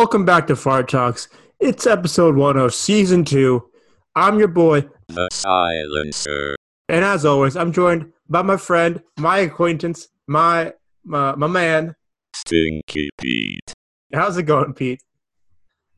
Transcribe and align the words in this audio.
Welcome 0.00 0.24
back 0.24 0.46
to 0.46 0.56
Fart 0.56 0.88
Talks. 0.88 1.28
It's 1.60 1.86
episode 1.86 2.34
one 2.34 2.56
of 2.56 2.72
season 2.72 3.22
two. 3.22 3.68
I'm 4.16 4.38
your 4.38 4.48
boy, 4.48 4.88
The 5.08 5.28
silencer. 5.30 6.56
and 6.88 7.04
as 7.04 7.26
always, 7.26 7.54
I'm 7.54 7.70
joined 7.70 8.10
by 8.26 8.40
my 8.40 8.56
friend, 8.56 9.02
my 9.18 9.40
acquaintance, 9.40 10.08
my 10.26 10.72
my, 11.04 11.34
my 11.34 11.48
man. 11.48 11.94
Stinky 12.34 13.10
Pete. 13.20 13.74
How's 14.14 14.38
it 14.38 14.44
going, 14.44 14.72
Pete? 14.72 15.02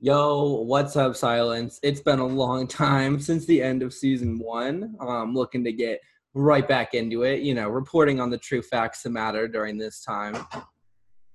Yo, 0.01 0.63
what's 0.63 0.97
up, 0.97 1.15
Silence? 1.15 1.79
It's 1.85 2.01
been 2.01 2.19
a 2.19 2.27
long 2.27 2.67
time 2.67 3.21
since 3.29 3.47
the 3.47 3.63
end 3.63 3.85
of 3.85 3.95
season 3.95 4.37
one. 4.41 4.97
I'm 4.99 5.33
looking 5.33 5.63
to 5.63 5.73
get 5.73 6.01
right 6.35 6.67
back 6.67 6.95
into 6.95 7.23
it, 7.23 7.43
you 7.43 7.55
know, 7.55 7.69
reporting 7.69 8.19
on 8.21 8.31
the 8.31 8.39
true 8.39 8.63
facts 8.63 9.05
that 9.05 9.11
matter 9.11 9.47
during 9.47 9.79
this 9.79 10.03
time. 10.03 10.45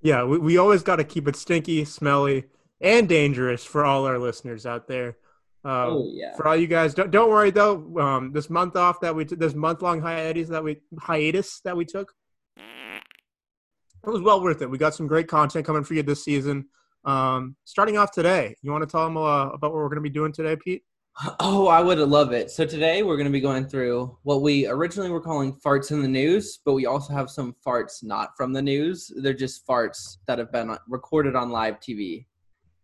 Yeah, 0.02 0.26
we, 0.26 0.38
we 0.38 0.58
always 0.58 0.84
got 0.84 0.98
to 0.98 1.06
keep 1.06 1.30
it 1.30 1.38
stinky, 1.38 1.86
smelly, 1.86 2.44
and 2.82 3.08
dangerous 3.10 3.64
for 3.64 3.86
all 3.86 4.06
our 4.06 4.20
listeners 4.20 4.66
out 4.66 4.88
there. 4.88 5.18
Um, 5.64 5.74
Oh, 5.90 6.10
yeah. 6.12 6.36
For 6.36 6.48
all 6.48 6.56
you 6.56 6.68
guys, 6.68 6.94
don't 6.94 7.12
don't 7.12 7.30
worry 7.30 7.52
though. 7.52 7.98
Um, 8.00 8.32
this 8.32 8.50
month 8.50 8.76
off 8.76 9.00
that 9.02 9.16
we 9.16 9.26
took, 9.26 9.40
this 9.40 9.56
month 9.56 9.82
long 9.82 10.02
hiatus 10.02 10.50
that 10.50 10.64
we 10.64 10.78
hiatus 11.00 11.60
that 11.62 11.76
we 11.76 11.86
took, 11.86 12.14
it 12.58 14.10
was 14.10 14.22
well 14.22 14.42
worth 14.42 14.62
it. 14.62 14.70
We 14.70 14.78
got 14.78 14.96
some 14.96 15.08
great 15.08 15.28
content 15.28 15.66
coming 15.66 15.84
for 15.84 15.94
you 15.94 16.04
this 16.04 16.24
season. 16.24 16.68
Um, 17.04 17.56
starting 17.66 17.98
off 17.98 18.12
today, 18.12 18.56
you 18.62 18.72
want 18.72 18.84
to 18.84 18.92
tell 18.92 19.04
them 19.04 19.18
uh, 19.18 19.48
about 19.50 19.72
what 19.72 19.76
we're 19.76 19.90
going 19.90 19.96
to 19.96 20.02
be 20.02 20.10
doing 20.10 20.32
today, 20.32 20.56
Pete? 20.56 20.84
Oh, 21.40 21.68
I 21.68 21.82
would 21.82 21.98
love 21.98 22.32
it. 22.32 22.52
So 22.52 22.64
today 22.64 23.02
we're 23.02 23.18
going 23.18 23.26
to 23.26 23.32
be 23.32 23.42
going 23.42 23.68
through 23.68 24.16
what 24.22 24.44
we 24.44 24.68
originally 24.68 25.10
were 25.10 25.20
calling 25.20 25.52
farts 25.66 25.90
in 25.90 26.04
the 26.04 26.08
news, 26.08 26.60
but 26.64 26.74
we 26.74 26.86
also 26.86 27.12
have 27.12 27.32
some 27.32 27.56
farts 27.66 28.04
not 28.04 28.38
from 28.38 28.54
the 28.54 28.62
news. 28.62 29.12
They're 29.18 29.34
just 29.34 29.66
farts 29.66 30.18
that 30.28 30.38
have 30.38 30.52
been 30.52 30.78
recorded 30.88 31.36
on 31.36 31.50
live 31.50 31.80
TV. 31.80 32.28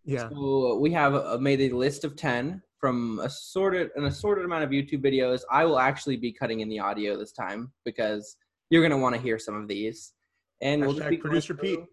Yeah, 0.06 0.30
So 0.30 0.78
we 0.80 0.92
have 0.92 1.16
uh, 1.16 1.38
made 1.40 1.62
a 1.62 1.70
list 1.76 2.04
of 2.04 2.16
10 2.16 2.62
from 2.78 3.20
assorted 3.20 3.92
an 3.96 4.06
assorted 4.06 4.44
amount 4.44 4.64
of 4.64 4.70
YouTube 4.70 5.02
videos. 5.04 5.42
I 5.50 5.64
will 5.66 5.80
actually 5.80 6.18
be 6.18 6.32
cutting 6.34 6.60
in 6.60 6.68
the 6.70 6.80
audio 6.80 7.18
this 7.18 7.32
time 7.32 7.72
because 7.86 8.36
you're 8.70 8.82
going 8.82 8.92
to 8.92 8.98
want 8.98 9.16
to 9.16 9.22
hear 9.22 9.40
some 9.40 9.56
of 9.56 9.68
these. 9.68 10.14
And 10.62 10.82
we'll 10.82 10.94
just 10.96 11.10
be 11.10 11.18
producer 11.18 11.54
through- 11.56 11.78
Pete. 11.78 11.86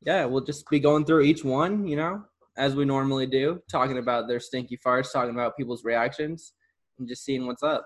Yeah, 0.00 0.24
we'll 0.26 0.44
just 0.44 0.68
be 0.70 0.78
going 0.80 1.04
through 1.04 1.22
each 1.22 1.44
one, 1.44 1.86
you 1.86 1.96
know, 1.96 2.22
as 2.56 2.76
we 2.76 2.84
normally 2.84 3.26
do, 3.26 3.60
talking 3.70 3.98
about 3.98 4.28
their 4.28 4.38
stinky 4.40 4.78
farts, 4.78 5.12
talking 5.12 5.34
about 5.34 5.56
people's 5.56 5.84
reactions, 5.84 6.52
and 6.98 7.08
just 7.08 7.24
seeing 7.24 7.46
what's 7.46 7.64
up. 7.64 7.84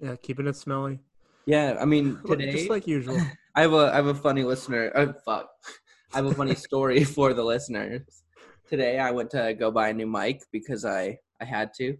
yeah, 0.00 0.16
keeping 0.16 0.48
it 0.48 0.56
smelly, 0.56 0.98
Yeah, 1.46 1.76
I 1.80 1.84
mean, 1.84 2.18
today 2.26 2.50
just 2.50 2.68
like 2.70 2.86
usual. 2.88 3.18
I 3.54 3.60
have 3.60 3.72
a 3.72 3.90
I 3.92 3.96
have 3.96 4.06
a 4.06 4.14
funny 4.14 4.42
listener. 4.42 4.90
Oh 4.96 5.12
fuck! 5.24 5.48
I 6.12 6.16
have 6.16 6.26
a 6.26 6.34
funny 6.34 6.54
story 6.56 7.04
for 7.04 7.32
the 7.34 7.44
listeners. 7.44 8.24
Today 8.72 8.98
I 8.98 9.10
went 9.10 9.28
to 9.32 9.52
go 9.52 9.70
buy 9.70 9.90
a 9.90 9.92
new 9.92 10.06
mic 10.06 10.44
because 10.50 10.86
I 10.86 11.18
I 11.38 11.44
had 11.44 11.74
to, 11.74 11.94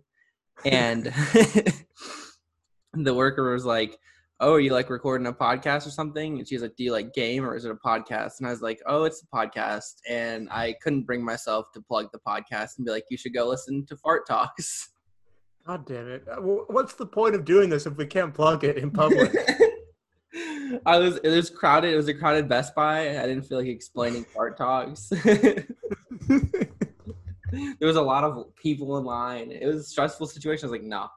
and 0.65 1.05
the 2.95 3.13
worker 3.13 3.53
was 3.53 3.67
like, 3.67 3.99
"Oh, 4.41 4.55
are 4.55 4.59
you 4.59 4.73
like 4.73 4.89
recording 4.89 5.27
a 5.27 5.35
podcast 5.35 5.87
or 5.87 5.91
something?" 5.91 6.39
And 6.39 6.49
she's 6.49 6.63
like, 6.63 6.75
"Do 6.75 6.85
you 6.85 6.93
like 6.93 7.13
game 7.13 7.45
or 7.45 7.55
is 7.57 7.67
it 7.67 7.71
a 7.71 7.75
podcast?" 7.75 8.39
And 8.39 8.47
I 8.47 8.53
was 8.53 8.63
like, 8.63 8.81
"Oh, 8.87 9.05
it's 9.05 9.23
a 9.23 9.37
podcast." 9.37 9.97
And 10.09 10.49
I 10.51 10.75
couldn't 10.83 11.03
bring 11.03 11.23
myself 11.23 11.67
to 11.75 11.83
plug 11.83 12.09
the 12.11 12.21
podcast 12.27 12.79
and 12.79 12.87
be 12.87 12.91
like, 12.91 13.05
"You 13.11 13.19
should 13.19 13.35
go 13.35 13.47
listen 13.47 13.85
to 13.85 13.97
Fart 13.99 14.27
Talks." 14.27 14.95
God 15.67 15.85
damn 15.85 16.09
it! 16.09 16.27
Uh, 16.27 16.37
What's 16.37 16.95
the 16.95 17.05
point 17.05 17.35
of 17.35 17.45
doing 17.45 17.69
this 17.69 17.85
if 17.85 17.99
we 17.99 18.07
can't 18.07 18.33
plug 18.33 18.65
it 18.65 18.79
in 18.79 18.91
public? 18.91 19.31
I 20.87 20.99
was 20.99 21.17
it 21.19 21.29
was 21.29 21.51
crowded. 21.51 21.93
It 21.93 21.97
was 21.97 22.09
a 22.09 22.15
crowded 22.15 22.49
Best 22.49 22.75
Buy. 22.75 23.19
I 23.21 23.27
didn't 23.27 23.43
feel 23.43 23.59
like 23.59 23.69
explaining 23.69 24.25
fart 24.35 24.57
talks. 24.57 25.09
there 25.09 25.67
was 27.81 27.97
a 27.97 28.03
lot 28.03 28.25
of 28.25 28.55
people 28.57 28.99
in 28.99 29.05
line. 29.05 29.51
It 29.51 29.67
was 29.67 29.77
a 29.77 29.85
stressful 29.85 30.27
situation. 30.27 30.67
I 30.67 30.71
was 30.71 30.81
like, 30.81 30.87
no, 30.87 31.03
I'm 31.03 31.09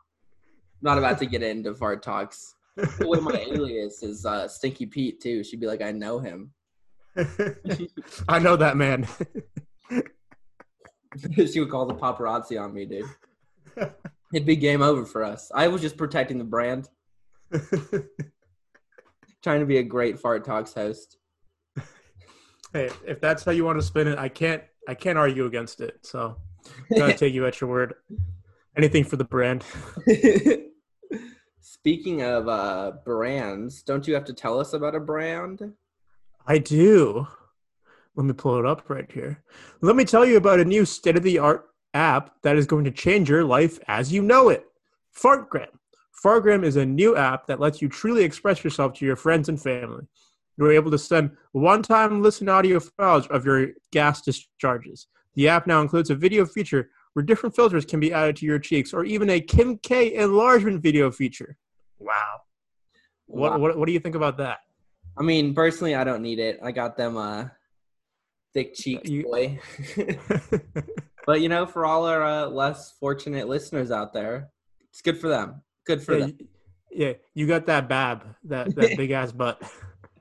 not 0.81 0.97
about 0.97 1.19
to 1.19 1.25
get 1.25 1.43
into 1.43 1.73
fart 1.73 2.03
talks. 2.03 2.55
What 2.99 3.23
my 3.23 3.31
alias 3.51 4.03
is 4.03 4.25
uh, 4.25 4.47
Stinky 4.47 4.85
Pete 4.85 5.21
too. 5.21 5.43
She'd 5.43 5.59
be 5.59 5.67
like, 5.67 5.81
I 5.81 5.91
know 5.91 6.19
him. 6.19 6.51
I 8.27 8.39
know 8.39 8.57
that 8.57 8.75
man. 8.75 9.07
she 11.33 11.59
would 11.61 11.69
call 11.69 11.85
the 11.85 11.95
paparazzi 11.95 12.61
on 12.61 12.73
me, 12.73 12.85
dude. 12.85 13.05
It'd 14.33 14.45
be 14.45 14.57
game 14.57 14.81
over 14.81 15.05
for 15.05 15.23
us. 15.23 15.49
I 15.55 15.69
was 15.69 15.81
just 15.81 15.95
protecting 15.95 16.37
the 16.37 16.43
brand, 16.43 16.89
trying 19.45 19.59
to 19.59 19.66
be 19.67 19.78
a 19.78 19.83
great 19.83 20.17
fart 20.17 20.44
talks 20.44 20.73
host. 20.73 21.17
hey, 22.73 22.89
if 23.06 23.22
that's 23.22 23.44
how 23.44 23.51
you 23.51 23.63
want 23.63 23.79
to 23.79 23.85
spin 23.85 24.07
it, 24.07 24.17
I 24.17 24.28
can't. 24.28 24.63
I 24.88 24.95
can't 24.95 25.19
argue 25.19 25.45
against 25.45 25.81
it. 25.81 26.00
So, 26.01 26.38
gotta 26.97 27.13
take 27.17 27.35
you 27.35 27.45
at 27.45 27.61
your 27.61 27.69
word. 27.69 27.94
Anything 28.75 29.03
for 29.03 29.17
the 29.17 29.23
brand. 29.23 29.63
Speaking 31.59 32.23
of 32.23 32.47
uh, 32.47 32.94
brands, 33.05 33.84
don't 33.84 34.07
you 34.07 34.16
have 34.16 34.25
to 34.25 34.34
tell 34.34 34.59
us 34.59 34.73
about 34.73 34.95
a 34.95 35.00
brand? 35.00 35.73
I 36.47 36.57
do. 36.57 37.28
Let 38.16 38.25
me 38.25 38.34
pull 38.34 38.57
it 38.57 38.66
up 38.66 38.89
right 38.89 39.11
here. 39.11 39.44
Let 39.81 39.95
me 39.95 40.05
tell 40.05 40.25
you 40.25 40.38
about 40.38 40.59
a 40.59 40.66
new 40.66 40.85
state 40.85 41.17
of 41.17 41.23
the 41.23 41.38
art 41.38 41.67
app 41.94 42.41
that 42.41 42.57
is 42.57 42.66
going 42.66 42.85
to 42.85 42.91
change 42.91 43.29
your 43.29 43.44
life 43.44 43.78
as 43.88 44.11
you 44.11 44.23
know 44.23 44.50
it 44.50 44.66
Fartgram. 45.16 45.67
Fartgram 46.24 46.64
is 46.64 46.76
a 46.76 46.86
new 46.86 47.16
app 47.16 47.46
that 47.48 47.59
lets 47.59 47.81
you 47.81 47.90
truly 47.90 48.24
express 48.24 48.64
yourself 48.64 48.94
to 48.94 49.06
your 49.06 49.16
friends 49.16 49.50
and 49.50 49.62
family. 49.62 50.06
You're 50.58 50.72
able 50.72 50.92
to 50.92 50.98
send 50.98 51.31
one 51.52 51.84
time 51.84 52.22
listen 52.22 52.48
audio 52.48 52.80
files 52.80 53.28
of 53.28 53.46
your 53.46 53.70
gas 53.92 54.22
discharges. 54.22 55.08
The 55.36 55.50
app 55.50 55.68
now 55.68 55.81
includes 55.81 56.09
a 56.09 56.16
video 56.16 56.46
feature 56.46 56.90
where 57.14 57.24
different 57.24 57.56
filters 57.56 57.86
can 57.86 58.00
be 58.00 58.14
added 58.14 58.38
to 58.38 58.46
your 58.46 58.59
cheeks, 58.59 58.94
or 58.94 59.03
even 59.03 59.30
a 59.30 59.40
Kim 59.42 59.78
K 59.80 60.16
enlargement 60.16 60.81
video 60.81 61.12
feature. 61.12 61.58
Wow. 62.00 62.42
What, 63.28 63.52
Wow. 63.53 63.58
what, 63.59 63.78
what 63.78 63.86
do 63.88 63.92
you 63.94 64.00
think 64.00 64.16
about 64.16 64.38
that? 64.38 64.59
I 65.18 65.24
mean, 65.24 65.53
personally, 65.53 65.96
I 65.96 66.03
don't 66.03 66.22
need 66.22 66.40
it. 66.40 66.59
I 66.64 66.72
got 66.72 66.96
them 66.97 67.18
uh, 67.18 67.46
thick 68.53 68.74
cheeks, 68.76 69.09
You- 69.09 69.24
boy. 69.24 69.59
but 71.26 71.42
you 71.42 71.50
know, 71.50 71.66
for 71.66 71.86
all 71.86 72.06
our 72.06 72.24
uh, 72.24 72.47
less 72.47 72.92
fortunate 73.00 73.47
listeners 73.47 73.92
out 73.92 74.14
there, 74.14 74.50
it's 74.90 75.02
good 75.02 75.20
for 75.20 75.28
them. 75.28 75.62
Good 75.85 76.01
for 76.03 76.13
yeah, 76.13 76.19
them. 76.19 76.38
y- 76.40 76.46
yeah, 76.91 77.13
you 77.34 77.47
got 77.47 77.66
that 77.68 77.88
bab, 77.90 78.35
that 78.46 78.75
that 78.75 78.97
big 78.97 79.12
ass 79.12 79.31
butt. 79.31 79.62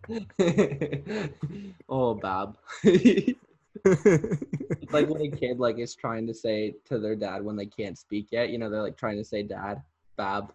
oh, 1.89 2.15
bab. 2.15 2.57
it's 2.83 3.39
like 4.93 5.09
when 5.09 5.23
a 5.23 5.31
kid 5.31 5.59
like 5.59 5.79
is 5.79 5.95
trying 5.95 6.27
to 6.27 6.35
say 6.35 6.75
to 6.87 6.99
their 6.99 7.17
dad 7.17 7.45
when 7.45 7.57
they 7.57 7.67
can't 7.67 7.97
speak 7.99 8.29
yet. 8.31 8.51
You 8.51 8.59
know, 8.59 8.69
they're 8.71 8.83
like 8.83 8.97
trying 8.97 9.17
to 9.19 9.25
say 9.25 9.43
dad, 9.43 9.83
Bab. 10.17 10.53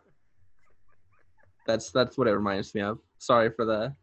That's 1.66 1.92
that's 1.92 2.18
what 2.18 2.28
it 2.28 2.34
reminds 2.34 2.74
me 2.76 2.82
of. 2.82 3.00
Sorry 3.18 3.50
for 3.50 3.66
the. 3.66 3.94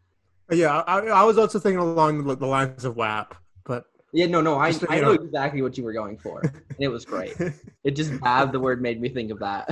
Uh, 0.50 0.54
yeah, 0.54 0.78
I, 0.86 0.98
I 1.00 1.24
was 1.24 1.38
also 1.38 1.58
thinking 1.58 1.80
along 1.80 2.24
the, 2.24 2.36
the 2.36 2.46
lines 2.46 2.84
of 2.84 2.96
WAP, 2.96 3.34
but 3.64 3.86
Yeah, 4.12 4.26
no, 4.26 4.40
no. 4.40 4.58
I 4.58 4.70
Just, 4.70 4.84
I 4.88 5.00
know 5.00 5.14
know. 5.14 5.22
exactly 5.24 5.60
what 5.60 5.76
you 5.76 5.82
were 5.82 5.92
going 5.92 6.18
for. 6.18 6.40
And 6.40 6.52
it 6.78 6.88
was 6.88 7.04
great. 7.04 7.36
It 7.84 7.92
just 7.94 8.20
Bab 8.20 8.50
the 8.50 8.58
word 8.58 8.82
made 8.82 9.00
me 9.00 9.08
think 9.08 9.30
of 9.30 9.38
that. 9.38 9.68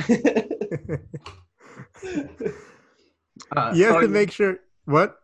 Uh, 3.56 3.72
you 3.74 3.84
have 3.84 4.00
to 4.00 4.08
make 4.08 4.30
sure 4.30 4.58
what 4.84 5.16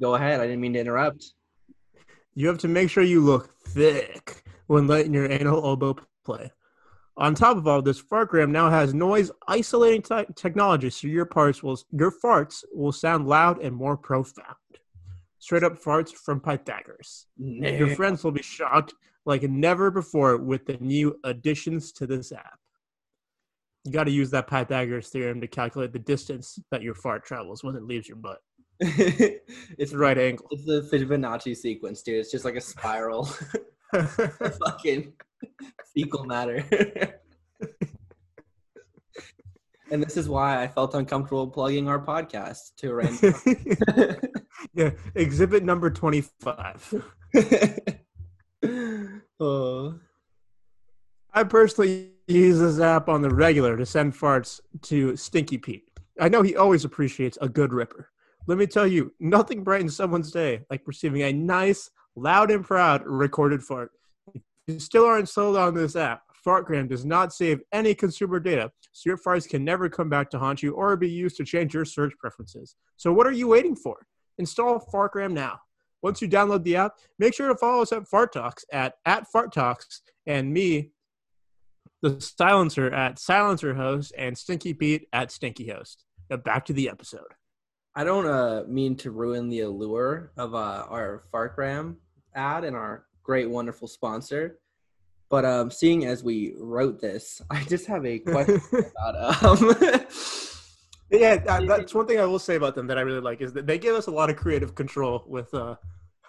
Go 0.00 0.14
ahead. 0.14 0.40
I 0.40 0.44
didn't 0.46 0.60
mean 0.60 0.74
to 0.74 0.80
interrupt. 0.80 1.32
you 2.34 2.48
have 2.48 2.58
to 2.58 2.68
make 2.68 2.90
sure 2.90 3.02
you 3.02 3.20
look 3.20 3.50
thick 3.68 4.42
when 4.66 4.86
letting 4.86 5.14
your 5.14 5.30
anal 5.30 5.64
elbow 5.64 5.96
play. 6.24 6.50
On 7.16 7.34
top 7.34 7.56
of 7.56 7.66
all 7.66 7.80
this, 7.80 8.02
Fartgram 8.02 8.50
now 8.50 8.68
has 8.68 8.92
noise 8.92 9.30
isolating 9.48 10.02
te- 10.02 10.30
technology, 10.34 10.90
so 10.90 11.08
your 11.08 11.24
parts 11.24 11.62
will 11.62 11.80
your 11.92 12.12
farts 12.12 12.62
will 12.74 12.92
sound 12.92 13.26
loud 13.26 13.62
and 13.62 13.74
more 13.74 13.96
profound. 13.96 14.54
Straight 15.38 15.62
up 15.62 15.82
farts 15.82 16.12
from 16.12 16.40
Pythagoras. 16.40 17.26
Your 17.38 17.94
friends 17.94 18.22
will 18.22 18.32
be 18.32 18.42
shocked 18.42 18.92
like 19.24 19.42
never 19.44 19.90
before 19.90 20.36
with 20.36 20.66
the 20.66 20.76
new 20.78 21.18
additions 21.24 21.92
to 21.92 22.06
this 22.06 22.32
app. 22.32 22.58
You 23.86 23.92
got 23.92 24.04
to 24.04 24.10
use 24.10 24.30
that 24.30 24.48
Pythagoras 24.48 25.08
theorem 25.08 25.40
to 25.40 25.46
calculate 25.46 25.92
the 25.92 25.98
distance 25.98 26.58
that 26.70 26.82
your 26.82 26.94
fart 26.94 27.24
travels 27.24 27.62
when 27.62 27.76
it 27.76 27.84
leaves 27.84 28.08
your 28.08 28.16
butt. 28.16 28.38
it's 28.80 29.92
the 29.92 29.98
right 29.98 30.18
angle. 30.18 30.46
it's 30.50 30.66
the 30.66 30.82
Fibonacci 30.92 31.56
sequence, 31.56 32.02
dude. 32.02 32.16
It's 32.16 32.30
just 32.30 32.44
like 32.44 32.56
a 32.56 32.60
spiral. 32.60 33.28
fucking 33.92 35.12
fecal 35.94 36.24
matter. 36.24 36.64
and 39.90 40.02
this 40.02 40.16
is 40.16 40.28
why 40.28 40.62
I 40.62 40.68
felt 40.68 40.94
uncomfortable 40.94 41.46
plugging 41.46 41.88
our 41.88 42.04
podcast 42.04 42.74
to 42.78 42.90
a 42.90 42.94
random. 42.94 43.34
yeah, 44.74 44.90
exhibit 45.14 45.62
number 45.62 45.90
25. 45.90 47.02
oh. 49.40 49.98
I 51.32 51.44
personally 51.44 52.15
use 52.26 52.58
this 52.58 52.80
app 52.80 53.08
on 53.08 53.22
the 53.22 53.30
regular 53.30 53.76
to 53.76 53.86
send 53.86 54.14
farts 54.14 54.60
to 54.82 55.16
Stinky 55.16 55.58
Pete. 55.58 55.88
I 56.20 56.28
know 56.28 56.42
he 56.42 56.56
always 56.56 56.84
appreciates 56.84 57.38
a 57.40 57.48
good 57.48 57.72
ripper. 57.72 58.10
Let 58.46 58.58
me 58.58 58.66
tell 58.66 58.86
you, 58.86 59.12
nothing 59.20 59.62
brightens 59.62 59.96
someone's 59.96 60.30
day 60.30 60.62
like 60.70 60.82
receiving 60.86 61.22
a 61.22 61.32
nice, 61.32 61.90
loud 62.14 62.50
and 62.50 62.64
proud 62.64 63.02
recorded 63.04 63.62
fart. 63.62 63.90
If 64.34 64.42
you 64.66 64.78
still 64.80 65.04
aren't 65.04 65.28
sold 65.28 65.56
on 65.56 65.74
this 65.74 65.96
app, 65.96 66.22
Fartgram 66.44 66.88
does 66.88 67.04
not 67.04 67.32
save 67.32 67.60
any 67.72 67.94
consumer 67.94 68.38
data, 68.38 68.70
so 68.92 69.10
your 69.10 69.18
farts 69.18 69.48
can 69.48 69.64
never 69.64 69.88
come 69.88 70.08
back 70.08 70.30
to 70.30 70.38
haunt 70.38 70.62
you 70.62 70.72
or 70.74 70.96
be 70.96 71.10
used 71.10 71.36
to 71.38 71.44
change 71.44 71.74
your 71.74 71.84
search 71.84 72.12
preferences. 72.18 72.76
So 72.96 73.12
what 73.12 73.26
are 73.26 73.32
you 73.32 73.48
waiting 73.48 73.74
for? 73.74 74.06
Install 74.38 74.80
Fartgram 74.92 75.32
now. 75.32 75.58
Once 76.02 76.22
you 76.22 76.28
download 76.28 76.62
the 76.62 76.76
app, 76.76 76.92
make 77.18 77.34
sure 77.34 77.48
to 77.48 77.56
follow 77.56 77.82
us 77.82 77.90
at 77.90 78.06
Fart 78.06 78.32
Talks 78.32 78.64
at, 78.72 78.94
at 79.06 79.26
Fart 79.26 79.52
Talks 79.52 80.02
and 80.26 80.52
me, 80.52 80.92
the 82.08 82.20
silencer 82.20 82.92
at 82.92 83.18
Silencer 83.18 83.74
Host 83.74 84.12
and 84.16 84.36
Stinky 84.36 84.74
Pete 84.74 85.08
at 85.12 85.32
Stinky 85.32 85.68
Host. 85.68 86.04
Now 86.30 86.36
back 86.36 86.64
to 86.66 86.72
the 86.72 86.88
episode. 86.88 87.34
I 87.94 88.04
don't 88.04 88.26
uh, 88.26 88.64
mean 88.68 88.96
to 88.96 89.10
ruin 89.10 89.48
the 89.48 89.60
allure 89.60 90.32
of 90.36 90.54
uh, 90.54 90.84
our 90.88 91.24
Fartgram 91.32 91.96
ad 92.34 92.64
and 92.64 92.76
our 92.76 93.06
great, 93.22 93.48
wonderful 93.48 93.88
sponsor. 93.88 94.58
But 95.28 95.44
um, 95.44 95.70
seeing 95.70 96.04
as 96.04 96.22
we 96.22 96.54
wrote 96.58 97.00
this, 97.00 97.42
I 97.50 97.64
just 97.64 97.86
have 97.86 98.04
a 98.06 98.18
question 98.18 98.60
about 98.72 99.44
um, 99.44 99.74
Yeah, 101.10 101.36
that, 101.36 101.66
that's 101.68 101.94
one 101.94 102.06
thing 102.06 102.18
I 102.18 102.24
will 102.24 102.40
say 102.40 102.56
about 102.56 102.74
them 102.74 102.88
that 102.88 102.98
I 102.98 103.02
really 103.02 103.20
like 103.20 103.40
is 103.40 103.52
that 103.52 103.66
they 103.66 103.78
give 103.78 103.94
us 103.94 104.08
a 104.08 104.10
lot 104.10 104.28
of 104.28 104.36
creative 104.36 104.74
control 104.74 105.24
with 105.26 105.54
uh, 105.54 105.76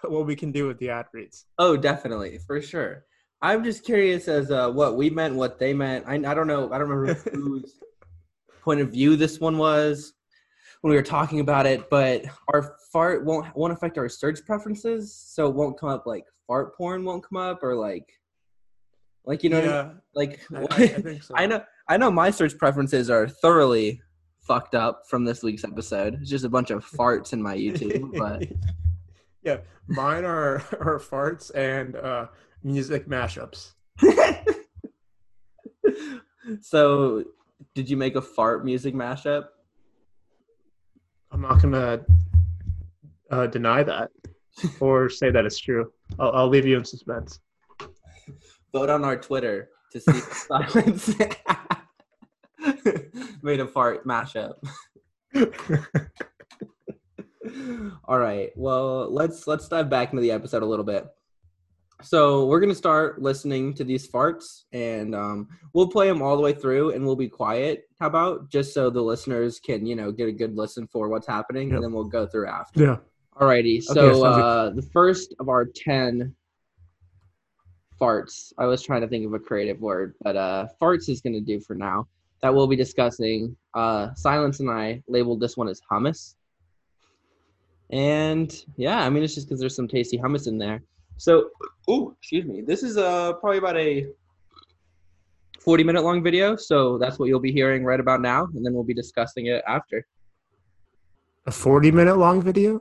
what 0.04 0.24
we 0.24 0.36
can 0.36 0.52
do 0.52 0.68
with 0.68 0.78
the 0.78 0.90
ad 0.90 1.06
reads. 1.12 1.46
Oh, 1.58 1.76
definitely, 1.76 2.38
for 2.46 2.62
sure. 2.62 3.04
I'm 3.40 3.62
just 3.62 3.84
curious 3.84 4.26
as 4.28 4.50
uh, 4.50 4.70
what 4.70 4.96
we 4.96 5.10
meant, 5.10 5.34
what 5.34 5.58
they 5.58 5.72
meant. 5.72 6.04
I, 6.08 6.14
I 6.14 6.34
don't 6.34 6.46
know. 6.46 6.72
I 6.72 6.78
don't 6.78 6.88
remember 6.88 7.14
whose 7.32 7.78
point 8.62 8.80
of 8.80 8.90
view 8.90 9.16
this 9.16 9.38
one 9.38 9.58
was 9.58 10.14
when 10.80 10.90
we 10.90 10.96
were 10.96 11.02
talking 11.02 11.40
about 11.40 11.66
it, 11.66 11.88
but 11.90 12.24
our 12.52 12.76
fart 12.92 13.24
won't 13.24 13.54
won't 13.56 13.72
affect 13.72 13.98
our 13.98 14.08
search 14.08 14.44
preferences, 14.44 15.14
so 15.14 15.46
it 15.46 15.54
won't 15.54 15.78
come 15.78 15.88
up 15.88 16.06
like 16.06 16.24
fart 16.46 16.76
porn 16.76 17.04
won't 17.04 17.22
come 17.22 17.36
up 17.38 17.62
or 17.62 17.74
like 17.74 18.08
like 19.24 19.44
you 19.44 19.50
know 19.50 19.60
what 19.60 19.68
I 19.68 19.84
mean? 19.84 20.00
like 20.14 20.40
I, 20.54 21.12
I, 21.12 21.18
so. 21.18 21.34
I 21.36 21.46
know 21.46 21.62
I 21.88 21.96
know 21.96 22.10
my 22.10 22.30
search 22.30 22.56
preferences 22.58 23.10
are 23.10 23.28
thoroughly 23.28 24.00
fucked 24.40 24.74
up 24.74 25.02
from 25.08 25.24
this 25.24 25.42
week's 25.42 25.64
episode. 25.64 26.18
It's 26.20 26.30
just 26.30 26.44
a 26.44 26.48
bunch 26.48 26.70
of 26.70 26.84
farts 26.84 27.32
in 27.32 27.42
my 27.42 27.56
YouTube, 27.56 28.16
but 28.18 28.48
yeah, 29.42 29.58
mine 29.86 30.24
are 30.24 30.56
are 30.80 30.98
farts 30.98 31.54
and 31.54 31.96
uh, 31.96 32.26
music 32.62 33.08
mashups. 33.08 33.72
so 36.60 37.24
did 37.74 37.88
you 37.90 37.96
make 37.96 38.16
a 38.16 38.22
fart 38.22 38.64
music 38.64 38.94
mashup? 38.94 39.46
I'm 41.30 41.42
not 41.42 41.60
gonna 41.62 42.00
uh, 43.30 43.46
deny 43.46 43.82
that 43.82 44.10
or 44.80 45.08
say 45.08 45.30
that 45.30 45.44
it's 45.44 45.58
true. 45.58 45.92
I'll, 46.18 46.32
I'll 46.32 46.48
leave 46.48 46.66
you 46.66 46.76
in 46.76 46.84
suspense. 46.84 47.40
Vote 48.72 48.90
on 48.90 49.04
our 49.04 49.16
Twitter 49.16 49.70
to 49.92 50.00
see 50.00 50.12
if 50.12 50.32
Silence 50.32 51.14
made 53.42 53.60
a 53.60 53.66
fart 53.66 54.06
mashup. 54.06 54.54
All 58.08 58.18
right. 58.18 58.50
Well, 58.56 59.12
let's 59.12 59.46
let's 59.46 59.68
dive 59.68 59.90
back 59.90 60.12
into 60.12 60.22
the 60.22 60.30
episode 60.32 60.62
a 60.62 60.66
little 60.66 60.84
bit. 60.84 61.06
So 62.02 62.46
we're 62.46 62.60
gonna 62.60 62.74
start 62.74 63.20
listening 63.20 63.74
to 63.74 63.84
these 63.84 64.08
farts, 64.10 64.62
and 64.72 65.14
um, 65.14 65.48
we'll 65.74 65.88
play 65.88 66.08
them 66.08 66.22
all 66.22 66.34
the 66.36 66.42
way 66.42 66.52
through, 66.54 66.92
and 66.92 67.04
we'll 67.04 67.16
be 67.16 67.28
quiet. 67.28 67.84
How 68.00 68.06
about 68.06 68.48
just 68.50 68.72
so 68.72 68.88
the 68.88 69.02
listeners 69.02 69.60
can, 69.60 69.84
you 69.84 69.94
know, 69.94 70.10
get 70.10 70.26
a 70.28 70.32
good 70.32 70.56
listen 70.56 70.86
for 70.86 71.08
what's 71.08 71.26
happening, 71.26 71.68
Yep. 71.68 71.74
and 71.76 71.84
then 71.84 71.92
we'll 71.92 72.04
go 72.04 72.26
through 72.26 72.48
after. 72.48 72.80
yeah. 72.82 72.96
Alrighty. 73.38 73.82
So 73.82 73.94
good. 73.94 74.22
uh, 74.24 74.70
the 74.70 74.82
first 74.82 75.34
of 75.38 75.48
our 75.48 75.64
ten 75.66 76.34
farts. 78.00 78.52
I 78.58 78.64
was 78.66 78.82
trying 78.82 79.00
to 79.02 79.08
think 79.08 79.26
of 79.26 79.34
a 79.34 79.38
creative 79.38 79.80
word, 79.80 80.14
but 80.22 80.36
uh, 80.36 80.68
farts 80.80 81.08
is 81.08 81.20
gonna 81.20 81.40
do 81.40 81.60
for 81.60 81.74
now. 81.74 82.06
That 82.42 82.54
we'll 82.54 82.68
be 82.68 82.76
discussing. 82.76 83.56
Uh, 83.74 84.14
Silence 84.14 84.60
and 84.60 84.70
I 84.70 85.02
labeled 85.08 85.40
this 85.40 85.56
one 85.56 85.68
as 85.68 85.80
hummus. 85.90 86.34
And 87.90 88.54
yeah, 88.76 89.04
I 89.04 89.10
mean 89.10 89.22
it's 89.22 89.34
just 89.34 89.48
because 89.48 89.60
there's 89.60 89.76
some 89.76 89.88
tasty 89.88 90.18
hummus 90.18 90.46
in 90.46 90.58
there. 90.58 90.82
So, 91.16 91.50
oh, 91.88 92.14
excuse 92.18 92.44
me. 92.44 92.60
This 92.60 92.82
is 92.82 92.96
uh 92.96 93.34
probably 93.34 93.58
about 93.58 93.76
a 93.76 94.06
40 95.60 95.84
minute 95.84 96.02
long 96.02 96.22
video, 96.22 96.56
so 96.56 96.98
that's 96.98 97.18
what 97.18 97.26
you'll 97.26 97.40
be 97.40 97.52
hearing 97.52 97.84
right 97.84 98.00
about 98.00 98.20
now, 98.20 98.48
and 98.54 98.64
then 98.64 98.72
we'll 98.72 98.84
be 98.84 98.94
discussing 98.94 99.46
it 99.46 99.62
after. 99.66 100.06
A 101.46 101.50
40 101.50 101.90
minute 101.90 102.16
long 102.16 102.40
video? 102.42 102.80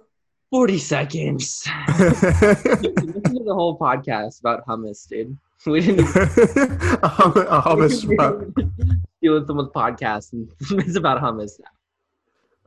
40 0.52 0.78
seconds. 0.78 1.68
Listen 2.00 2.14
to 2.14 3.44
the 3.46 3.54
whole 3.54 3.78
podcast 3.78 4.40
about 4.40 4.66
hummus, 4.66 5.08
dude. 5.08 5.38
We 5.66 5.82
didn't 5.82 6.00
a, 7.04 7.08
hum- 7.08 7.34
a 7.36 7.62
hummus 7.62 8.00
stealing 9.18 9.46
someone's 9.46 9.70
podcast, 9.70 10.34
and 10.34 10.48
it's 10.80 10.96
about 10.96 11.22
hummus 11.22 11.60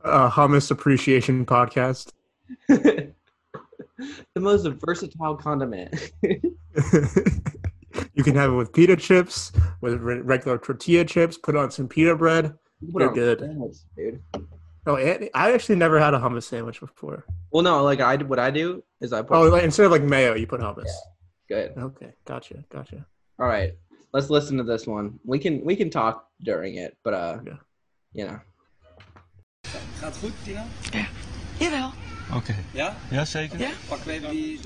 A 0.03 0.29
hummus 0.29 0.69
appreciation 0.69 1.45
podcast. 1.45 2.11
Now. 2.69 2.75
the 4.33 4.39
most 4.39 4.67
versatile 4.85 5.35
condiment. 5.35 6.11
you 8.13 8.23
can 8.23 8.35
have 8.35 8.51
it 8.51 8.55
with 8.55 8.73
pita 8.73 8.95
chips, 8.95 9.51
with 9.81 9.99
regular 10.01 10.57
tortilla 10.57 11.05
chips. 11.05 11.37
Put 11.37 11.55
on 11.55 11.71
some 11.71 11.87
pita 11.87 12.15
bread. 12.15 12.53
Put 12.91 12.99
They're 12.99 13.13
good. 13.13 13.39
sandwich, 13.39 13.77
dude. 13.95 14.21
Oh, 14.87 14.95
and 14.95 15.29
I 15.35 15.51
actually 15.53 15.75
never 15.75 15.99
had 15.99 16.13
a 16.15 16.19
hummus 16.19 16.43
sandwich 16.43 16.79
before. 16.79 17.25
Well, 17.51 17.61
no, 17.61 17.83
like 17.83 17.99
I 17.99 18.15
what 18.17 18.39
I 18.39 18.49
do 18.49 18.83
is 19.01 19.13
I 19.13 19.21
put 19.21 19.35
Oh, 19.37 19.43
like, 19.43 19.63
instead 19.63 19.85
of 19.85 19.91
like 19.91 20.01
mayo, 20.03 20.33
you 20.33 20.47
put 20.47 20.61
hummus. 20.61 20.89
good. 21.47 21.73
Okay, 21.77 22.13
gotcha, 22.25 22.63
gotcha. 22.71 23.05
All 23.39 23.45
right, 23.47 23.73
let's 24.13 24.29
listen 24.31 24.57
to 24.57 24.63
this 24.63 24.87
one. 24.87 25.19
We 25.23 25.37
can 25.37 25.63
we 25.63 25.75
can 25.75 25.89
talk 25.91 26.27
during 26.43 26.75
it, 26.75 26.97
but 27.03 27.13
uh, 27.13 27.39
Yeah. 27.45 27.57
you 28.13 28.25
know. 28.25 28.39
Gaat 29.99 30.13
het 30.13 30.17
goed, 30.17 30.33
Tina? 30.43 30.65
Jawel. 31.59 31.91
Oké. 32.35 32.55
Ja? 32.71 32.95
Ja, 33.09 33.25
zeker? 33.25 33.59
Ja. 33.59 33.69
Pakken 33.87 34.07
we 34.07 34.13
even 34.13 34.29
die... 34.29 34.59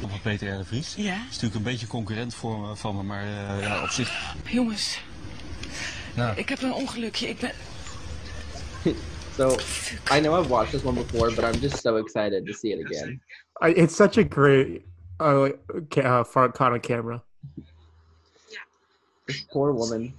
Nog 0.00 0.10
wat 0.10 0.22
Peter 0.22 0.54
R. 0.54 0.58
de 0.58 0.64
Vries. 0.64 0.94
Ja. 0.94 1.14
is 1.14 1.24
natuurlijk 1.24 1.54
een 1.54 1.62
beetje 1.62 1.86
concurrent 1.86 2.34
voor 2.34 2.58
me, 2.58 2.76
van 2.76 2.96
me, 2.96 3.02
maar 3.02 3.22
eh, 3.22 3.60
ja, 3.60 3.82
op 3.82 3.88
zich... 3.88 4.34
Jongens, 4.44 5.00
Nou, 6.18 6.36
ik 6.36 6.48
heb 6.48 6.62
een 6.62 6.72
ongelukje. 6.72 7.28
Ik 7.28 7.38
ben... 7.38 7.52
So 9.36 9.56
I 10.16 10.20
know 10.20 10.40
I've 10.40 10.48
watched 10.48 10.72
this 10.72 10.82
one 10.84 10.94
before, 10.94 11.30
but 11.30 11.44
I'm 11.44 11.60
just 11.60 11.80
so 11.80 11.96
excited 11.96 12.46
to 12.46 12.52
see 12.52 12.72
it 12.72 12.84
again. 12.84 13.20
I, 13.62 13.68
it's 13.68 13.94
such 13.94 14.18
a 14.18 14.24
great 14.24 14.82
uh, 15.20 15.48
uh, 15.96 16.24
fart 16.24 16.54
caught 16.54 16.72
on 16.72 16.80
camera. 16.80 17.22
This 19.26 19.46
poor 19.52 19.72
woman, 19.72 20.12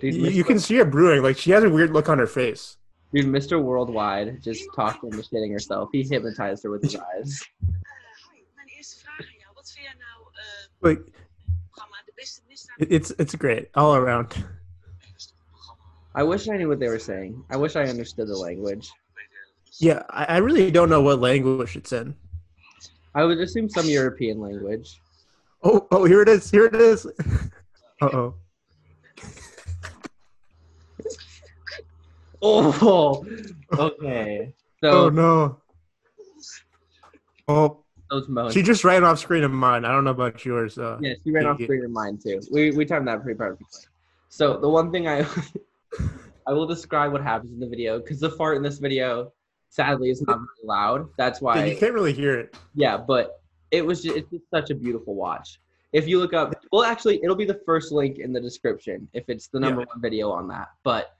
dude. 0.00 0.14
You, 0.14 0.30
you 0.30 0.44
can 0.44 0.58
see 0.58 0.80
it 0.80 0.90
brewing. 0.90 1.22
Like 1.22 1.38
she 1.38 1.52
has 1.52 1.62
a 1.62 1.68
weird 1.68 1.92
look 1.92 2.08
on 2.08 2.18
her 2.18 2.26
face. 2.26 2.76
Dude, 3.14 3.26
Mr. 3.26 3.62
Worldwide 3.62 4.42
just 4.42 4.64
talked 4.74 5.04
into 5.04 5.18
shitting 5.18 5.52
herself. 5.52 5.88
He 5.92 6.02
hypnotized 6.02 6.62
her 6.64 6.70
with 6.70 6.82
his 6.82 6.96
eyes. 6.96 7.40
Hi, 7.62 8.42
mijn 8.56 8.68
eerste 8.76 8.96
vraag 9.04 9.18
aan 9.20 9.34
jou. 9.38 9.54
Wat 9.54 9.72
vind 9.72 9.84
jij 9.86 9.94
nou 9.98 10.28
eh 10.32 10.90
Like 10.90 11.10
programma 11.70 12.02
De 12.06 12.12
Beste 12.14 12.40
Misdaad? 12.48 12.80
it- 12.80 12.90
it's 12.92 13.10
it's 13.18 13.34
great 13.34 13.68
all 13.72 13.94
around. 13.94 14.34
I 16.16 16.22
wish 16.22 16.48
I 16.48 16.56
knew 16.56 16.68
what 16.68 16.78
they 16.78 16.88
were 16.88 17.00
saying. 17.00 17.44
I 17.50 17.56
wish 17.56 17.74
I 17.76 17.88
understood 17.88 18.28
the 18.28 18.36
language. 18.38 18.88
Yeah, 19.80 20.02
I, 20.10 20.24
I 20.24 20.36
really 20.38 20.70
don't 20.70 20.88
know 20.88 21.02
what 21.02 21.18
language 21.20 21.76
it's 21.76 21.92
in. 21.92 22.14
I 23.14 23.24
would 23.24 23.38
assume 23.40 23.68
some 23.68 23.88
European 23.88 24.38
language. 24.40 25.00
Oh, 25.62 25.86
oh, 25.90 26.04
here 26.04 26.20
it 26.22 26.28
is. 26.28 26.50
Here 26.50 26.66
it 26.66 26.74
is. 26.74 27.06
Uh 28.00 28.08
oh. 28.12 28.34
Oh, 32.46 33.24
okay. 33.72 34.52
So 34.82 35.06
Oh 35.06 35.08
no. 35.08 35.60
Oh, 37.48 37.84
those 38.10 38.52
she 38.52 38.62
just 38.62 38.84
ran 38.84 39.02
off 39.02 39.18
screen 39.18 39.44
of 39.44 39.50
mine. 39.50 39.84
I 39.84 39.92
don't 39.92 40.04
know 40.04 40.10
about 40.10 40.44
yours. 40.44 40.78
Uh, 40.78 40.98
Yeah, 41.00 41.14
she 41.24 41.30
ran 41.30 41.46
off 41.46 41.58
Yeah. 41.58 41.66
screen 41.66 41.84
of 41.84 41.90
mine 41.90 42.18
too. 42.22 42.40
We 42.52 42.70
we 42.70 42.84
timed 42.84 43.08
that 43.08 43.22
pretty 43.22 43.38
perfectly. 43.38 43.66
So 44.28 44.58
the 44.58 44.68
one 44.68 44.92
thing 44.92 45.08
I 45.08 45.26
I 46.46 46.52
will 46.52 46.66
describe 46.66 47.12
what 47.12 47.22
happens 47.22 47.52
in 47.52 47.60
the 47.60 47.66
video 47.68 47.98
because 47.98 48.20
the 48.20 48.30
fart 48.30 48.56
in 48.58 48.62
this 48.62 48.78
video 48.78 49.32
sadly 49.70 50.10
is 50.10 50.20
not 50.22 50.36
very 50.36 50.64
loud. 50.64 51.08
That's 51.16 51.40
yeah, 51.40 51.44
why 51.44 51.64
you 51.64 51.76
can't 51.76 51.94
really 51.94 52.12
hear 52.12 52.38
it. 52.38 52.56
yeah, 52.74 52.96
but 52.98 53.40
it 53.70 53.84
was 53.84 54.02
just, 54.02 54.16
it's 54.16 54.30
just 54.30 54.44
such 54.50 54.68
a 54.70 54.74
beautiful 54.74 55.14
watch. 55.14 55.60
If 55.92 56.06
you 56.06 56.18
look 56.18 56.34
up, 56.34 56.54
well, 56.72 56.82
actually, 56.84 57.22
it'll 57.22 57.36
be 57.36 57.44
the 57.44 57.60
first 57.64 57.90
link 57.92 58.18
in 58.18 58.32
the 58.32 58.40
description 58.40 59.08
if 59.14 59.24
it's 59.28 59.46
the 59.48 59.60
number 59.60 59.80
Yeah. 59.80 59.86
one 59.86 60.00
video 60.02 60.30
on 60.30 60.46
that. 60.48 60.68
But 60.82 61.13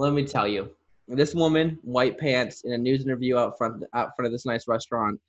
let 0.00 0.12
me 0.14 0.24
tell 0.24 0.48
you, 0.48 0.70
this 1.08 1.34
woman, 1.34 1.78
white 1.82 2.16
pants, 2.18 2.62
in 2.62 2.72
a 2.72 2.78
news 2.78 3.04
interview 3.04 3.36
out 3.36 3.58
front 3.58 3.84
out 3.94 4.10
front 4.16 4.26
of 4.26 4.32
this 4.32 4.46
nice 4.46 4.66
restaurant, 4.66 5.20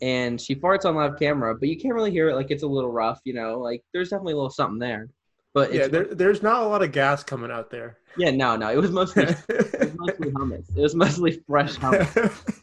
and 0.00 0.40
she 0.40 0.54
farts 0.54 0.84
on 0.84 0.94
live 0.94 1.18
camera, 1.18 1.54
but 1.54 1.68
you 1.68 1.76
can't 1.76 1.94
really 1.94 2.10
hear 2.10 2.28
it. 2.30 2.36
Like 2.36 2.50
it's 2.50 2.62
a 2.62 2.66
little 2.66 2.92
rough, 2.92 3.20
you 3.24 3.34
know. 3.34 3.58
Like 3.58 3.82
there's 3.92 4.10
definitely 4.10 4.34
a 4.34 4.36
little 4.36 4.50
something 4.50 4.78
there. 4.78 5.08
But 5.52 5.74
Yeah, 5.74 5.88
there, 5.88 6.04
there's 6.04 6.42
not 6.42 6.62
a 6.62 6.66
lot 6.66 6.82
of 6.82 6.92
gas 6.92 7.24
coming 7.24 7.50
out 7.50 7.70
there. 7.70 7.98
yeah, 8.16 8.30
no, 8.30 8.56
no, 8.56 8.70
it 8.70 8.76
was 8.76 8.92
mostly 8.92 9.24
it 9.24 9.80
was 9.80 9.94
mostly 9.96 10.30
hummus. 10.32 10.76
It 10.76 10.80
was 10.80 10.94
mostly 10.94 11.42
fresh 11.46 11.76
hummus. 11.76 12.54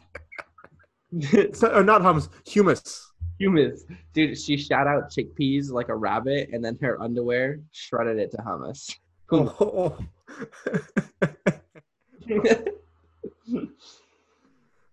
Not, 1.10 1.62
or 1.62 1.76
uh, 1.76 1.82
not 1.82 2.02
hummus, 2.02 2.28
humus. 2.46 3.10
hummus, 3.40 3.80
dude. 4.12 4.38
She 4.38 4.58
shot 4.58 4.86
out 4.86 5.10
chickpeas 5.10 5.70
like 5.70 5.88
a 5.88 5.96
rabbit, 5.96 6.50
and 6.52 6.62
then 6.62 6.76
her 6.82 7.00
underwear 7.00 7.60
shredded 7.72 8.18
it 8.18 8.30
to 8.32 8.36
hummus. 8.36 8.94
Oh, 9.30 9.56
oh, 9.58 9.98
oh. 10.36 11.52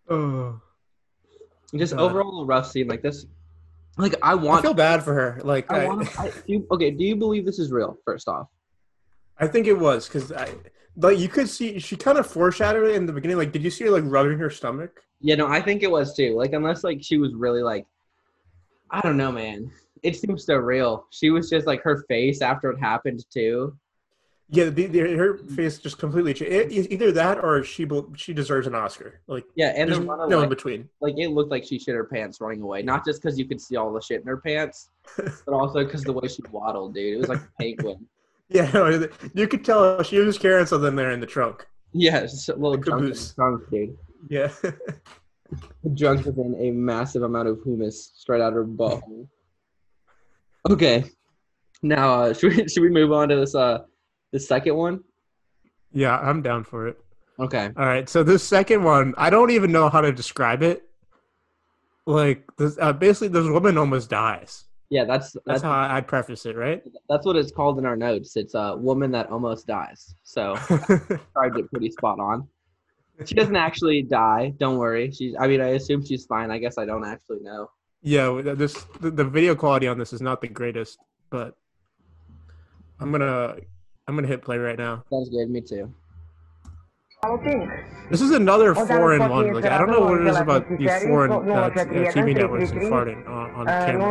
oh. 0.09 0.61
Just 1.75 1.95
God. 1.95 2.01
overall 2.01 2.43
a 2.43 2.45
rough 2.45 2.71
scene 2.71 2.87
like 2.87 3.01
this. 3.01 3.25
Like 3.97 4.15
I 4.21 4.31
I 4.31 4.35
want. 4.35 4.61
feel 4.61 4.73
bad 4.73 5.03
for 5.03 5.13
her. 5.13 5.41
Like 5.43 5.69
I 5.71 5.83
I, 5.83 5.87
want. 5.87 6.19
I, 6.19 6.31
do 6.47 6.65
okay, 6.71 6.91
do 6.91 7.03
you 7.03 7.15
believe 7.15 7.45
this 7.45 7.59
is 7.59 7.71
real? 7.71 7.97
First 8.05 8.29
off, 8.29 8.47
I 9.39 9.47
think 9.47 9.67
it 9.67 9.77
was 9.77 10.07
because 10.07 10.31
I 10.31 10.51
like 10.95 11.17
you 11.17 11.27
could 11.27 11.49
see 11.49 11.79
she 11.79 11.97
kind 11.97 12.17
of 12.17 12.27
foreshadowed 12.27 12.87
it 12.87 12.95
in 12.95 13.05
the 13.05 13.13
beginning. 13.13 13.37
Like, 13.37 13.51
did 13.51 13.63
you 13.63 13.69
see 13.71 13.85
her 13.85 13.89
like 13.91 14.03
rubbing 14.05 14.37
her 14.39 14.49
stomach? 14.49 15.01
yeah, 15.21 15.35
no, 15.35 15.47
I 15.47 15.61
think 15.61 15.81
it 15.81 15.89
was 15.89 16.13
too. 16.13 16.35
Like 16.35 16.53
unless 16.53 16.83
like 16.83 16.99
she 17.01 17.17
was 17.17 17.33
really 17.33 17.63
like, 17.63 17.85
I 18.91 19.01
don't 19.01 19.17
know, 19.17 19.31
man. 19.31 19.71
It 20.03 20.15
seems 20.15 20.45
so 20.45 20.55
real. 20.55 21.07
She 21.09 21.31
was 21.31 21.49
just 21.49 21.65
like 21.65 21.81
her 21.81 22.05
face 22.07 22.41
after 22.41 22.69
it 22.69 22.79
happened 22.79 23.25
too. 23.31 23.75
Yeah, 24.49 24.65
the, 24.65 24.85
the, 24.85 24.99
her 24.99 25.37
face 25.37 25.79
just 25.79 25.97
completely 25.97 26.33
changed. 26.33 26.91
Either 26.91 27.11
that 27.13 27.43
or 27.43 27.63
she 27.63 27.87
she 28.15 28.31
deserves 28.33 28.67
an 28.67 28.75
Oscar. 28.75 29.19
Like, 29.27 29.45
Yeah, 29.55 29.73
and 29.75 29.89
there's 29.89 29.99
the 29.99 30.27
no 30.27 30.41
in 30.43 30.49
between. 30.49 30.87
like 31.01 31.15
it 31.17 31.29
looked 31.29 31.49
like 31.49 31.63
she 31.65 31.79
shit 31.79 31.95
her 31.95 32.03
pants 32.05 32.39
running 32.39 32.61
away. 32.61 32.83
Not 32.83 33.03
just 33.03 33.21
because 33.21 33.39
you 33.39 33.45
could 33.47 33.59
see 33.59 33.75
all 33.75 33.91
the 33.91 34.01
shit 34.01 34.21
in 34.21 34.27
her 34.27 34.37
pants, 34.37 34.91
but 35.17 35.51
also 35.53 35.83
because 35.83 36.03
the 36.03 36.13
way 36.13 36.27
she 36.27 36.43
waddled, 36.51 36.93
dude. 36.93 37.15
It 37.15 37.19
was 37.21 37.29
like 37.29 37.39
a 37.39 37.49
penguin. 37.59 38.05
Yeah, 38.47 38.69
no, 38.75 39.09
you 39.33 39.47
could 39.47 39.65
tell 39.65 40.03
she 40.03 40.19
was 40.19 40.37
carrying 40.37 40.67
something 40.67 40.95
there 40.95 41.09
in 41.09 41.19
the 41.19 41.25
trunk. 41.25 41.65
Yeah, 41.93 42.17
it's 42.19 42.33
just 42.33 42.49
a 42.49 42.53
little 42.53 42.73
Like 42.73 42.85
junk, 42.85 42.99
in 42.99 43.05
the 43.05 43.11
caboose. 43.13 43.33
trunk, 43.33 43.63
dude. 43.71 43.97
Yeah. 44.29 44.51
Drunk 45.95 46.25
within 46.27 46.55
a 46.59 46.69
massive 46.69 47.23
amount 47.23 47.47
of 47.47 47.59
humus 47.63 48.11
straight 48.15 48.41
out 48.41 48.49
of 48.49 48.53
her 48.53 48.63
butt. 48.63 49.01
Okay, 50.69 51.05
now 51.81 52.21
uh, 52.23 52.33
should 52.33 52.55
we 52.55 52.67
should 52.67 52.81
we 52.83 52.89
move 52.89 53.11
on 53.11 53.29
to 53.29 53.35
this 53.35 53.55
uh 53.55 53.79
the 54.31 54.39
second 54.39 54.75
one? 54.75 55.03
yeah, 55.91 56.17
I'm 56.19 56.41
down 56.41 56.63
for 56.63 56.87
it. 56.87 56.99
Okay, 57.39 57.69
All 57.77 57.85
right, 57.85 58.07
so 58.07 58.23
this 58.23 58.43
second 58.43 58.83
one, 58.83 59.13
I 59.17 59.29
don't 59.29 59.49
even 59.51 59.71
know 59.71 59.89
how 59.89 59.99
to 60.01 60.11
describe 60.11 60.63
it. 60.63 60.83
Like, 62.05 62.43
this, 62.57 62.77
uh, 62.79 62.93
basically, 62.93 63.27
this 63.29 63.47
woman 63.49 63.77
almost 63.77 64.09
dies. 64.09 64.65
yeah, 64.89 65.03
that's 65.05 65.31
That's 65.33 65.45
that's 65.45 65.61
how 65.63 65.71
I- 65.71 65.97
I'd 65.97 66.07
preface 66.07 66.45
it, 66.45 66.55
right? 66.55 66.81
that's 67.09 67.25
what 67.25 67.35
it's 67.35 67.51
called 67.51 67.77
in 67.79 67.85
our 67.85 67.95
notes. 67.97 68.35
It's 68.37 68.53
a 68.53 68.75
woman 68.77 69.11
that 69.11 69.29
almost 69.31 69.67
dies. 69.67 70.13
So 70.23 70.55
described 70.69 71.57
it 71.57 71.69
pretty 71.71 71.91
spot 71.91 72.19
on. 72.19 72.47
She 73.25 73.33
doesn't 73.35 73.55
actually 73.55 74.01
die. 74.03 74.53
Don't 74.57 74.77
worry. 74.77 75.09
She's. 75.11 75.35
I 75.39 75.47
mean, 75.47 75.61
I 75.61 75.69
assume 75.69 76.05
she's 76.05 76.25
fine. 76.25 76.51
I 76.51 76.57
guess 76.57 76.77
I 76.77 76.85
don't 76.85 77.05
actually 77.05 77.39
know. 77.41 77.69
yeah, 78.01 78.41
this 78.43 78.85
the, 78.99 79.09
the 79.09 79.23
video 79.23 79.55
quality 79.55 79.87
on 79.87 79.97
this 79.97 80.11
is 80.13 80.21
not 80.21 80.41
the 80.41 80.47
greatest, 80.49 80.99
but 81.29 81.55
I'm 82.99 83.11
gonna 83.11 83.55
I'm 84.07 84.15
gonna 84.15 84.27
hit 84.27 84.43
play 84.43 84.57
right 84.57 84.77
now. 84.77 85.03
Sounds 85.09 85.29
good. 85.29 85.49
Me 85.49 85.61
too. 85.61 85.91
This 88.11 88.21
is 88.21 88.29
another 88.31 88.75
foreign 88.75 89.27
one. 89.29 89.51
Like 89.53 89.65
I 89.65 89.77
don't 89.79 89.89
know 89.89 90.01
what 90.01 90.21
it 90.21 90.27
is 90.27 90.37
about 90.37 90.69
these 90.77 91.03
foreign 91.03 91.31
uh, 91.31 91.35
uh, 91.35 91.69
TV 91.71 92.35
networks 92.35 92.69
and 92.71 92.81
farting 92.83 93.27
on, 93.27 93.49
on 93.51 93.65
camera. 93.65 94.09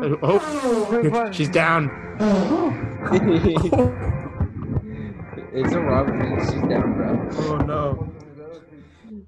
but 0.00 0.12
a- 0.12 0.18
oh, 0.22 1.30
she's 1.30 1.48
down. 1.48 1.88
it's 5.52 5.72
a 5.72 5.80
robbery. 5.80 6.40
She's 6.46 6.62
down, 6.68 6.94
bro. 6.94 7.28
Oh 7.32 7.56
no. 7.58 8.12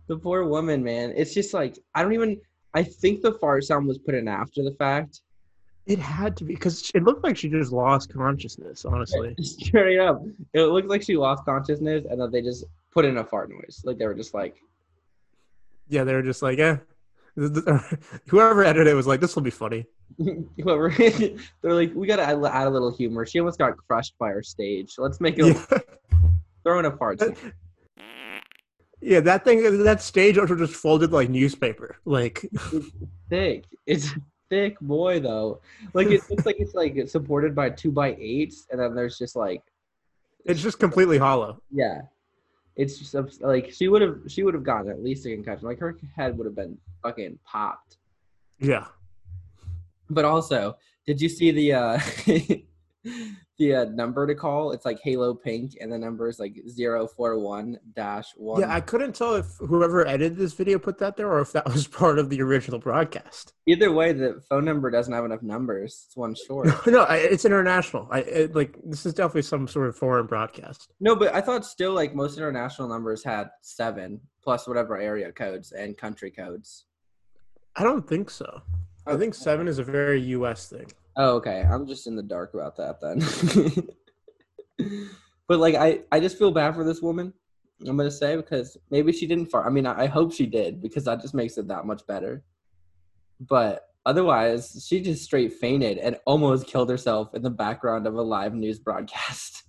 The 0.09 0.17
poor 0.17 0.45
woman, 0.45 0.83
man. 0.83 1.13
It's 1.17 1.33
just 1.33 1.55
like 1.55 1.79
I 1.95 2.03
don't 2.03 2.13
even. 2.13 2.41
I 2.75 2.83
think 2.83 3.21
the 3.23 3.35
fart 3.35 3.63
sound 3.65 3.87
was 3.87 3.99
put 3.99 4.15
in 4.17 4.27
after 4.27 4.65
the 4.65 4.75
fact. 4.79 5.21
It 5.87 5.99
had 5.99 6.37
to 6.37 6.45
be 6.45 6.55
because 6.55 6.91
it 6.95 7.03
looked 7.03 7.25
like 7.25 7.37
she 7.37 7.49
just 7.49 7.73
lost 7.73 8.13
consciousness. 8.13 8.85
Honestly, 8.85 9.35
Straight 9.41 9.99
up, 9.99 10.23
it 10.55 10.63
looked 10.63 10.89
like 10.89 11.03
she 11.03 11.17
lost 11.17 11.45
consciousness, 11.45 12.05
and 12.09 12.21
then 12.21 12.31
they 12.31 12.41
just 12.41 12.65
put 12.93 13.05
in 13.05 13.17
a 13.19 13.25
fart 13.25 13.51
noise. 13.51 13.83
Like 13.85 13.99
they 13.99 14.07
were 14.07 14.15
just 14.15 14.33
like, 14.33 14.57
yeah, 15.89 16.05
they 16.05 16.15
were 16.15 16.23
just 16.23 16.43
like, 16.43 16.59
yeah. 16.59 16.79
Whoever 18.29 18.63
edited 18.63 18.89
it 18.89 18.95
was 18.95 19.07
like, 19.07 19.21
this 19.21 19.35
will 19.35 19.43
be 19.43 19.51
funny. 19.51 19.87
whoever. 20.63 20.91
they're 20.91 21.73
like, 21.73 21.93
we 21.95 22.07
gotta 22.07 22.23
add, 22.23 22.45
add 22.45 22.67
a 22.67 22.71
little 22.71 22.95
humor. 22.95 23.25
She 23.27 23.41
almost 23.41 23.59
got 23.59 23.77
crushed 23.89 24.15
by 24.19 24.29
her 24.29 24.43
stage. 24.43 24.95
Let's 24.99 25.21
make 25.21 25.39
it 25.39 25.47
Yeah, 25.47 25.79
throw 26.63 26.79
in 26.79 26.85
a 26.85 26.97
fart. 26.97 27.23
yeah, 29.01 29.21
that 29.21 29.45
thing, 29.45 29.83
that 29.85 30.03
stage 30.03 30.39
also 30.39 30.55
just 30.57 30.75
folded 30.75 31.11
like 31.11 31.29
newspaper. 31.31 31.97
Like, 32.05 32.47
thick. 33.31 33.65
It's 33.87 34.15
thick, 34.53 34.79
boy. 34.81 35.19
Though, 35.19 35.61
like 35.95 36.09
it 36.09 36.21
looks 36.29 36.45
like 36.45 36.61
it's 36.61 36.75
like 36.75 36.97
it's 36.97 37.13
supported 37.13 37.55
by 37.55 37.71
two 37.71 37.91
by 37.91 38.15
eights, 38.21 38.67
and 38.71 38.79
then 38.79 38.95
there's 38.95 39.17
just 39.19 39.35
like 39.35 39.63
it's 40.45 40.61
just 40.61 40.79
completely 40.79 41.17
hollow. 41.17 41.63
Yeah, 41.71 42.03
it's 42.77 42.99
just 42.99 43.41
like 43.41 43.73
she 43.73 43.89
would 43.89 44.03
have 44.03 44.19
she 44.29 44.43
would 44.43 44.55
have 44.55 44.65
gotten 44.65 44.91
at 44.91 45.03
least 45.03 45.25
a 45.27 45.31
concussion. 45.31 45.67
Like 45.67 45.79
her 45.79 45.97
head 46.15 46.37
would 46.37 46.45
have 46.45 46.55
been 46.55 46.77
fucking 47.03 47.39
popped. 47.45 47.97
Yeah. 48.59 48.87
But 50.11 50.27
also, 50.27 50.77
did 51.07 51.21
you 51.21 51.31
see 51.31 51.51
the 51.51 51.73
uh 51.73 52.01
the 53.59 53.75
uh, 53.75 53.85
number 53.85 54.27
to 54.27 54.35
call? 54.35 54.73
It's 54.73 54.85
like 54.85 54.99
Halo 55.03 55.35
Pink, 55.35 55.73
and 55.81 55.93
the 55.93 55.99
number 55.99 56.29
is 56.29 56.39
like 56.39 56.55
041 56.77 57.79
dash 57.95 58.29
one. 58.37 58.61
Yeah, 58.61 58.75
I 58.75 58.81
couldn't 58.81 59.15
tell 59.15 59.35
if 59.35 59.47
whoever 59.59 60.07
edited 60.07 60.37
this 60.37 60.53
video 60.53 60.79
put 60.79 60.99
that 60.99 61.17
there 61.17 61.31
or 61.31 61.41
if 61.41 61.53
that 61.53 61.67
was 61.73 61.87
part 61.87 62.19
of 62.19 62.31
the 62.31 62.41
original 62.43 62.79
broadcast. 62.79 63.53
Either 63.67 63.93
way, 63.93 64.13
the 64.13 64.43
phone 64.49 64.65
number 64.65 64.91
doesn't 64.91 65.13
have 65.13 65.25
enough 65.25 65.43
numbers. 65.43 66.05
It's 66.07 66.17
one 66.17 66.35
short. 66.47 66.69
no, 66.87 67.03
I, 67.03 67.17
it's 67.17 67.45
international. 67.45 68.09
I 68.11 68.21
it, 68.21 68.55
like 68.55 68.77
this 68.85 69.07
is 69.07 69.15
definitely 69.15 69.43
some 69.43 69.69
sort 69.69 69.89
of 69.89 69.97
foreign 69.97 70.27
broadcast. 70.27 70.93
no, 71.01 71.15
but 71.17 71.35
I 71.35 71.41
thought 71.41 71.65
still 71.65 71.93
like 71.93 72.15
most 72.15 72.37
international 72.39 72.89
numbers 72.89 73.25
had 73.25 73.51
seven 73.61 74.21
plus 74.43 74.67
whatever 74.67 74.99
area 74.99 75.31
codes 75.33 75.73
and 75.73 75.97
country 75.97 76.31
codes. 76.31 76.87
I 77.77 77.85
don't 77.85 78.07
think 78.07 78.29
so. 78.29 78.63
I 79.07 79.17
think 79.17 79.35
seven 79.35 79.67
is 79.67 79.79
a 79.79 79.85
very 79.85 80.21
U.S. 80.21 80.69
thing. 80.69 80.87
Oh, 81.17 81.37
okay. 81.37 81.63
I'm 81.69 81.87
just 81.87 82.07
in 82.07 82.17
the 82.17 82.23
dark 82.23 82.55
about 82.55 82.77
that 82.77 83.01
then. 83.01 83.87
but 85.49 85.59
like, 85.59 85.75
I 85.75 86.01
I 86.11 86.21
just 86.21 86.39
feel 86.39 86.51
bad 86.51 86.75
for 86.75 86.85
this 86.85 87.03
woman. 87.03 87.33
I'm 87.87 87.97
gonna 87.97 88.11
say 88.11 88.37
because 88.37 88.77
maybe 88.91 89.13
she 89.13 89.27
didn't 89.27 89.47
fart. 89.47 89.67
I 89.67 89.71
mean, 89.71 89.87
I, 89.87 90.03
I 90.03 90.07
hope 90.07 90.33
she 90.33 90.47
did 90.47 90.81
because 90.81 91.05
that 91.05 91.21
just 91.21 91.35
makes 91.35 91.59
it 91.59 91.69
that 91.69 91.85
much 91.85 92.07
better. 92.07 92.45
But 93.41 93.89
otherwise, 94.07 94.87
she 94.89 95.01
just 95.01 95.25
straight 95.25 95.53
fainted 95.55 95.99
and 95.99 96.17
almost 96.27 96.67
killed 96.67 96.91
herself 96.91 97.35
in 97.35 97.43
the 97.43 97.51
background 97.51 98.07
of 98.07 98.15
a 98.15 98.23
live 98.23 98.55
news 98.55 98.79
broadcast. 98.79 99.65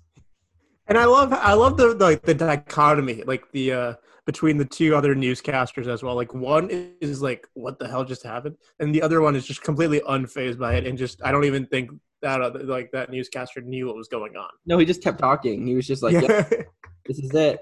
And 0.87 0.97
I 0.97 1.05
love 1.05 1.33
I 1.33 1.53
love 1.53 1.77
the 1.77 1.95
like 1.95 2.23
the 2.23 2.33
dichotomy, 2.33 3.23
like 3.23 3.51
the 3.51 3.71
uh 3.71 3.93
between 4.25 4.57
the 4.57 4.65
two 4.65 4.95
other 4.95 5.15
newscasters 5.15 5.87
as 5.87 6.01
well. 6.03 6.15
Like 6.15 6.33
one 6.33 6.69
is 7.01 7.21
like, 7.21 7.47
what 7.53 7.79
the 7.79 7.87
hell 7.87 8.05
just 8.05 8.23
happened? 8.23 8.57
And 8.79 8.93
the 8.93 9.01
other 9.01 9.21
one 9.21 9.35
is 9.35 9.45
just 9.45 9.63
completely 9.63 9.99
unfazed 10.01 10.57
by 10.57 10.75
it 10.75 10.87
and 10.87 10.97
just 10.97 11.21
I 11.23 11.31
don't 11.31 11.45
even 11.45 11.65
think 11.65 11.91
that 12.21 12.41
other, 12.41 12.59
like 12.63 12.91
that 12.91 13.11
newscaster 13.11 13.61
knew 13.61 13.87
what 13.87 13.95
was 13.95 14.07
going 14.07 14.35
on. 14.35 14.49
No, 14.65 14.77
he 14.77 14.85
just 14.85 15.03
kept 15.03 15.19
talking. 15.19 15.67
He 15.67 15.75
was 15.75 15.85
just 15.85 16.01
like, 16.01 16.13
yeah. 16.13 16.21
"Yeah, 16.21 16.63
"This 17.05 17.19
is 17.19 17.33
it. 17.33 17.59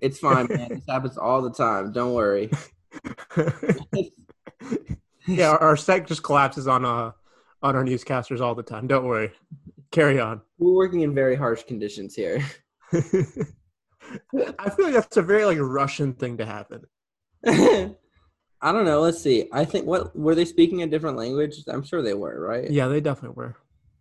It's 0.00 0.20
fine, 0.20 0.46
man. 0.48 0.68
this 0.70 0.84
happens 0.88 1.18
all 1.18 1.42
the 1.42 1.50
time. 1.50 1.92
Don't 1.92 2.14
worry." 2.14 2.50
yeah, 5.26 5.50
our, 5.50 5.58
our 5.58 5.76
site 5.76 6.06
just 6.06 6.22
collapses 6.22 6.68
on 6.68 6.84
uh 6.84 7.10
on 7.62 7.76
our 7.76 7.84
newscasters 7.84 8.40
all 8.40 8.54
the 8.54 8.62
time. 8.62 8.86
Don't 8.86 9.04
worry. 9.04 9.32
Carry 9.90 10.20
on. 10.20 10.40
We're 10.58 10.74
working 10.74 11.00
in 11.00 11.14
very 11.14 11.34
harsh 11.34 11.64
conditions 11.64 12.14
here. 12.14 12.44
I 14.58 14.70
feel 14.70 14.86
like 14.86 14.94
that's 14.94 15.16
a 15.16 15.22
very 15.22 15.44
like 15.44 15.58
Russian 15.60 16.14
thing 16.14 16.38
to 16.38 16.46
happen. 16.46 16.82
I 18.60 18.72
don't 18.72 18.84
know. 18.84 19.00
Let's 19.00 19.20
see. 19.20 19.48
I 19.52 19.64
think 19.64 19.86
what 19.86 20.16
were 20.18 20.34
they 20.34 20.44
speaking 20.44 20.82
a 20.82 20.86
different 20.86 21.16
language? 21.16 21.62
I'm 21.68 21.84
sure 21.84 22.02
they 22.02 22.14
were, 22.14 22.40
right? 22.40 22.70
Yeah, 22.70 22.88
they 22.88 23.00
definitely 23.00 23.36
were. 23.36 23.56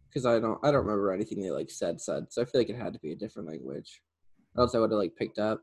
Because 0.09 0.25
I 0.25 0.39
don't, 0.39 0.59
I 0.63 0.71
don't 0.71 0.85
remember 0.85 1.11
anything 1.11 1.41
they 1.41 1.51
like 1.51 1.69
said 1.69 2.01
said. 2.01 2.27
So 2.29 2.41
I 2.41 2.45
feel 2.45 2.61
like 2.61 2.69
it 2.69 2.77
had 2.77 2.93
to 2.93 2.99
be 2.99 3.11
a 3.11 3.15
different 3.15 3.47
language. 3.47 4.01
Or 4.55 4.63
else 4.63 4.73
I 4.73 4.79
would 4.79 4.91
have 4.91 4.99
like 4.99 5.15
picked 5.15 5.37
up. 5.37 5.61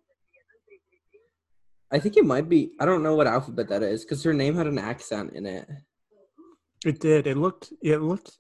I 1.90 1.98
think 1.98 2.16
it 2.16 2.24
might 2.24 2.48
be. 2.48 2.72
I 2.80 2.84
don't 2.84 3.02
know 3.02 3.14
what 3.14 3.26
alphabet 3.26 3.68
that 3.68 3.82
is 3.82 4.04
because 4.04 4.22
her 4.22 4.34
name 4.34 4.54
had 4.54 4.66
an 4.66 4.78
accent 4.78 5.32
in 5.34 5.46
it. 5.46 5.68
It 6.84 7.00
did. 7.00 7.26
It 7.26 7.36
looked 7.36 7.72
it 7.82 7.98
looked 7.98 8.38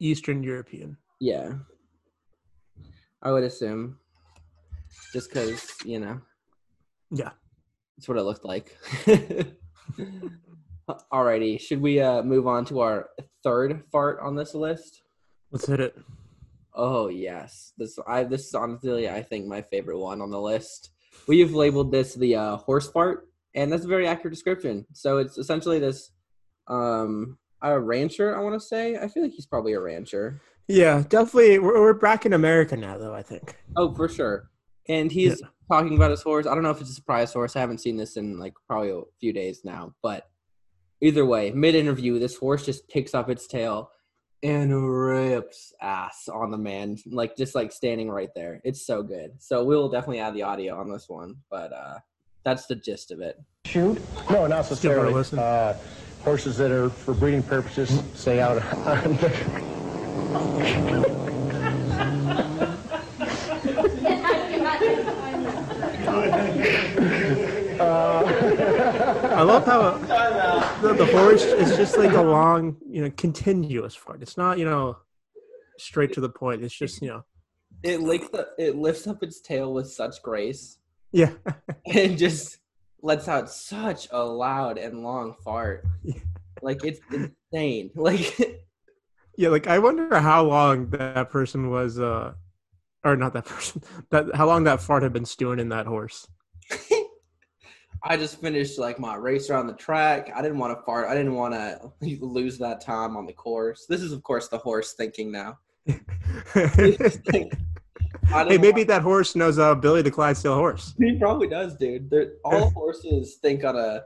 Eastern 0.00 0.42
European. 0.42 0.96
Yeah. 1.20 1.52
I 3.22 3.30
would 3.30 3.44
assume. 3.44 3.98
Just 5.12 5.30
because 5.30 5.72
you 5.84 5.98
know 6.00 6.20
Yeah. 7.10 7.30
that's 7.96 8.08
what 8.08 8.18
it 8.18 8.22
looked 8.22 8.44
like. 8.44 8.76
Alrighty, 11.12 11.60
should 11.60 11.80
we 11.80 12.00
uh, 12.00 12.22
move 12.22 12.46
on 12.46 12.64
to 12.66 12.80
our 12.80 13.08
third 13.44 13.82
fart 13.92 14.18
on 14.20 14.34
this 14.36 14.54
list? 14.54 15.02
Let's 15.50 15.66
hit 15.66 15.80
it. 15.80 15.96
Oh 16.74 17.08
yes, 17.08 17.72
this 17.78 17.98
I 18.06 18.24
this 18.24 18.46
is 18.46 18.54
honestly 18.54 19.08
I 19.08 19.22
think 19.22 19.46
my 19.46 19.62
favorite 19.62 19.98
one 19.98 20.20
on 20.20 20.30
the 20.30 20.40
list. 20.40 20.90
We 21.28 21.40
have 21.40 21.52
labeled 21.52 21.92
this 21.92 22.14
the 22.14 22.34
uh, 22.36 22.56
horse 22.56 22.88
fart, 22.90 23.28
and 23.54 23.70
that's 23.70 23.84
a 23.84 23.88
very 23.88 24.06
accurate 24.08 24.32
description. 24.34 24.86
So 24.92 25.18
it's 25.18 25.36
essentially 25.38 25.78
this 25.78 26.10
um 26.68 27.38
a 27.62 27.78
rancher. 27.78 28.36
I 28.36 28.40
want 28.40 28.60
to 28.60 28.66
say. 28.66 28.96
I 28.96 29.08
feel 29.08 29.22
like 29.22 29.32
he's 29.32 29.46
probably 29.46 29.74
a 29.74 29.80
rancher. 29.80 30.40
Yeah, 30.68 31.02
definitely. 31.08 31.58
We're, 31.58 31.80
we're 31.80 31.92
back 31.94 32.24
in 32.26 32.32
America 32.32 32.76
now, 32.76 32.96
though. 32.98 33.14
I 33.14 33.22
think. 33.22 33.56
Oh, 33.76 33.94
for 33.94 34.08
sure. 34.08 34.48
And 34.88 35.12
he's 35.12 35.40
talking 35.70 35.94
about 35.94 36.10
his 36.10 36.22
horse. 36.22 36.46
I 36.46 36.54
don't 36.54 36.62
know 36.62 36.70
if 36.70 36.80
it's 36.80 36.90
a 36.90 36.94
surprise 36.94 37.32
horse. 37.32 37.56
I 37.56 37.60
haven't 37.60 37.78
seen 37.78 37.96
this 37.96 38.16
in 38.16 38.38
like 38.38 38.54
probably 38.66 38.90
a 38.90 39.02
few 39.20 39.32
days 39.32 39.62
now. 39.64 39.94
But 40.02 40.28
either 41.00 41.24
way, 41.24 41.50
mid 41.52 41.74
interview, 41.74 42.18
this 42.18 42.36
horse 42.36 42.64
just 42.64 42.88
picks 42.88 43.14
up 43.14 43.30
its 43.30 43.46
tail 43.46 43.90
and 44.42 44.90
rips 44.90 45.72
ass 45.80 46.28
on 46.28 46.50
the 46.50 46.58
man, 46.58 46.96
like 47.06 47.36
just 47.36 47.54
like 47.54 47.70
standing 47.72 48.10
right 48.10 48.30
there. 48.34 48.60
It's 48.64 48.84
so 48.84 49.02
good. 49.02 49.32
So 49.38 49.64
we'll 49.64 49.88
definitely 49.88 50.18
add 50.20 50.34
the 50.34 50.42
audio 50.42 50.78
on 50.78 50.90
this 50.90 51.08
one. 51.08 51.36
But 51.50 51.72
uh 51.72 51.98
that's 52.44 52.66
the 52.66 52.74
gist 52.74 53.12
of 53.12 53.20
it. 53.20 53.40
shoot? 53.64 54.00
No, 54.30 54.46
not 54.48 54.68
give 54.68 54.90
it 54.90 54.98
a 54.98 55.10
necessarily. 55.10 55.42
Uh, 55.42 55.74
horses 56.24 56.56
that 56.58 56.70
are 56.70 56.90
for 56.90 57.14
breeding 57.14 57.42
purposes, 57.42 58.02
say 58.14 58.40
out 58.40 58.58
I 69.42 69.44
love 69.44 69.66
how 69.66 69.98
the, 70.82 70.92
the 70.92 71.06
horse 71.06 71.42
is 71.42 71.76
just 71.76 71.98
like 71.98 72.12
a 72.12 72.22
long, 72.22 72.76
you 72.88 73.02
know, 73.02 73.10
continuous 73.16 73.92
fart. 73.92 74.22
It's 74.22 74.36
not, 74.36 74.56
you 74.56 74.64
know, 74.64 74.98
straight 75.78 76.12
to 76.12 76.20
the 76.20 76.28
point. 76.28 76.62
It's 76.62 76.72
just, 76.72 77.02
you 77.02 77.08
know, 77.08 77.24
It 77.82 78.00
lifts 78.02 78.32
up, 78.38 78.50
it 78.56 78.76
lifts 78.76 79.08
up 79.08 79.20
its 79.24 79.40
tail 79.40 79.74
with 79.74 79.90
such 79.90 80.22
grace 80.22 80.78
yeah, 81.10 81.32
and 81.92 82.16
just 82.16 82.58
lets 83.02 83.26
out 83.26 83.50
such 83.50 84.06
a 84.12 84.22
loud 84.22 84.78
and 84.78 85.02
long 85.02 85.34
fart. 85.42 85.84
Like 86.62 86.84
it's 86.84 87.00
insane. 87.10 87.90
Like 87.96 88.62
yeah. 89.36 89.48
Like 89.48 89.66
I 89.66 89.80
wonder 89.80 90.20
how 90.20 90.44
long 90.44 90.90
that 90.90 91.30
person 91.30 91.68
was, 91.68 91.98
uh 91.98 92.34
or 93.02 93.16
not 93.16 93.32
that 93.32 93.46
person, 93.46 93.82
that 94.10 94.36
how 94.36 94.46
long 94.46 94.62
that 94.64 94.80
fart 94.80 95.02
had 95.02 95.12
been 95.12 95.24
stewing 95.24 95.58
in 95.58 95.70
that 95.70 95.86
horse. 95.86 96.28
I 98.04 98.16
just 98.16 98.40
finished 98.40 98.78
like 98.78 98.98
my 98.98 99.14
race 99.14 99.48
around 99.48 99.68
the 99.68 99.74
track. 99.74 100.30
I 100.34 100.42
didn't 100.42 100.58
want 100.58 100.76
to 100.76 100.84
fart. 100.84 101.08
I 101.08 101.14
didn't 101.14 101.34
want 101.34 101.54
to 101.54 101.92
lose 102.20 102.58
that 102.58 102.80
time 102.80 103.16
on 103.16 103.26
the 103.26 103.32
course. 103.32 103.86
This 103.88 104.02
is 104.02 104.12
of 104.12 104.22
course 104.22 104.48
the 104.48 104.58
horse 104.58 104.94
thinking 104.94 105.30
now. 105.32 105.58
Hey, 106.54 106.96
maybe 108.56 108.72
want- 108.72 108.86
that 108.88 109.02
horse 109.02 109.36
knows 109.36 109.58
uh, 109.58 109.74
Billy 109.74 110.00
the 110.00 110.10
Clydesdale 110.10 110.54
horse. 110.54 110.94
he 110.98 111.18
probably 111.18 111.48
does, 111.48 111.76
dude. 111.76 112.08
They're, 112.08 112.32
all 112.44 112.70
horses 112.70 113.34
think 113.42 113.64
on 113.64 113.76
a 113.76 114.04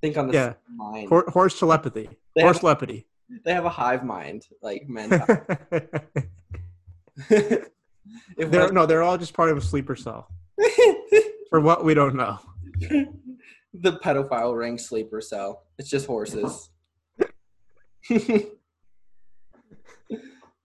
think 0.00 0.16
on 0.16 0.28
the 0.28 0.34
Yeah. 0.34 0.52
same 0.68 0.76
mind. 0.76 1.08
Hor- 1.08 1.26
horse 1.28 1.58
telepathy. 1.58 2.08
They 2.34 2.42
horse 2.42 2.56
have- 2.56 2.60
telepathy. 2.62 3.06
they 3.44 3.52
have 3.52 3.66
a 3.66 3.70
hive 3.70 4.04
mind, 4.04 4.46
like 4.62 4.88
men. 4.88 5.10
they're, 8.38 8.72
no, 8.72 8.86
they're 8.86 9.02
all 9.02 9.18
just 9.18 9.34
part 9.34 9.50
of 9.50 9.58
a 9.58 9.60
sleeper 9.60 9.94
cell. 9.96 10.28
For 11.50 11.60
what 11.60 11.84
we 11.84 11.94
don't 11.94 12.14
know. 12.16 12.38
The 13.74 13.92
pedophile 13.98 14.56
ring 14.56 14.78
sleeper 14.78 15.20
cell. 15.20 15.64
It's 15.78 15.88
just 15.90 16.06
horses. 16.06 16.70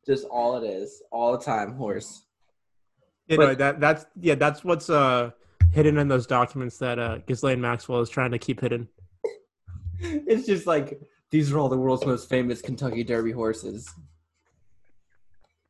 just 0.06 0.26
all 0.30 0.62
it 0.64 0.68
is, 0.68 1.02
all 1.12 1.32
the 1.38 1.44
time, 1.44 1.74
horse. 1.76 2.26
You 3.28 3.38
But- 3.38 3.46
know 3.48 3.56
that 3.56 3.80
that's 3.80 4.06
yeah 4.20 4.36
that's 4.36 4.64
what's 4.64 4.90
uh 4.90 5.32
hidden 5.72 5.98
in 5.98 6.08
those 6.08 6.28
documents 6.28 6.78
that 6.80 7.00
uh 7.00 7.20
Ghislaine 7.26 7.62
Maxwell 7.62 8.02
is 8.02 8.10
trying 8.10 8.32
to 8.32 8.40
keep 8.40 8.62
hidden. 8.62 8.88
It's 10.06 10.46
just 10.46 10.68
like 10.68 11.00
these 11.32 11.52
are 11.54 11.58
all 11.60 11.70
the 11.70 11.78
world's 11.78 12.06
most 12.06 12.28
famous 12.28 12.62
Kentucky 12.62 13.06
Derby 13.06 13.32
horses. 13.32 13.90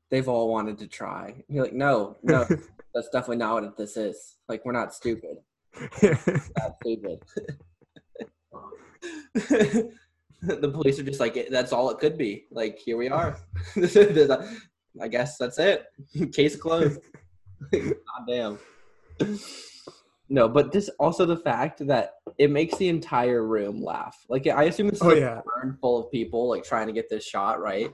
They've 0.10 0.28
all 0.28 0.50
wanted 0.50 0.80
to 0.80 0.88
try. 0.88 1.44
You're 1.48 1.64
like, 1.66 1.74
no, 1.74 2.18
no, 2.24 2.44
that's 2.96 3.10
definitely 3.10 3.38
not 3.38 3.62
what 3.62 3.78
this 3.78 3.96
is. 3.96 4.38
Like, 4.50 4.66
we're 4.66 4.72
not 4.72 4.94
stupid. 4.94 5.38
The 10.46 10.68
police 10.70 11.00
are 11.00 11.04
just 11.04 11.22
like, 11.22 11.48
that's 11.50 11.72
all 11.72 11.90
it 11.90 12.00
could 12.00 12.18
be. 12.18 12.48
Like, 12.52 12.78
here 12.78 12.98
we 12.98 13.08
are. 13.08 13.38
I 15.02 15.08
guess 15.10 15.38
that's 15.38 15.58
it. 15.58 15.86
Case 16.34 16.58
closed. 16.58 17.00
God 17.72 17.94
damn. 18.28 18.60
No, 20.30 20.50
but 20.50 20.72
this 20.74 20.90
also 21.00 21.26
the 21.26 21.38
fact 21.38 21.86
that 21.88 22.16
it 22.38 22.52
makes 22.52 22.78
the 22.78 22.90
entire 22.90 23.46
room 23.46 23.82
laugh. 23.82 24.18
Like 24.28 24.46
I 24.48 24.64
assume 24.64 24.90
it's 24.90 25.02
Oh, 25.02 25.12
a 25.12 25.20
yeah. 25.20 25.42
barn 25.46 25.78
full 25.80 26.04
of 26.04 26.12
people 26.12 26.50
like 26.50 26.64
trying 26.66 26.88
to 26.88 26.94
get 26.94 27.10
this 27.10 27.26
shot 27.26 27.62
right, 27.62 27.92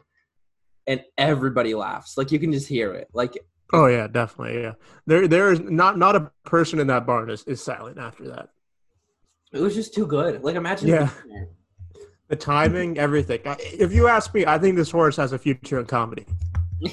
and 0.87 1.03
everybody 1.17 1.75
laughs. 1.75 2.17
Like 2.17 2.31
you 2.31 2.39
can 2.39 2.51
just 2.51 2.67
hear 2.67 2.93
it. 2.93 3.09
Like 3.13 3.37
oh 3.73 3.85
yeah, 3.87 4.07
definitely 4.07 4.61
yeah. 4.61 4.73
There 5.05 5.27
there 5.27 5.51
is 5.51 5.59
not 5.59 5.97
not 5.97 6.15
a 6.15 6.31
person 6.45 6.79
in 6.79 6.87
that 6.87 7.05
barn 7.05 7.29
is, 7.29 7.43
is 7.45 7.61
silent 7.61 7.97
after 7.97 8.27
that. 8.29 8.49
it 9.53 9.59
was 9.59 9.75
just 9.75 9.93
too 9.93 10.05
good. 10.07 10.43
Like 10.43 10.55
imagine. 10.55 10.87
Yeah. 10.89 11.09
The 12.27 12.35
timing, 12.35 12.97
everything. 12.99 13.39
I- 13.45 13.57
If 13.59 13.91
you 13.91 14.07
ask 14.07 14.33
me, 14.35 14.45
I 14.45 14.59
think 14.59 14.75
this 14.75 14.91
horse 14.91 15.15
has 15.17 15.33
a 15.33 15.39
future 15.39 15.79
in 15.79 15.85
comedy. 15.87 16.25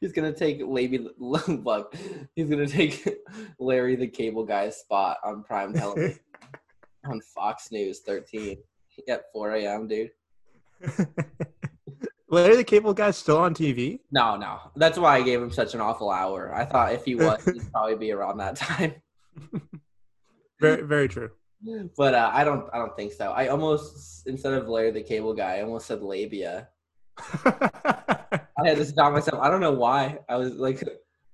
He's 0.00 0.12
gonna 0.12 0.32
take 0.32 0.60
Lady 0.64 1.06
Look, 1.18 1.94
He's 2.34 2.48
gonna 2.48 2.66
take 2.66 3.06
Larry 3.58 3.96
the 3.96 4.06
Cable 4.08 4.44
Guy's 4.44 4.76
spot 4.78 5.18
on 5.24 5.42
prime 5.42 5.72
television 5.74 6.18
on 7.04 7.20
Fox 7.34 7.70
News 7.70 8.00
13 8.00 8.58
at 9.08 9.24
4 9.32 9.52
a.m. 9.56 9.86
Dude. 9.88 10.10
Larry 12.30 12.56
the 12.56 12.64
Cable 12.64 12.92
Guy 12.92 13.10
still 13.10 13.38
on 13.38 13.54
TV. 13.54 14.00
No, 14.10 14.36
no. 14.36 14.58
That's 14.76 14.98
why 14.98 15.16
I 15.16 15.22
gave 15.22 15.42
him 15.42 15.50
such 15.50 15.74
an 15.74 15.80
awful 15.80 16.10
hour. 16.10 16.54
I 16.54 16.64
thought 16.64 16.92
if 16.92 17.04
he 17.04 17.14
was, 17.14 17.44
he'd 17.52 17.72
probably 17.72 17.96
be 17.96 18.12
around 18.12 18.38
that 18.38 18.56
time. 18.56 18.94
Very 20.60 20.82
very 20.82 21.06
true. 21.06 21.30
But 21.96 22.14
uh, 22.14 22.32
I 22.34 22.42
don't. 22.42 22.68
I 22.72 22.78
don't 22.78 22.96
think 22.96 23.12
so. 23.12 23.30
I 23.30 23.46
almost 23.46 24.26
instead 24.26 24.54
of 24.54 24.68
Larry 24.68 24.90
the 24.90 25.02
Cable 25.02 25.32
Guy, 25.32 25.58
I 25.58 25.62
almost 25.62 25.86
said 25.86 26.02
labia. 26.02 26.68
I 27.44 28.64
had 28.64 28.76
to 28.76 28.84
stop 28.84 29.12
myself. 29.12 29.40
I 29.40 29.50
don't 29.50 29.60
know 29.60 29.72
why. 29.72 30.18
I 30.28 30.34
was 30.34 30.54
like 30.54 30.82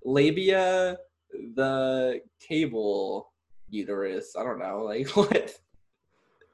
labia, 0.04 0.98
the 1.54 2.20
cable 2.46 3.32
uterus. 3.70 4.34
I 4.38 4.42
don't 4.42 4.58
know. 4.58 4.82
Like 4.84 5.08
what? 5.16 5.58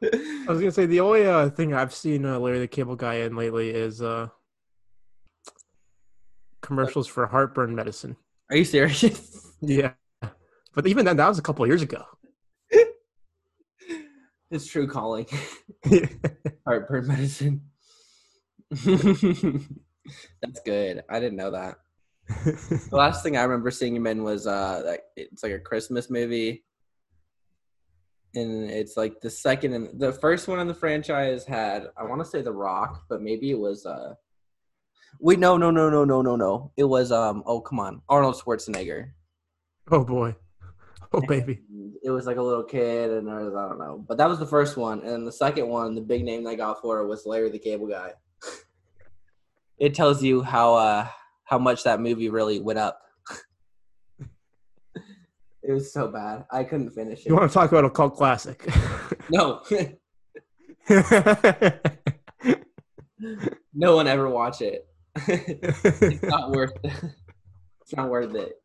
I 0.02 0.44
was 0.48 0.60
gonna 0.60 0.72
say 0.72 0.86
the 0.86 1.00
only 1.00 1.26
uh, 1.26 1.50
thing 1.50 1.74
I've 1.74 1.94
seen 1.94 2.24
uh, 2.24 2.38
Larry 2.38 2.58
the 2.58 2.68
Cable 2.68 2.96
Guy 2.96 3.16
in 3.16 3.36
lately 3.36 3.70
is 3.70 4.00
uh, 4.00 4.28
commercials 6.62 7.06
for 7.06 7.26
heartburn 7.26 7.74
medicine. 7.74 8.16
Are 8.50 8.56
you 8.56 8.64
serious? 8.64 9.46
Yeah, 9.62 9.92
but 10.74 10.86
even 10.86 11.04
then, 11.04 11.18
that 11.18 11.28
was 11.28 11.38
a 11.38 11.42
couple 11.42 11.64
of 11.64 11.68
years 11.68 11.82
ago. 11.82 12.02
It's 14.50 14.66
true 14.66 14.88
calling. 14.88 15.26
Heartburn 16.66 17.06
medicine. 17.06 17.60
That's 18.70 20.60
good. 20.64 21.04
I 21.08 21.20
didn't 21.20 21.36
know 21.36 21.52
that. 21.52 21.76
The 22.26 22.88
last 22.96 23.22
thing 23.22 23.36
I 23.36 23.42
remember 23.42 23.70
seeing 23.70 23.94
him 23.94 24.08
in 24.08 24.24
was 24.24 24.46
uh, 24.46 24.82
like 24.84 25.02
it's 25.14 25.42
like 25.44 25.52
a 25.52 25.60
Christmas 25.60 26.10
movie, 26.10 26.64
and 28.34 28.70
it's 28.70 28.96
like 28.96 29.20
the 29.20 29.30
second 29.30 29.74
and 29.74 30.00
the 30.00 30.12
first 30.12 30.48
one 30.48 30.60
in 30.60 30.68
the 30.68 30.74
franchise 30.74 31.44
had 31.44 31.88
I 31.96 32.04
want 32.04 32.20
to 32.20 32.28
say 32.28 32.42
The 32.42 32.52
Rock, 32.52 33.04
but 33.08 33.22
maybe 33.22 33.50
it 33.50 33.58
was 33.58 33.86
uh, 33.86 34.14
wait 35.18 35.38
no 35.38 35.56
no 35.56 35.70
no 35.70 35.90
no 35.90 36.04
no 36.04 36.22
no 36.22 36.36
no 36.36 36.72
it 36.76 36.84
was 36.84 37.10
um 37.12 37.42
oh 37.46 37.60
come 37.60 37.80
on 37.80 38.02
Arnold 38.08 38.36
Schwarzenegger. 38.36 39.10
oh 39.90 40.04
boy, 40.04 40.34
oh 41.12 41.20
baby. 41.22 41.60
It 42.02 42.10
was 42.10 42.26
like 42.26 42.38
a 42.38 42.42
little 42.42 42.64
kid, 42.64 43.10
and 43.10 43.28
there 43.28 43.44
was, 43.44 43.54
I 43.54 43.68
don't 43.68 43.78
know, 43.78 44.04
but 44.08 44.16
that 44.18 44.28
was 44.28 44.38
the 44.38 44.46
first 44.46 44.76
one, 44.76 45.04
and 45.04 45.26
the 45.26 45.32
second 45.32 45.68
one, 45.68 45.94
the 45.94 46.00
big 46.00 46.24
name 46.24 46.44
they 46.44 46.56
got 46.56 46.80
for 46.80 47.00
it 47.00 47.08
was 47.08 47.26
Larry 47.26 47.50
the 47.50 47.58
Cable 47.58 47.88
Guy. 47.88 48.12
it 49.78 49.94
tells 49.94 50.22
you 50.22 50.42
how 50.42 50.74
uh 50.74 51.08
how 51.44 51.58
much 51.58 51.82
that 51.82 52.00
movie 52.00 52.28
really 52.28 52.60
went 52.60 52.78
up. 52.78 53.02
It 55.62 55.72
was 55.72 55.92
so 55.92 56.08
bad, 56.08 56.44
I 56.50 56.64
couldn't 56.64 56.90
finish 56.90 57.20
it. 57.20 57.28
You 57.28 57.36
want 57.36 57.50
to 57.50 57.54
talk 57.54 57.70
about 57.70 57.84
a 57.84 57.90
cult 57.90 58.16
classic? 58.16 58.66
No, 59.30 59.62
no 63.74 63.94
one 63.96 64.08
ever 64.08 64.28
watch 64.28 64.60
it. 64.60 64.88
it's 65.28 66.22
not 66.22 66.50
worth. 66.50 66.72
It. 66.82 66.92
It's 67.82 67.96
not 67.96 68.10
worth 68.10 68.34
it. 68.34 68.60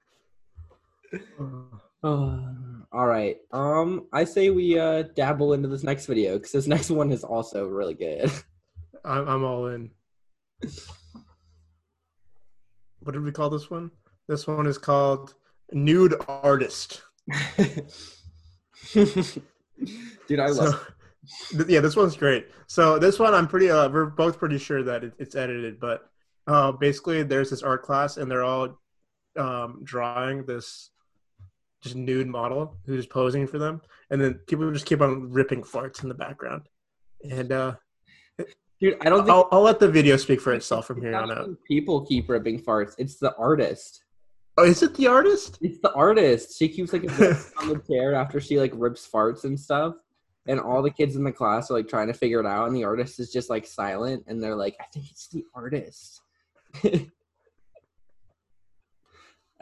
All 2.04 3.08
right. 3.08 3.38
Um, 3.52 4.08
I 4.14 4.24
say 4.24 4.50
we 4.50 4.80
uh 4.80 5.04
dabble 5.16 5.54
into 5.54 5.68
this 5.68 5.84
next 5.84 6.06
video 6.06 6.38
because 6.38 6.52
this 6.52 6.68
next 6.68 6.90
one 6.90 7.12
is 7.12 7.24
also 7.24 7.68
really 7.68 7.96
good. 7.96 8.32
I'm, 9.06 9.28
I'm 9.28 9.44
all 9.44 9.68
in. 9.68 9.92
What 13.02 13.12
did 13.14 13.24
we 13.24 13.32
call 13.32 13.50
this 13.52 13.70
one? 13.70 13.92
This 14.28 14.48
one 14.48 14.66
is 14.66 14.80
called 14.80 15.36
Nude 15.72 16.16
Artist. 16.28 17.02
Dude, 18.94 20.40
I 20.40 20.52
So, 20.52 20.64
love. 20.64 20.92
th- 21.52 21.68
yeah, 21.68 21.80
this 21.80 21.96
one's 21.96 22.16
great. 22.18 22.48
So 22.68 22.98
this 23.00 23.20
one, 23.20 23.34
I'm 23.34 23.48
pretty. 23.48 23.70
Uh, 23.70 23.90
we're 23.90 24.06
both 24.06 24.38
pretty 24.38 24.58
sure 24.58 24.84
that 24.84 25.04
it, 25.04 25.14
it's 25.20 25.36
edited, 25.36 25.80
but 25.80 26.10
uh, 26.48 26.72
basically, 26.72 27.24
there's 27.24 27.50
this 27.50 27.64
art 27.64 27.84
class, 27.84 28.18
and 28.18 28.30
they're 28.30 28.44
all 28.44 28.80
um, 29.38 29.82
drawing 29.84 30.46
this 30.46 30.92
just 31.82 31.96
nude 31.96 32.28
model 32.28 32.78
who's 32.86 33.06
posing 33.06 33.46
for 33.48 33.58
them, 33.60 33.82
and 34.10 34.20
then 34.22 34.36
people 34.48 34.72
just 34.72 34.86
keep 34.86 35.02
on 35.02 35.32
ripping 35.32 35.62
farts 35.62 36.04
in 36.04 36.10
the 36.10 36.16
background. 36.16 36.64
And 37.30 37.52
uh, 37.52 37.76
Dude, 38.82 38.98
I 39.02 39.10
don't 39.10 39.20
think 39.20 39.30
I'll, 39.30 39.48
I'll 39.52 39.62
let 39.62 39.80
the 39.80 39.88
video 39.90 40.18
speak 40.18 40.42
for 40.42 40.54
itself 40.54 40.86
from 40.86 41.02
here 41.02 41.16
on 41.16 41.32
out. 41.32 41.50
people 41.66 42.06
keep 42.06 42.28
ripping 42.30 42.60
farts. 42.62 42.94
It's 42.98 43.16
the 43.18 43.34
artist. 43.38 44.04
Oh, 44.58 44.64
is 44.64 44.82
it 44.82 44.96
the 44.96 45.08
artist? 45.08 45.58
It's 45.62 45.80
the 45.80 45.94
artist. 45.94 46.58
She 46.58 46.70
keeps 46.70 46.94
like 46.94 47.04
on 47.58 47.70
the 47.70 47.82
chair 47.90 48.16
after 48.16 48.40
she 48.40 48.60
like 48.60 48.72
rips 48.74 49.08
farts 49.08 49.44
and 49.44 49.60
stuff. 49.60 49.96
And 50.48 50.60
all 50.60 50.82
the 50.82 50.92
kids 50.92 51.16
in 51.16 51.24
the 51.24 51.32
class 51.32 51.70
are 51.70 51.74
like 51.74 51.88
trying 51.88 52.08
to 52.08 52.14
figure 52.14 52.40
it 52.40 52.46
out, 52.46 52.68
and 52.68 52.76
the 52.76 52.84
artist 52.84 53.20
is 53.20 53.32
just 53.32 53.50
like 53.50 53.66
silent, 53.66 54.24
and 54.28 54.42
they're 54.42 54.56
like, 54.56 54.76
"I 54.80 54.86
think 54.94 55.10
it's 55.10 55.28
the 55.28 55.44
artist." 55.56 56.22
At 56.84 57.10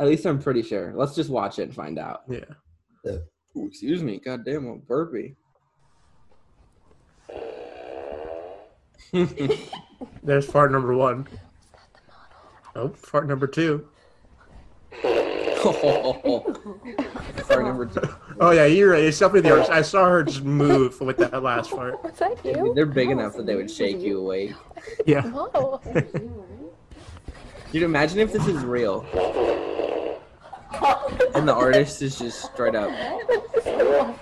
least 0.08 0.26
I'm 0.26 0.40
pretty 0.40 0.62
sure. 0.62 0.94
Let's 0.94 1.16
just 1.16 1.30
watch 1.30 1.60
it 1.60 1.64
and 1.64 1.74
find 1.74 1.98
out. 1.98 2.24
Yeah. 2.28 3.18
Ooh, 3.56 3.68
excuse 3.68 4.04
me. 4.04 4.20
God 4.20 4.44
damn, 4.44 4.68
a 4.68 4.76
burpee. 4.76 5.38
There's 10.24 10.46
fart 10.46 10.72
number 10.72 10.96
one. 10.96 11.28
Oh, 12.76 12.90
fart 12.90 13.28
number 13.28 13.48
two. 13.48 13.88
Sorry, 17.46 17.64
number 17.64 17.86
two. 17.86 18.02
Oh 18.40 18.52
yeah, 18.52 18.66
you're 18.66 18.92
right. 18.92 19.04
It's 19.04 19.20
definitely 19.20 19.50
the 19.50 19.52
artist. 19.52 19.72
I 19.72 19.82
saw 19.82 20.10
her 20.10 20.24
just 20.24 20.44
move 20.44 21.00
with 21.00 21.18
that 21.18 21.42
last 21.42 21.70
fart. 21.70 22.04
Was 22.04 22.14
that 22.20 22.42
Dude, 22.44 22.56
you? 22.58 22.74
They're 22.74 22.86
big 22.86 23.10
enough 23.10 23.36
that 23.38 23.46
they 23.46 23.56
would 23.56 23.72
shake 23.72 24.00
you 24.00 24.20
awake. 24.20 24.54
Yeah. 25.06 25.22
Whoa. 25.32 25.82
Dude, 27.72 27.84
imagine 27.84 28.20
if 28.20 28.34
this 28.34 28.46
is 28.48 28.64
real. 28.64 29.06
And 31.36 31.48
the 31.48 31.54
artist 31.54 32.02
is 32.02 32.18
just 32.20 32.42
straight 32.54 32.76
up 32.76 32.92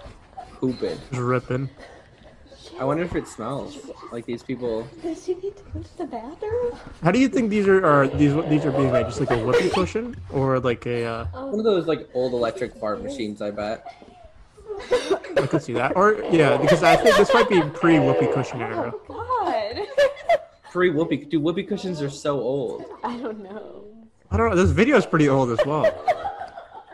pooping. 0.59 0.99
Just 1.09 1.21
ripping. 1.21 1.69
I 2.81 2.83
wonder 2.83 3.03
if 3.03 3.15
it 3.15 3.27
smells 3.27 3.77
like 4.11 4.25
these 4.25 4.41
people. 4.41 4.87
Does 5.03 5.23
she 5.23 5.35
need 5.35 5.55
to 5.55 5.63
go 5.71 5.83
to 5.83 5.97
the 5.99 6.05
bathroom? 6.05 6.75
How 7.03 7.11
do 7.11 7.19
you 7.19 7.29
think 7.29 7.51
these 7.51 7.67
are, 7.67 7.85
are 7.85 8.07
these 8.07 8.33
these 8.49 8.65
are 8.65 8.71
being 8.71 8.91
made? 8.91 9.05
Just 9.05 9.19
like 9.19 9.29
a 9.29 9.37
whoopee 9.37 9.69
cushion 9.69 10.15
or 10.31 10.59
like 10.59 10.87
a? 10.87 11.05
Uh, 11.05 11.25
One 11.45 11.59
of 11.59 11.63
those 11.63 11.85
like 11.85 12.09
old 12.15 12.33
electric 12.33 12.75
fart 12.75 13.03
machines, 13.03 13.39
I 13.39 13.51
bet. 13.51 13.85
I 15.37 15.45
could 15.47 15.61
see 15.61 15.73
that. 15.73 15.95
Or 15.95 16.23
yeah, 16.31 16.57
because 16.57 16.81
I 16.81 16.95
think 16.95 17.15
this 17.17 17.31
might 17.35 17.47
be 17.47 17.61
pre 17.61 17.99
whoopee 17.99 18.33
cushion 18.33 18.63
era. 18.63 18.91
Oh 19.11 19.43
God. 19.45 19.87
Free 20.71 20.89
whoopee. 20.89 21.17
Dude, 21.17 21.43
whoopee 21.43 21.65
cushions 21.65 22.01
are 22.01 22.09
so 22.09 22.39
old. 22.39 22.85
I 23.03 23.15
don't 23.17 23.43
know. 23.43 23.85
I 24.31 24.37
don't 24.37 24.49
know. 24.49 24.55
This 24.55 24.71
video 24.71 24.97
is 24.97 25.05
pretty 25.05 25.29
old 25.29 25.51
as 25.51 25.63
well. 25.67 25.83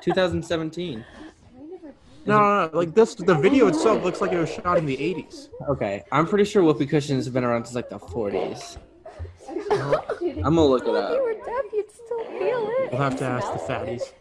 2017. 0.01 1.05
No, 2.27 2.39
no, 2.39 2.69
no, 2.71 2.77
like 2.77 2.93
this. 2.93 3.15
The 3.15 3.35
video 3.35 3.67
itself 3.67 4.03
looks 4.03 4.21
like 4.21 4.31
it 4.31 4.37
was 4.39 4.49
shot 4.51 4.77
in 4.77 4.85
the 4.85 4.97
'80s. 4.97 5.49
Okay, 5.69 6.03
I'm 6.11 6.27
pretty 6.27 6.43
sure 6.43 6.61
whoopee 6.63 6.85
cushions 6.85 7.25
have 7.25 7.33
been 7.33 7.43
around 7.43 7.65
since 7.65 7.75
like 7.75 7.89
the 7.89 7.99
40s. 7.99 8.77
I'm 9.49 10.55
gonna 10.55 10.65
look 10.65 10.83
it 10.83 10.89
up. 10.89 10.95
If 10.95 11.11
up. 11.11 11.11
you 11.17 11.23
were 11.23 11.33
deaf, 11.33 11.73
you'd 11.73 11.91
still 11.91 12.23
feel 12.25 12.69
it. 12.69 12.91
We'll 12.91 13.01
have 13.01 13.17
to 13.17 13.25
ask 13.25 13.51
the 13.53 13.59
fatties. 13.59 14.13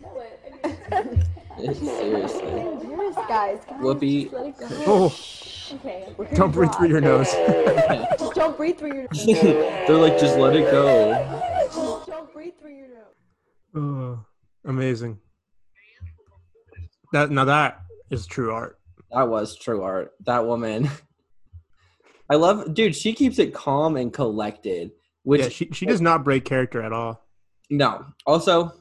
Seriously. 1.58 2.40
Serious, 2.40 3.14
guys. 3.28 3.58
guys 3.68 3.80
Whoopee. 3.80 4.24
Just 4.24 4.34
let 4.34 4.46
it 4.46 4.58
go. 4.58 4.66
Oh, 4.86 5.16
Okay. 5.74 6.14
don't 6.34 6.52
breathe 6.52 6.72
through 6.74 6.88
your 6.88 7.00
nose. 7.00 7.32
Just 8.18 8.34
don't 8.34 8.56
breathe 8.56 8.78
through 8.78 8.94
your 8.94 9.08
nose. 9.12 9.26
They're 9.42 9.96
like, 9.96 10.16
just 10.18 10.36
let 10.38 10.54
it 10.54 10.70
go. 10.70 11.12
Just 11.64 12.06
don't 12.06 12.32
breathe 12.32 12.52
through 12.60 12.76
your 12.76 12.88
nose. 12.88 13.74
Oh, 13.74 14.24
amazing. 14.64 15.18
That 17.12 17.30
now 17.32 17.46
that 17.46 17.80
is 18.10 18.26
true 18.26 18.52
art. 18.52 18.78
That 19.12 19.28
was 19.28 19.56
true 19.56 19.82
art. 19.82 20.12
That 20.24 20.46
woman. 20.46 20.90
I 22.30 22.34
love, 22.36 22.74
dude. 22.74 22.96
She 22.96 23.12
keeps 23.12 23.38
it 23.38 23.54
calm 23.54 23.96
and 23.96 24.12
collected. 24.12 24.90
Which 25.22 25.42
yeah, 25.42 25.48
she 25.48 25.68
she 25.72 25.86
does 25.86 26.00
not 26.00 26.24
break 26.24 26.44
character 26.44 26.82
at 26.82 26.92
all. 26.92 27.26
no. 27.70 28.06
Also, 28.26 28.72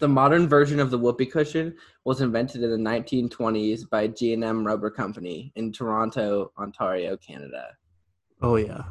the 0.00 0.08
modern 0.08 0.48
version 0.48 0.80
of 0.80 0.90
the 0.90 0.98
whoopee 0.98 1.26
cushion 1.26 1.76
was 2.04 2.20
invented 2.20 2.62
in 2.64 2.70
the 2.70 2.90
1920s 2.90 3.88
by 3.88 4.08
G&M 4.08 4.66
Rubber 4.66 4.90
Company 4.90 5.52
in 5.54 5.70
Toronto, 5.70 6.50
Ontario, 6.58 7.16
Canada. 7.16 7.68
Oh 8.40 8.56
yeah. 8.56 8.82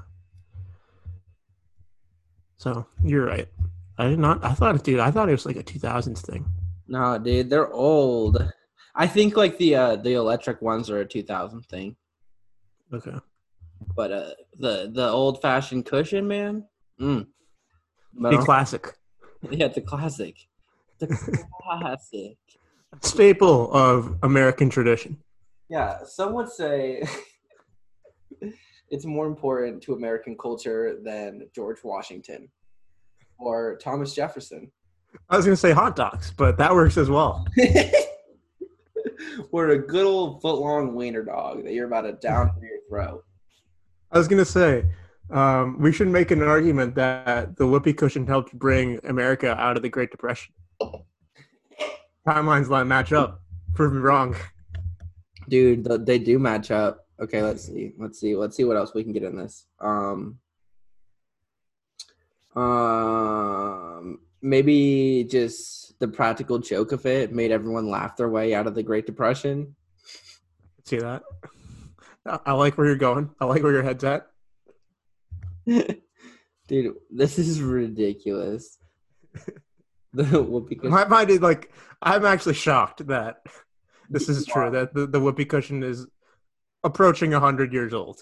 So 2.56 2.86
you're 3.04 3.26
right. 3.26 3.50
I 3.98 4.08
did 4.08 4.20
not. 4.20 4.44
I 4.46 4.54
thought, 4.54 4.82
dude. 4.84 5.00
I 5.00 5.12
thought 5.12 5.28
it 5.28 5.34
was 5.34 5.46
like 5.46 5.58
a 5.58 5.64
2000s 5.64 6.20
thing. 6.20 6.46
No, 6.88 7.18
dude, 7.18 7.50
they're 7.50 7.72
old. 7.72 8.52
I 8.96 9.08
think 9.08 9.38
like 9.38 9.58
the 9.58 9.76
uh 9.76 9.96
the 9.98 10.14
electric 10.14 10.62
ones 10.62 10.90
are 10.90 11.00
a 11.00 11.06
2000 11.06 11.62
thing, 11.66 11.96
Okay. 12.94 13.16
but 13.96 14.12
uh 14.12 14.30
the 14.60 14.92
the 14.94 15.08
old 15.10 15.42
fashioned 15.42 15.86
cushion, 15.86 16.28
man. 16.28 16.66
Mm. 17.00 17.28
A 18.22 18.26
also- 18.28 18.44
classic 18.46 18.88
yeah, 19.50 19.68
the 19.70 19.82
classic. 19.82 20.36
A 21.02 21.08
classic. 21.64 22.38
staple 23.02 23.72
of 23.74 24.18
American 24.24 24.70
tradition. 24.70 25.18
Yeah, 25.70 26.04
some 26.04 26.34
would 26.34 26.50
say 26.50 27.02
it's 28.90 29.06
more 29.06 29.26
important 29.26 29.82
to 29.84 29.94
American 29.94 30.38
culture 30.38 31.00
than 31.02 31.48
George 31.56 31.78
Washington 31.84 32.50
or 33.40 33.78
Thomas 33.82 34.14
Jefferson. 34.14 34.70
I 35.30 35.38
was 35.38 35.46
gonna 35.46 35.56
say 35.56 35.72
hot 35.72 35.96
dogs, 35.96 36.34
but 36.36 36.58
that 36.58 36.74
works 36.74 36.98
as 36.98 37.10
well. 37.10 37.46
Or 39.52 39.70
a 39.70 39.78
good 39.78 40.06
old 40.06 40.42
foot 40.42 40.60
long 40.60 40.96
wiener 40.96 41.24
dog 41.24 41.64
that 41.64 41.74
you're 41.74 41.88
about 41.88 42.02
to 42.02 42.14
down 42.14 42.54
through 42.54 42.68
your 42.68 42.80
throat. 42.90 43.24
I 44.12 44.18
was 44.18 44.28
gonna 44.28 44.46
say 44.46 44.86
um, 45.32 45.80
we 45.80 45.92
should 45.92 46.10
make 46.10 46.32
an 46.32 46.42
argument 46.42 46.96
that 46.96 47.56
the 47.56 47.66
whoopee 47.66 47.94
cushion 47.94 48.28
helped 48.28 48.54
bring 48.54 49.00
America 49.06 49.56
out 49.58 49.78
of 49.78 49.84
the 49.84 49.90
Great 49.90 50.12
Depression. 50.12 50.54
Timelines 52.28 52.70
line 52.70 52.88
match 52.88 53.14
up. 53.14 53.42
Prove 53.74 53.94
me 53.94 54.00
wrong. 54.00 54.36
Dude, 55.48 55.86
they 56.06 56.20
do 56.20 56.38
match 56.38 56.72
up. 56.72 57.08
Okay, 57.20 57.42
let's 57.42 57.66
see. 57.66 57.94
Let's 57.98 58.20
see. 58.20 58.36
Let's 58.36 58.58
see 58.58 58.64
what 58.64 58.78
else 58.78 58.94
we 58.94 59.04
can 59.04 59.14
get 59.14 59.24
in 59.24 59.38
this. 59.38 59.66
Um, 59.80 60.40
um, 62.56 64.20
maybe 64.42 65.28
just 65.30 65.81
the 66.02 66.08
practical 66.08 66.60
joke 66.60 66.92
of 66.92 67.06
it 67.06 67.32
made 67.32 67.52
everyone 67.52 67.90
laugh 67.90 68.18
their 68.18 68.28
way 68.28 68.54
out 68.54 68.68
of 68.68 68.76
the 68.76 68.84
Great 68.84 69.06
Depression. 69.06 69.76
See 70.86 70.98
that? 70.98 71.22
I, 72.26 72.52
like 72.54 72.78
where 72.78 72.88
you're 72.88 72.98
going. 72.98 73.30
I 73.40 73.46
like 73.46 73.64
where 73.64 73.72
your 73.72 73.84
head's 73.84 74.04
at. 74.04 74.28
Dude, 75.66 76.96
this 77.10 77.40
is 77.40 77.62
ridiculous. 77.62 78.78
The 80.14 80.44
whoopee 80.44 80.76
cushion. 80.76 80.92
My 80.92 81.06
mind 81.06 81.30
is 81.30 81.40
like 81.40 81.72
I'm 82.02 82.26
actually 82.26 82.56
shocked 82.56 83.08
that 83.08 83.38
this 84.10 84.28
is 84.28 84.46
true. 84.46 84.70
That 84.70 84.94
the, 84.94 85.08
the 85.08 85.22
whoopee 85.22 85.46
cushion 85.46 85.84
is 85.84 86.06
approaching 86.84 87.32
hundred 87.32 87.72
years 87.72 87.94
old. 87.94 88.22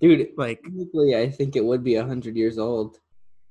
Dude, 0.00 0.30
Like 0.36 0.60
technically, 0.64 1.14
I 1.14 1.30
think 1.30 1.54
it 1.54 1.64
would 1.64 1.84
be 1.84 1.94
a 1.94 2.04
hundred 2.04 2.34
years 2.36 2.58
old. 2.58 2.98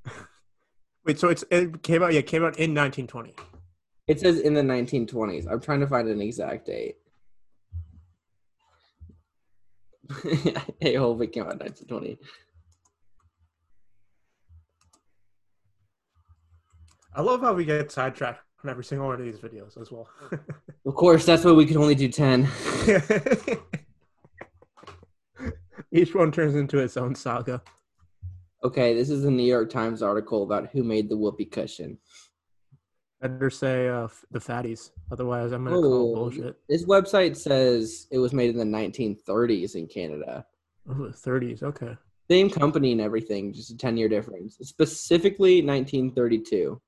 wait, 1.06 1.18
so 1.18 1.30
it's 1.30 1.46
it 1.50 1.82
came 1.82 2.04
out. 2.04 2.12
Yeah, 2.12 2.20
it 2.20 2.28
came 2.28 2.42
out 2.44 2.60
in 2.60 2.76
1920. 2.76 3.36
It 4.12 4.20
says 4.20 4.42
in 4.42 4.54
the 4.54 4.62
1920s. 4.62 5.50
I'm 5.50 5.62
trying 5.62 5.80
to 5.80 5.88
find 5.88 6.10
an 6.10 6.20
exact 6.20 6.66
date. 6.66 6.98
hey, 10.82 10.96
hope 10.96 11.22
it 11.22 11.32
came 11.32 11.44
out 11.44 11.58
1920. 11.58 12.18
I 17.16 17.22
love 17.22 17.40
how 17.40 17.54
we 17.54 17.64
get 17.64 17.90
sidetracked 17.90 18.42
on 18.66 18.70
every 18.70 18.84
single 18.84 19.08
one 19.08 19.18
of 19.18 19.26
these 19.26 19.38
videos 19.38 19.82
as 19.82 19.90
well. 19.90 20.10
Of 20.86 20.96
course, 20.96 21.26
that's 21.26 21.46
why 21.46 21.54
we 21.54 21.66
can 21.66 21.78
only 21.78 21.96
do 21.96 22.10
10. 22.10 22.50
Each 25.94 26.14
one 26.14 26.34
turns 26.34 26.56
into 26.56 26.80
its 26.80 26.98
own 26.98 27.16
saga. 27.16 27.62
Okay, 28.62 28.94
this 28.94 29.10
is 29.10 29.24
a 29.24 29.32
New 29.32 29.44
York 29.44 29.70
Times 29.70 30.02
article 30.02 30.44
about 30.44 30.68
who 30.74 30.84
made 30.84 31.08
the 31.08 31.16
whoopee 31.16 31.46
cushion. 31.46 31.98
Better 33.22 33.52
say 33.52 33.88
uh, 33.88 34.08
the 34.32 34.40
fatties. 34.40 34.90
Otherwise, 35.12 35.52
I'm 35.52 35.64
gonna 35.66 35.76
call 35.76 36.12
Oh, 36.12 36.16
bullshit. 36.16 36.58
This 36.68 36.86
website 36.86 37.38
says 37.38 38.08
it 38.10 38.18
was 38.18 38.34
made 38.34 38.50
in 38.50 38.58
the 38.58 38.78
1930s 38.78 39.76
in 39.76 39.86
Canada. 39.88 40.46
Oh, 40.90 41.08
the 41.08 41.14
30s. 41.14 41.62
Okay. 41.62 41.96
Same 42.30 42.50
company 42.50 42.94
and 42.94 43.02
everything, 43.02 43.54
just 43.54 43.70
a 43.70 43.78
10 43.78 43.98
year 43.98 44.10
difference. 44.10 44.58
Specifically 44.62 45.62
1932. 45.62 46.82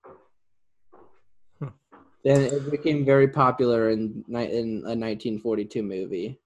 Hmm. 1.59 1.67
Then 2.23 2.41
it 2.41 2.71
became 2.71 3.05
very 3.05 3.27
popular 3.27 3.91
in, 3.91 4.23
in 4.27 4.33
a 4.85 4.95
1942 4.95 5.83
movie. 5.83 6.39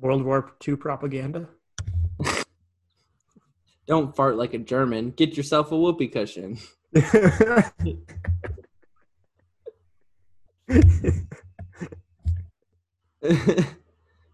World 0.00 0.24
War 0.24 0.52
II 0.66 0.76
propaganda. 0.76 1.48
Don't 3.88 4.14
fart 4.14 4.36
like 4.36 4.54
a 4.54 4.58
German. 4.58 5.10
Get 5.10 5.36
yourself 5.36 5.72
a 5.72 5.76
whoopee 5.76 6.08
cushion. 6.08 6.58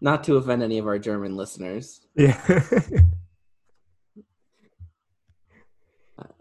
Not 0.01 0.23
to 0.25 0.35
offend 0.35 0.61
any 0.61 0.77
of 0.77 0.85
our 0.87 0.99
German 0.99 1.35
listeners, 1.37 2.01
yeah. 2.15 2.39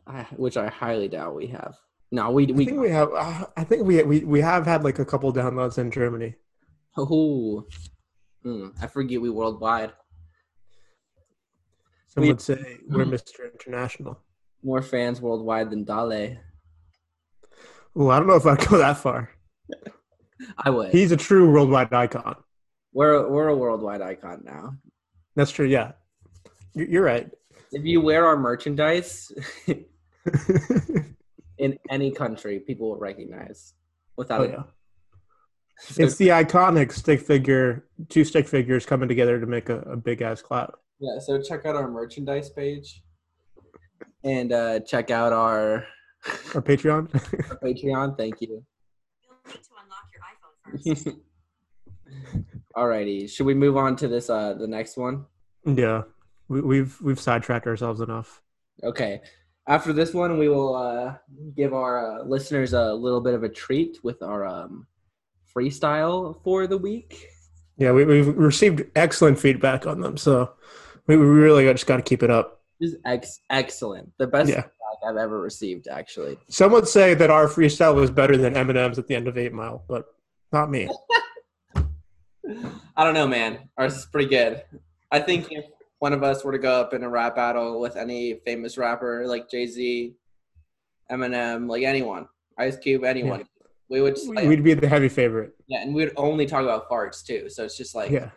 I, 0.07 0.24
which 0.37 0.57
I 0.57 0.68
highly 0.68 1.09
doubt 1.09 1.35
we 1.35 1.46
have. 1.48 1.77
No, 2.12 2.31
we 2.31 2.48
I 2.48 2.53
we. 2.53 2.64
think 2.66 2.81
we 2.81 2.90
have. 2.90 3.09
Uh, 3.14 3.46
I 3.57 3.64
think 3.64 3.85
we, 3.87 4.03
we 4.03 4.24
we 4.24 4.40
have 4.40 4.66
had 4.66 4.85
like 4.85 4.98
a 4.98 5.05
couple 5.05 5.33
downloads 5.33 5.79
in 5.79 5.90
Germany. 5.90 6.35
Oh, 6.96 7.64
Hmm, 8.42 8.68
I 8.81 8.87
forget 8.88 9.22
we 9.22 9.31
worldwide. 9.31 9.92
Some 12.14 12.22
We- 12.22 12.29
would 12.29 12.40
say 12.40 12.79
we're 12.88 13.05
mm. 13.05 13.12
Mr. 13.12 13.53
International. 13.53 14.20
More 14.62 14.83
fans 14.83 15.20
worldwide 15.20 15.70
than 15.70 15.85
Dale. 15.85 16.37
Oh, 17.96 18.09
I 18.09 18.18
don't 18.18 18.29
know 18.29 18.37
if 18.37 18.46
I'd 18.46 18.66
go 18.66 18.79
that 18.79 18.96
far. 18.98 19.31
I 20.59 20.70
would. 20.70 20.90
He's 20.90 21.12
a 21.12 21.16
true 21.16 21.50
worldwide 21.50 21.92
icon. 21.92 22.37
we're 22.92 23.29
we're 23.29 23.48
a 23.48 23.57
worldwide 23.57 24.00
icon 24.03 24.42
now. 24.44 24.77
That's 25.37 25.50
true. 25.50 25.66
Yeah, 25.66 25.92
You- 26.74 26.87
you're 26.87 27.05
right. 27.05 27.31
If 27.72 27.85
you 27.85 28.00
wear 28.00 28.24
our 28.27 28.37
merchandise 28.37 29.33
in 31.59 31.79
any 31.90 32.12
country, 32.12 32.61
people 32.61 32.90
will 32.90 32.98
recognize 32.98 33.74
without 34.16 34.40
oh 34.40 34.44
a 34.44 34.48
yeah. 34.48 34.62
So- 35.81 36.05
It's 36.05 36.16
the 36.16 36.29
iconic 36.29 36.92
stick 36.92 37.20
figure, 37.20 37.85
two 38.09 38.24
stick 38.24 38.46
figures 38.46 38.87
coming 38.87 39.09
together 39.09 39.40
to 39.40 39.46
make 39.46 39.68
a, 39.68 39.81
a 39.81 39.96
big 39.96 40.22
ass 40.22 40.40
cloud. 40.40 40.72
Yeah, 41.00 41.18
so 41.18 41.40
check 41.40 41.66
out 41.66 41.76
our 41.76 41.90
merchandise 41.90 42.50
page 42.50 43.02
and 44.22 44.52
uh, 44.52 44.80
check 44.80 45.11
out 45.11 45.33
our, 45.33 45.87
Our 46.54 46.62
Patreon. 46.62 47.12
our 47.50 47.59
Patreon. 47.59 48.16
Thank 48.16 48.40
you. 48.40 48.64
You'll 49.22 49.37
need 49.46 49.62
to 49.62 49.70
unlock 49.83 50.09
your 50.12 50.94
iPhone 50.94 51.04
first. 51.04 51.16
Alrighty, 52.76 53.30
should 53.30 53.46
we 53.46 53.54
move 53.54 53.76
on 53.76 53.96
to 53.96 54.09
this? 54.09 54.30
Uh, 54.30 54.54
the 54.54 54.66
next 54.66 54.96
one. 54.96 55.26
yeah, 55.64 56.02
we, 56.48 56.61
we've 56.61 57.00
we've 57.00 57.20
sidetracked 57.20 57.66
ourselves 57.66 58.00
enough. 58.00 58.42
Okay. 58.83 59.20
After 59.66 59.92
this 59.94 60.12
one, 60.12 60.38
we 60.38 60.48
will 60.48 60.74
uh, 60.74 61.14
give 61.57 61.72
our 61.72 62.20
uh, 62.20 62.24
listeners 62.24 62.74
a 62.74 62.92
little 62.92 63.20
bit 63.20 63.33
of 63.33 63.44
a 63.44 63.48
treat 63.48 63.98
with 64.02 64.22
our 64.22 64.44
um, 64.44 64.87
freestyle 65.57 66.42
for 66.44 66.66
the 66.66 66.76
week. 66.76 67.28
Yeah, 67.78 67.92
we, 67.92 68.04
we've 68.04 68.28
received 68.37 68.85
excellent 68.94 69.38
feedback 69.38 69.87
on 69.87 70.00
them, 70.00 70.16
so 70.16 70.52
we 71.06 71.16
really 71.16 71.64
just 71.72 71.86
got 71.86 71.96
to 71.96 72.02
keep 72.02 72.22
it 72.22 72.30
up. 72.30 72.60
This 72.80 72.92
is 72.92 72.98
ex- 73.04 73.40
excellent. 73.50 74.10
The 74.18 74.26
best 74.26 74.50
Yeah. 74.50 74.64
I've 75.06 75.16
ever 75.18 75.38
received, 75.40 75.86
actually. 75.86 76.38
Some 76.48 76.72
would 76.72 76.88
say 76.88 77.12
that 77.14 77.28
our 77.30 77.46
freestyle 77.46 77.94
was 77.94 78.10
better 78.10 78.36
than 78.38 78.54
Eminem's 78.54 78.98
at 78.98 79.06
the 79.06 79.14
end 79.14 79.28
of 79.28 79.36
Eight 79.36 79.52
Mile, 79.52 79.84
but 79.86 80.06
not 80.50 80.70
me. 80.70 80.88
I 82.96 83.04
don't 83.04 83.14
know, 83.14 83.26
man. 83.26 83.68
Ours 83.76 83.96
is 83.96 84.06
pretty 84.06 84.28
good. 84.28 84.62
I 85.10 85.18
think 85.20 85.48
if 85.50 85.66
one 85.98 86.12
of 86.12 86.22
us 86.22 86.44
were 86.44 86.52
to 86.52 86.58
go 86.58 86.80
up 86.80 86.94
in 86.94 87.02
a 87.02 87.08
rap 87.08 87.36
battle 87.36 87.80
with 87.80 87.96
any 87.96 88.40
famous 88.46 88.78
rapper 88.78 89.26
like 89.26 89.50
Jay 89.50 89.66
Z, 89.66 90.14
Eminem, 91.10 91.68
like 91.68 91.82
anyone, 91.82 92.26
Ice 92.58 92.76
Cube, 92.78 93.04
anyone, 93.04 93.46
we 93.88 94.00
would. 94.00 94.18
'em. 94.18 94.48
We'd 94.48 94.64
be 94.64 94.74
the 94.74 94.88
heavy 94.88 95.08
favorite. 95.08 95.54
yeah, 95.66 95.82
and 95.82 95.94
we'd 95.94 96.12
only 96.16 96.46
talk 96.46 96.62
about 96.62 96.88
farts 96.88 97.24
too. 97.24 97.48
So 97.50 97.64
it's 97.64 97.76
just 97.76 97.94
like, 97.94 98.10
yeah, 98.10 98.30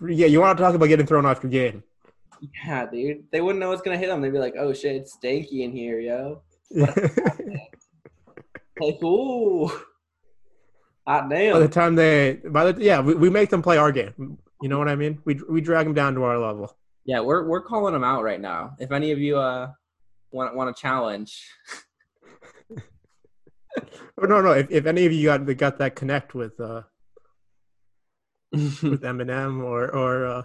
Yeah, 0.00 0.08
yeah. 0.08 0.26
You 0.26 0.40
want 0.40 0.56
to 0.56 0.62
talk 0.62 0.74
about 0.74 0.86
getting 0.86 1.06
thrown 1.06 1.26
off 1.26 1.42
your 1.42 1.50
game? 1.50 1.82
Yeah, 2.64 2.86
dude, 2.86 3.24
they 3.30 3.40
wouldn't 3.40 3.60
know 3.60 3.68
what's 3.68 3.82
gonna 3.82 3.98
hit 3.98 4.08
them. 4.08 4.20
They'd 4.20 4.32
be 4.32 4.38
like, 4.38 4.54
"Oh 4.58 4.72
shit, 4.72 4.96
it's 4.96 5.16
stanky 5.16 5.60
in 5.60 5.72
here, 5.72 6.00
yo." 6.00 6.42
Like, 8.80 9.00
ooh, 9.04 9.68
hot 11.06 11.28
by 11.28 11.58
the 11.58 11.68
time 11.68 11.94
they, 11.94 12.40
by 12.44 12.72
the 12.72 12.82
yeah, 12.82 13.00
we, 13.00 13.14
we 13.14 13.30
make 13.30 13.48
them 13.50 13.62
play 13.62 13.76
our 13.76 13.92
game. 13.92 14.38
You 14.60 14.68
know 14.68 14.78
what 14.78 14.88
I 14.88 14.96
mean? 14.96 15.20
We 15.24 15.38
we 15.48 15.60
drag 15.60 15.86
them 15.86 15.94
down 15.94 16.14
to 16.14 16.24
our 16.24 16.36
level. 16.38 16.76
Yeah, 17.04 17.20
we're 17.20 17.46
we're 17.46 17.62
calling 17.62 17.92
them 17.92 18.02
out 18.02 18.24
right 18.24 18.40
now. 18.40 18.74
If 18.80 18.90
any 18.90 19.12
of 19.12 19.20
you 19.20 19.38
uh 19.38 19.68
want 20.32 20.56
want 20.56 20.74
to 20.74 20.80
challenge, 20.80 21.46
Or 24.16 24.26
no, 24.28 24.40
no. 24.40 24.52
If, 24.52 24.70
if 24.70 24.86
any 24.86 25.06
of 25.06 25.12
you 25.12 25.24
got 25.24 25.44
got 25.56 25.78
that 25.78 25.96
connect 25.96 26.34
with 26.34 26.58
uh 26.60 26.82
with 28.52 29.02
Eminem 29.02 29.62
or 29.62 29.94
or 29.94 30.26
uh, 30.26 30.42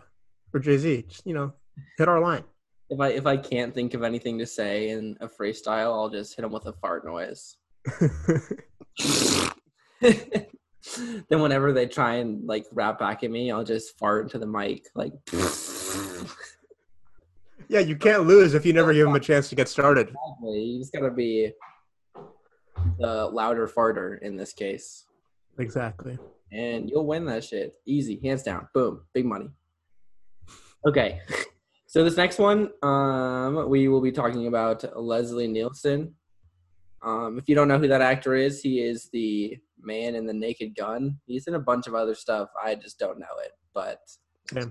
or 0.54 0.60
Jay 0.60 0.78
Z, 0.78 1.06
just 1.10 1.26
you 1.26 1.34
know, 1.34 1.54
hit 1.98 2.08
our 2.08 2.20
line. 2.20 2.44
If 2.90 3.00
I 3.00 3.10
if 3.10 3.26
I 3.26 3.38
can't 3.38 3.74
think 3.74 3.94
of 3.94 4.04
anything 4.04 4.38
to 4.40 4.46
say 4.46 4.90
in 4.90 5.18
a 5.20 5.28
freestyle, 5.28 5.94
I'll 5.94 6.10
just 6.10 6.36
hit 6.36 6.44
them 6.44 6.52
with 6.52 6.66
a 6.66 6.74
fart 6.74 7.06
noise. 7.06 7.58
then 11.30 11.42
whenever 11.42 11.74
they 11.74 11.86
try 11.86 12.16
and 12.16 12.46
like 12.48 12.66
rap 12.72 13.00
back 13.00 13.24
at 13.24 13.32
me, 13.32 13.52
I'll 13.52 13.64
just 13.64 13.98
fart 13.98 14.24
into 14.24 14.40
the 14.40 14.48
mic 14.48 14.88
like 14.96 15.14
yeah, 17.70 17.80
you 17.80 17.96
can't 17.96 18.26
lose 18.26 18.54
if 18.54 18.66
you 18.66 18.74
never 18.74 18.94
give 18.94 19.06
them 19.06 19.16
a 19.16 19.20
chance 19.20 19.50
to 19.50 19.56
get 19.56 19.68
started. 19.68 20.16
you 20.44 20.80
just 20.80 20.94
gotta 20.94 21.12
be 21.12 21.52
the 23.00 23.28
louder 23.28 23.68
farter 23.68 24.20
in 24.22 24.38
this 24.38 24.54
case. 24.54 25.06
Exactly. 25.58 26.18
And 26.52 26.90
you'll 26.90 27.06
win 27.06 27.26
that 27.26 27.44
shit. 27.44 27.74
Easy, 27.86 28.20
hands 28.24 28.44
down. 28.44 28.68
Boom. 28.74 29.02
Big 29.14 29.26
money. 29.26 29.50
Okay. 30.86 31.22
So 31.90 32.04
this 32.04 32.18
next 32.18 32.38
one, 32.38 32.70
um, 32.84 33.70
we 33.70 33.88
will 33.88 34.02
be 34.02 34.12
talking 34.12 34.48
about 34.48 34.84
Leslie 35.02 35.48
Nielsen. 35.48 36.14
Um, 37.02 37.40
if 37.40 37.48
you 37.48 37.56
don't 37.56 37.70
know 37.70 37.80
who 37.80 37.88
that 37.88 38.02
actor 38.02 38.36
is, 38.36 38.62
he 38.62 38.82
is 38.82 39.10
the 39.14 39.58
man 39.82 40.14
in 40.16 40.26
the 40.26 40.34
Naked 40.34 40.76
Gun. 40.76 41.18
He's 41.28 41.48
in 41.48 41.56
a 41.56 41.60
bunch 41.60 41.88
of 41.88 41.96
other 41.96 42.14
stuff. 42.14 42.50
I 42.62 42.76
just 42.76 43.00
don't 43.00 43.18
know 43.20 43.26
it, 43.42 43.54
but 43.74 44.02
Yeah. 44.54 44.66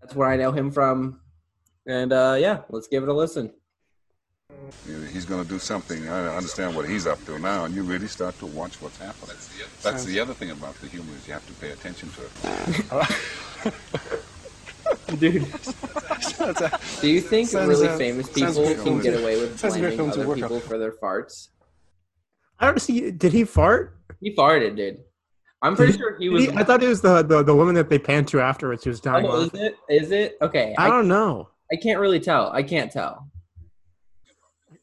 that's 0.00 0.14
where 0.14 0.30
I 0.30 0.36
know 0.38 0.52
him 0.52 0.70
from. 0.70 1.20
And 1.86 2.14
uh, 2.14 2.36
yeah, 2.40 2.62
let's 2.70 2.88
give 2.88 3.02
it 3.02 3.08
a 3.10 3.14
listen. 3.14 3.52
He's 5.12 5.24
going 5.24 5.42
to 5.42 5.48
do 5.48 5.58
something. 5.58 6.08
I 6.08 6.36
understand 6.36 6.74
what 6.76 6.88
he's 6.88 7.06
up 7.06 7.22
to 7.26 7.38
now, 7.38 7.64
and 7.64 7.74
you 7.74 7.82
really 7.82 8.06
start 8.06 8.38
to 8.38 8.46
watch 8.46 8.80
what's 8.80 8.98
happening. 8.98 9.36
That's 9.82 10.04
the 10.04 10.20
other 10.20 10.34
thing 10.34 10.50
about 10.50 10.74
the 10.76 10.88
humor 10.88 11.12
is 11.16 11.26
you 11.26 11.34
have 11.34 11.46
to 11.46 11.52
pay 11.54 11.70
attention 11.70 12.10
to 12.10 13.72
it. 13.72 13.74
Dude, 15.18 15.44
do 17.00 17.08
you 17.08 17.20
think 17.20 17.48
Sounds, 17.48 17.68
really 17.68 17.88
uh, 17.88 17.96
famous 17.98 18.28
people 18.28 18.64
can 18.64 18.76
film 18.76 19.00
get 19.00 19.20
away 19.20 19.40
with 19.40 19.58
sounds 19.58 19.76
a 19.76 19.80
great 19.80 19.96
blaming 19.96 20.12
other 20.12 20.34
people 20.34 20.56
on. 20.56 20.62
for 20.62 20.78
their 20.78 20.92
farts? 20.92 21.48
I 22.58 22.66
don't 22.66 22.80
see. 22.80 23.10
Did 23.10 23.32
he 23.32 23.44
fart? 23.44 23.96
He 24.20 24.34
farted, 24.34 24.76
dude. 24.76 24.98
I'm 25.62 25.76
pretty 25.76 25.96
sure 25.96 26.16
he 26.18 26.28
was. 26.28 26.44
he- 26.44 26.50
I 26.52 26.64
thought 26.64 26.82
it 26.82 26.88
was 26.88 27.00
the, 27.02 27.22
the 27.22 27.42
the 27.42 27.54
woman 27.54 27.74
that 27.74 27.88
they 27.88 27.98
panned 27.98 28.28
to 28.28 28.40
afterwards 28.40 28.84
who 28.84 28.90
was 28.90 29.00
dying. 29.00 29.26
Oh, 29.26 29.42
is 29.42 29.54
it? 29.54 29.76
Is 29.88 30.10
it? 30.10 30.36
Okay. 30.42 30.74
I 30.78 30.86
I, 30.86 30.88
don't 30.90 31.08
know. 31.08 31.48
I 31.72 31.76
can't 31.76 32.00
really 32.00 32.20
tell. 32.20 32.50
I 32.52 32.62
can't 32.62 32.90
tell. 32.90 33.29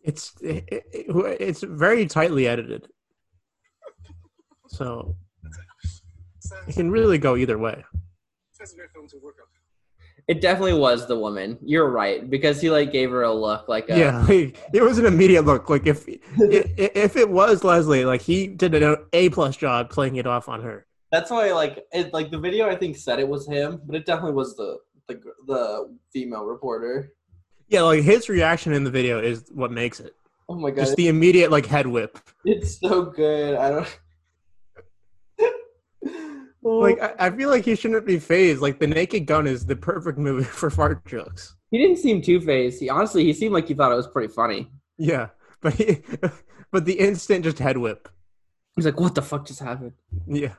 It's 0.08 0.32
it, 0.42 0.64
it, 0.72 0.84
it's 0.94 1.62
very 1.64 2.06
tightly 2.06 2.48
edited, 2.48 2.88
so 4.70 5.18
it 6.66 6.76
can 6.76 6.90
really 6.90 7.18
go 7.18 7.36
either 7.36 7.58
way. 7.58 7.84
It 10.30 10.40
definitely 10.40 10.74
was 10.80 11.08
the 11.08 11.20
woman. 11.20 11.58
You're 11.62 11.90
right 11.90 12.30
because 12.30 12.62
he 12.62 12.70
like 12.70 12.94
gave 12.94 13.12
her 13.12 13.24
a 13.24 13.34
look 13.34 13.68
like 13.68 13.90
a, 13.90 13.98
Yeah, 13.98 14.22
like, 14.30 14.58
it 14.74 14.82
was 14.82 14.98
an 14.98 15.06
immediate 15.06 15.44
look. 15.44 15.70
Like 15.70 15.86
if 15.86 16.08
i- 16.08 16.20
if 16.40 17.18
it 17.18 17.30
was 17.30 17.66
Leslie, 17.66 18.06
like 18.06 18.22
he 18.22 18.48
did 18.48 18.74
an 18.76 18.96
A 19.12 19.28
plus 19.30 19.58
job 19.58 19.90
playing 19.90 20.16
it 20.16 20.26
off 20.26 20.48
on 20.48 20.62
her. 20.64 20.86
That's 21.12 21.30
why 21.32 21.52
like 21.52 21.86
it 21.92 22.14
like 22.14 22.32
the 22.32 22.40
video 22.40 22.70
I 22.70 22.76
think 22.76 22.96
said 22.96 23.20
it 23.20 23.28
was 23.28 23.46
him, 23.46 23.82
but 23.86 23.96
it 23.98 24.06
definitely 24.06 24.34
was 24.36 24.56
the 24.56 24.78
the 25.10 25.20
the 25.48 25.98
female 26.14 26.46
reporter. 26.46 27.12
Yeah, 27.70 27.82
like 27.82 28.02
his 28.04 28.30
reaction 28.30 28.74
in 28.74 28.84
the 28.84 28.92
video 28.92 29.20
is 29.22 29.50
what 29.54 29.72
makes 29.72 30.00
it. 30.00 30.16
Oh 30.50 30.56
my 30.56 30.70
god, 30.72 30.78
Just 30.86 30.96
the 30.96 31.08
immediate 31.10 31.52
like 31.52 31.66
head 31.66 31.88
whip. 31.88 32.18
it's 32.46 32.80
so 32.80 33.04
good. 33.06 33.56
I 33.56 33.70
don't. 33.72 34.00
Like 36.64 37.00
I, 37.02 37.28
I 37.28 37.30
feel 37.32 37.50
like 37.50 37.64
he 37.64 37.76
shouldn't 37.76 38.06
be 38.06 38.20
phased. 38.20 38.62
Like 38.62 38.78
the 38.80 38.88
Naked 38.88 39.26
Gun 39.26 39.48
is 39.48 39.66
the 39.66 39.76
perfect 39.76 40.18
movie 40.18 40.44
for 40.60 40.70
fart 40.70 41.06
jokes. 41.06 41.56
he 41.72 41.78
didn't 41.78 41.96
seem 41.98 42.22
too 42.22 42.42
phased. 42.42 42.82
He 42.82 42.90
honestly 42.90 43.24
he 43.24 43.32
seemed 43.32 43.54
like 43.54 43.70
he 43.70 43.74
thought 43.74 43.92
it 43.92 43.96
was 43.96 44.08
pretty 44.08 44.34
funny. 44.34 44.70
Yeah, 44.98 45.28
but 45.62 45.74
he, 45.76 46.00
but 46.72 46.84
the 46.84 47.00
instant 47.00 47.46
just 47.46 47.60
head 47.60 47.78
whip. 47.78 48.10
He's 48.76 48.84
like, 48.86 49.00
"What 49.00 49.16
the 49.16 49.22
fuck 49.22 49.46
just 49.46 49.62
happened?" 49.62 49.94
Yeah, 50.28 50.56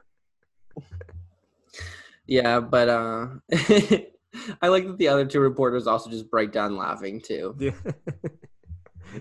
Yeah, 2.27 2.61
but 2.61 2.89
uh, 2.89 3.27
I 4.63 4.69
like 4.69 4.87
that 4.87 4.99
the 4.99 5.09
other 5.09 5.25
two 5.25 5.41
reporters 5.41 5.87
also 5.87 6.11
just 6.11 6.31
break 6.31 6.53
down 6.53 6.77
laughing 6.77 7.21
too. 7.21 7.55
yeah. 7.59 7.71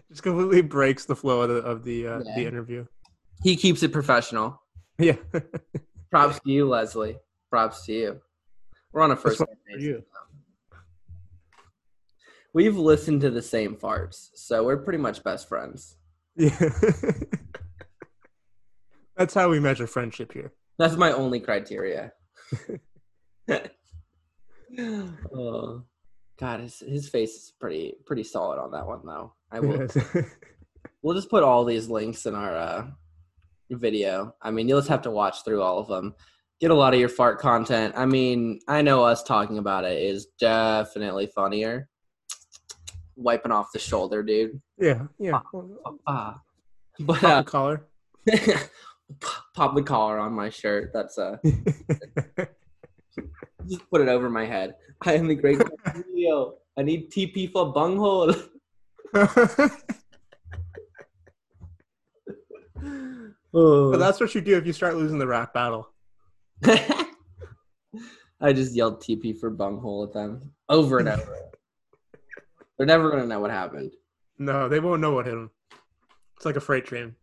just 0.10 0.24
completely 0.24 0.62
breaks 0.62 1.06
the 1.06 1.16
flow 1.16 1.42
of 1.42 1.50
the 1.50 1.56
of 1.56 1.84
the 1.84 2.08
uh, 2.08 2.20
the 2.20 2.46
interview. 2.46 2.86
He 3.44 3.56
keeps 3.56 3.84
it 3.84 3.92
professional. 3.92 4.62
Yeah, 5.00 5.18
Props 6.10 6.40
to 6.40 6.52
you, 6.52 6.68
Leslie. 6.68 7.18
Props 7.52 7.86
to 7.86 7.94
you. 7.94 8.22
We're 8.92 9.02
on 9.02 9.12
a 9.12 9.16
first. 9.16 9.40
That's 9.40 9.52
name 9.70 9.80
for 9.80 9.84
you. 9.84 10.04
We've 12.54 12.78
listened 12.78 13.22
to 13.22 13.30
the 13.30 13.42
same 13.42 13.76
farts, 13.76 14.30
so 14.34 14.64
we're 14.64 14.78
pretty 14.78 15.00
much 15.00 15.24
best 15.24 15.48
friends. 15.48 15.98
yeah. 16.36 16.58
That's 19.18 19.34
how 19.34 19.50
we 19.50 19.60
measure 19.60 19.88
friendship 19.88 20.32
here. 20.32 20.54
That's 20.78 20.96
my 20.96 21.12
only 21.12 21.40
criteria. 21.40 22.14
oh, 25.34 25.84
God, 26.40 26.60
his 26.60 26.80
his 26.80 27.10
face 27.10 27.36
is 27.36 27.54
pretty 27.60 27.96
pretty 28.06 28.24
solid 28.24 28.60
on 28.60 28.72
that 28.72 28.86
one 28.86 29.02
though. 29.06 29.34
I 29.52 29.60
will. 29.60 29.88
we'll 31.02 31.16
just 31.16 31.30
put 31.30 31.44
all 31.44 31.66
these 31.66 31.90
links 31.90 32.26
in 32.26 32.36
our 32.36 32.56
uh, 32.56 32.88
video. 33.72 34.36
I 34.42 34.52
mean, 34.52 34.68
you'll 34.68 34.80
just 34.80 34.90
have 34.90 35.02
to 35.04 35.12
watch 35.12 35.44
through 35.44 35.62
all 35.62 35.80
of 35.80 35.88
them. 35.88 36.16
Get 36.60 36.72
a 36.72 36.76
lot 36.76 36.94
of 36.94 37.00
your 37.00 37.10
fart 37.10 37.40
content. 37.40 37.94
I 37.96 38.06
mean, 38.06 38.60
I 38.68 38.82
know 38.82 39.04
us 39.04 39.24
talking 39.24 39.58
about 39.58 39.86
it 39.86 40.02
is 40.02 40.28
definitely 40.40 41.28
funnier. 41.28 41.88
Wiping 43.16 43.52
off 43.52 43.72
the 43.74 43.80
shoulder, 43.80 44.22
dude. 44.22 44.62
yeah, 44.78 45.04
yeah. 45.20 45.40
Ah. 46.06 46.42
But 47.00 47.20
Pop 47.20 47.24
uh, 47.24 47.42
the 47.42 47.50
collar. 47.50 47.88
pop 49.56 49.76
the 49.76 49.84
collar 49.84 50.18
on 50.18 50.34
my 50.34 50.50
shirt. 50.50 50.92
That's 50.94 51.18
uh, 51.18 51.38
just 53.68 53.90
put 53.90 54.02
it 54.02 54.08
over 54.08 54.30
my 54.30 54.46
head. 54.46 54.76
I 55.02 55.14
am 55.14 55.28
the 55.28 55.36
great 55.36 55.62
Leo. 56.14 56.56
I 56.78 56.84
need 56.84 57.12
TP 57.12 57.52
for 57.52 57.72
bunghole. 57.72 58.34
oh. 59.14 59.70
But 63.92 63.98
that's 63.98 64.20
what 64.20 64.36
you 64.36 64.42
do 64.42 64.56
if 64.58 64.68
you 64.68 64.74
start 64.74 64.98
losing 64.98 65.18
the 65.18 65.26
rap 65.26 65.52
battle. 65.54 65.90
I 66.66 68.54
just 68.54 68.76
yelled 68.76 69.02
TP 69.02 69.36
for 69.38 69.50
bunghole 69.50 70.04
at 70.04 70.14
them 70.14 70.52
over 70.70 71.00
and 71.00 71.10
over. 71.10 71.40
They're 72.78 72.86
never 72.86 73.10
gonna 73.10 73.26
know 73.26 73.40
what 73.40 73.50
happened. 73.50 73.94
No, 74.38 74.70
they 74.70 74.80
won't 74.80 75.02
know 75.02 75.14
what 75.14 75.26
hit 75.26 75.32
them. 75.32 75.50
It's 76.36 76.46
like 76.46 76.56
a 76.56 76.62
freight 76.62 76.86
train. 76.86 77.16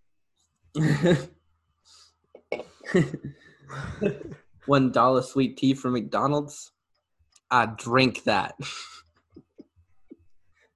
One 4.67 4.91
dollar 4.93 5.23
sweet 5.23 5.57
tea 5.57 5.75
from 5.75 5.93
McDonald's. 5.93 6.73
I 7.51 7.67
drink 7.67 8.25
that. 8.25 8.55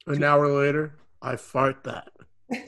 An 0.07 0.23
hour 0.25 0.49
later, 0.49 0.95
I 1.21 1.37
fart 1.37 1.85
that. 1.85 2.09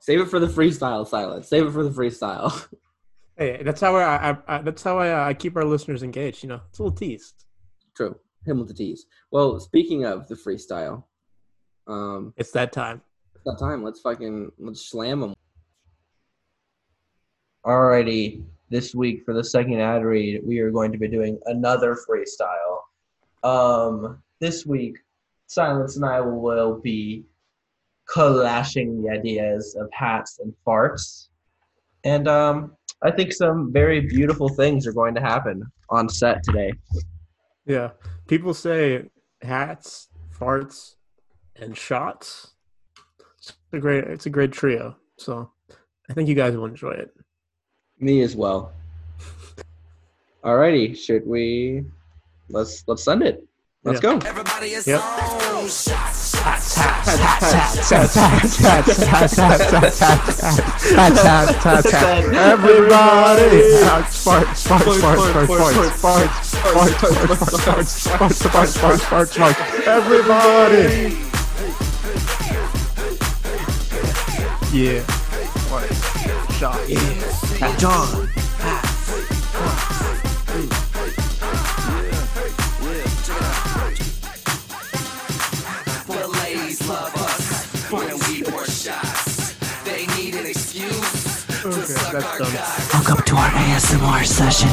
Save 0.00 0.20
it 0.20 0.26
for 0.28 0.38
the 0.40 0.46
freestyle, 0.46 1.06
silence. 1.06 1.48
Save 1.48 1.66
it 1.66 1.72
for 1.72 1.84
the 1.84 1.90
freestyle. 1.90 2.66
Hey, 3.38 3.62
that's 3.62 3.82
how 3.82 3.94
I, 3.94 4.30
I, 4.30 4.36
I 4.48 4.62
that's 4.62 4.82
how 4.82 4.98
I, 4.98 5.28
I 5.28 5.34
keep 5.34 5.58
our 5.58 5.64
listeners 5.66 6.02
engaged. 6.02 6.42
You 6.42 6.48
know, 6.48 6.62
it's 6.70 6.78
a 6.78 6.82
little 6.82 6.96
tease. 6.96 7.34
True. 7.94 8.18
Him 8.46 8.60
with 8.60 8.68
the 8.68 8.72
tease. 8.72 9.04
Well, 9.30 9.60
speaking 9.60 10.06
of 10.06 10.26
the 10.26 10.36
freestyle, 10.36 11.04
um, 11.86 12.32
It's 12.38 12.50
that 12.52 12.72
time. 12.72 13.02
it's 13.34 13.44
that 13.44 13.58
time. 13.58 13.84
Let's 13.84 14.00
fucking 14.00 14.52
let's 14.58 14.88
slam 14.88 15.20
them. 15.20 15.34
Alrighty, 17.66 18.44
this 18.70 18.94
week 18.94 19.24
for 19.24 19.34
the 19.34 19.42
second 19.42 19.80
ad 19.80 20.04
read, 20.04 20.40
we 20.44 20.60
are 20.60 20.70
going 20.70 20.92
to 20.92 20.98
be 20.98 21.08
doing 21.08 21.36
another 21.46 21.96
freestyle. 22.08 22.82
Um, 23.42 24.22
this 24.38 24.64
week, 24.64 24.98
Silence 25.48 25.96
and 25.96 26.04
I 26.04 26.20
will 26.20 26.78
be 26.78 27.24
collashing 28.08 29.02
the 29.02 29.10
ideas 29.10 29.74
of 29.74 29.88
hats 29.92 30.38
and 30.38 30.54
farts, 30.64 31.26
and 32.04 32.28
um, 32.28 32.76
I 33.02 33.10
think 33.10 33.32
some 33.32 33.72
very 33.72 34.00
beautiful 34.00 34.48
things 34.48 34.86
are 34.86 34.92
going 34.92 35.16
to 35.16 35.20
happen 35.20 35.64
on 35.90 36.08
set 36.08 36.44
today. 36.44 36.72
Yeah, 37.66 37.90
people 38.28 38.54
say 38.54 39.10
hats, 39.42 40.06
farts, 40.32 40.94
and 41.56 41.76
shots. 41.76 42.52
It's 43.38 43.54
a 43.72 43.80
great. 43.80 44.04
It's 44.04 44.26
a 44.26 44.30
great 44.30 44.52
trio. 44.52 44.96
So 45.18 45.50
I 46.08 46.12
think 46.12 46.28
you 46.28 46.36
guys 46.36 46.56
will 46.56 46.66
enjoy 46.66 46.92
it. 46.92 47.10
Me 47.98 48.20
as 48.22 48.36
well. 48.36 48.72
Alrighty, 50.44 50.96
should 50.96 51.26
we? 51.26 51.84
Let's 52.48 52.84
let's 52.86 53.02
send 53.02 53.22
it. 53.22 53.42
Let's 53.84 54.02
Yeah. 54.02 54.18
go. 54.18 54.26
Everybody 54.26 54.72
is 54.72 54.86
Yep. 54.86 55.00
on 55.00 55.68
shots. 55.68 56.34
Everybody. 62.36 63.86
Everybody. 69.86 71.16
Yeah. 74.72 75.02
Shot. 76.58 76.88
Yeah. 76.88 77.45
John. 77.58 78.28
The 86.06 86.28
ladies 86.42 86.86
love 86.86 87.14
us 87.16 87.90
when 87.90 88.18
we 88.28 88.42
pour 88.42 88.66
shots. 88.66 89.54
They 89.84 90.06
need 90.18 90.34
an 90.34 90.44
excuse 90.44 91.46
to 91.62 91.68
Okay, 91.68 91.94
our 92.04 92.40
Welcome 92.92 93.24
to 93.24 93.36
our 93.36 93.48
ASMR 93.48 94.26
session 94.26 94.68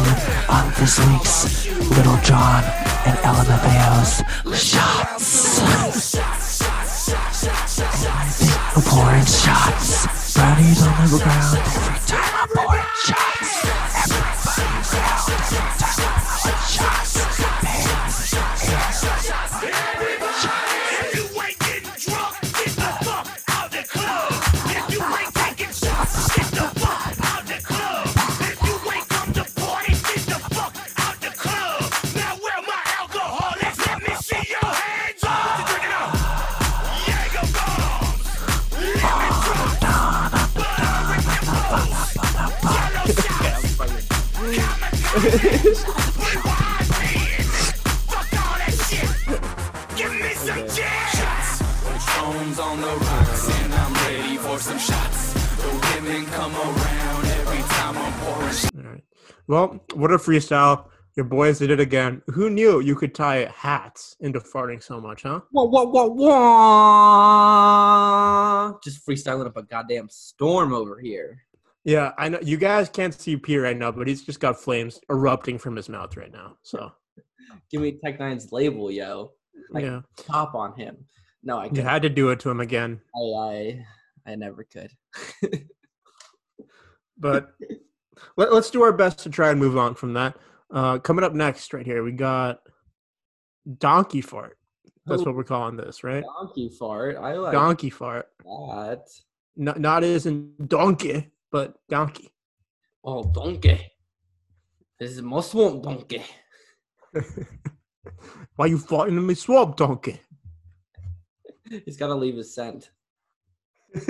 on 0.49 0.73
this 0.77 0.99
week's 1.07 1.65
Lil 1.89 2.17
Jon 2.21 2.63
and 3.05 3.17
LMFAO's 3.19 4.23
Shots. 4.61 5.53
I'm 8.75 8.81
pouring 8.81 9.25
shots. 9.25 10.33
Brownies 10.33 10.81
on 10.81 11.11
the 11.11 11.19
ground 11.23 11.57
every 11.59 11.99
time 12.07 12.33
I'm 12.41 12.47
pouring 12.49 12.83
shots. 13.05 13.32
Women 56.03 56.25
come 56.27 56.53
around 56.55 57.25
every 57.25 57.63
time 57.63 57.97
I'm 57.97 58.13
pouring. 58.19 58.55
All 58.77 58.83
right. 58.91 59.03
Well, 59.47 59.83
what 59.93 60.11
a 60.11 60.17
freestyle. 60.17 60.89
Your 61.15 61.25
boys 61.25 61.59
did 61.59 61.69
it 61.69 61.79
again. 61.79 62.23
Who 62.27 62.49
knew 62.49 62.79
you 62.79 62.95
could 62.95 63.13
tie 63.13 63.47
hats 63.55 64.15
into 64.19 64.39
farting 64.39 64.81
so 64.81 64.99
much, 64.99 65.21
huh? 65.23 65.41
Wah, 65.51 65.65
wah, 65.65 65.83
wah, 65.83 66.07
wah. 68.65 68.73
Just 68.83 69.07
freestyling 69.07 69.45
up 69.45 69.55
a 69.55 69.61
goddamn 69.63 70.09
storm 70.09 70.73
over 70.73 70.99
here. 70.99 71.43
Yeah, 71.83 72.13
I 72.17 72.29
know 72.29 72.39
you 72.41 72.57
guys 72.57 72.89
can't 72.89 73.13
see 73.13 73.37
P 73.37 73.57
right 73.57 73.77
now, 73.77 73.91
but 73.91 74.07
he's 74.07 74.23
just 74.23 74.39
got 74.39 74.59
flames 74.59 74.99
erupting 75.09 75.59
from 75.59 75.75
his 75.75 75.87
mouth 75.87 76.17
right 76.17 76.31
now. 76.31 76.57
So 76.63 76.91
Give 77.71 77.81
me 77.81 77.99
Tech 78.03 78.19
Nine's 78.19 78.51
label, 78.51 78.89
yo. 78.91 79.33
Like 79.69 79.83
yeah, 79.83 80.01
top 80.17 80.55
on 80.55 80.75
him. 80.79 80.97
No, 81.43 81.59
I 81.59 81.69
you 81.71 81.83
had 81.83 82.01
to 82.01 82.09
do 82.09 82.29
it 82.31 82.39
to 82.41 82.49
him 82.49 82.59
again. 82.59 82.99
I, 83.15 83.19
I, 83.19 83.85
I 84.25 84.35
never 84.35 84.63
could. 84.63 84.91
But 87.17 87.49
let, 88.37 88.49
us 88.49 88.69
do 88.69 88.81
our 88.83 88.93
best 88.93 89.19
to 89.19 89.29
try 89.29 89.51
and 89.51 89.59
move 89.59 89.77
on 89.77 89.95
from 89.95 90.13
that. 90.13 90.35
Uh, 90.71 90.99
coming 90.99 91.23
up 91.23 91.33
next, 91.33 91.73
right 91.73 91.85
here, 91.85 92.03
we 92.03 92.11
got 92.11 92.61
Donkey 93.77 94.21
Fart. 94.21 94.57
That's 95.05 95.25
what 95.25 95.35
we're 95.35 95.43
calling 95.43 95.75
this, 95.75 96.03
right? 96.03 96.23
Donkey 96.23 96.69
fart. 96.69 97.17
I 97.17 97.33
like 97.33 97.51
Donkey 97.51 97.89
fart. 97.89 98.29
that. 98.45 99.05
Not 99.55 99.79
not 99.79 100.03
as 100.03 100.25
in 100.25 100.53
donkey, 100.67 101.31
but 101.51 101.75
donkey. 101.89 102.31
Oh, 103.03 103.23
donkey. 103.23 103.79
This 104.99 105.11
is 105.11 105.21
my 105.21 105.41
swamp 105.41 105.83
donkey. 105.83 106.23
Why 108.55 108.67
you 108.67 108.77
farting 108.77 109.09
in 109.09 109.27
my 109.27 109.33
swamp, 109.33 109.75
donkey? 109.75 110.21
He's 111.85 111.97
got 111.97 112.07
to 112.07 112.15
leave 112.15 112.37
his 112.37 112.55
scent. 112.55 112.89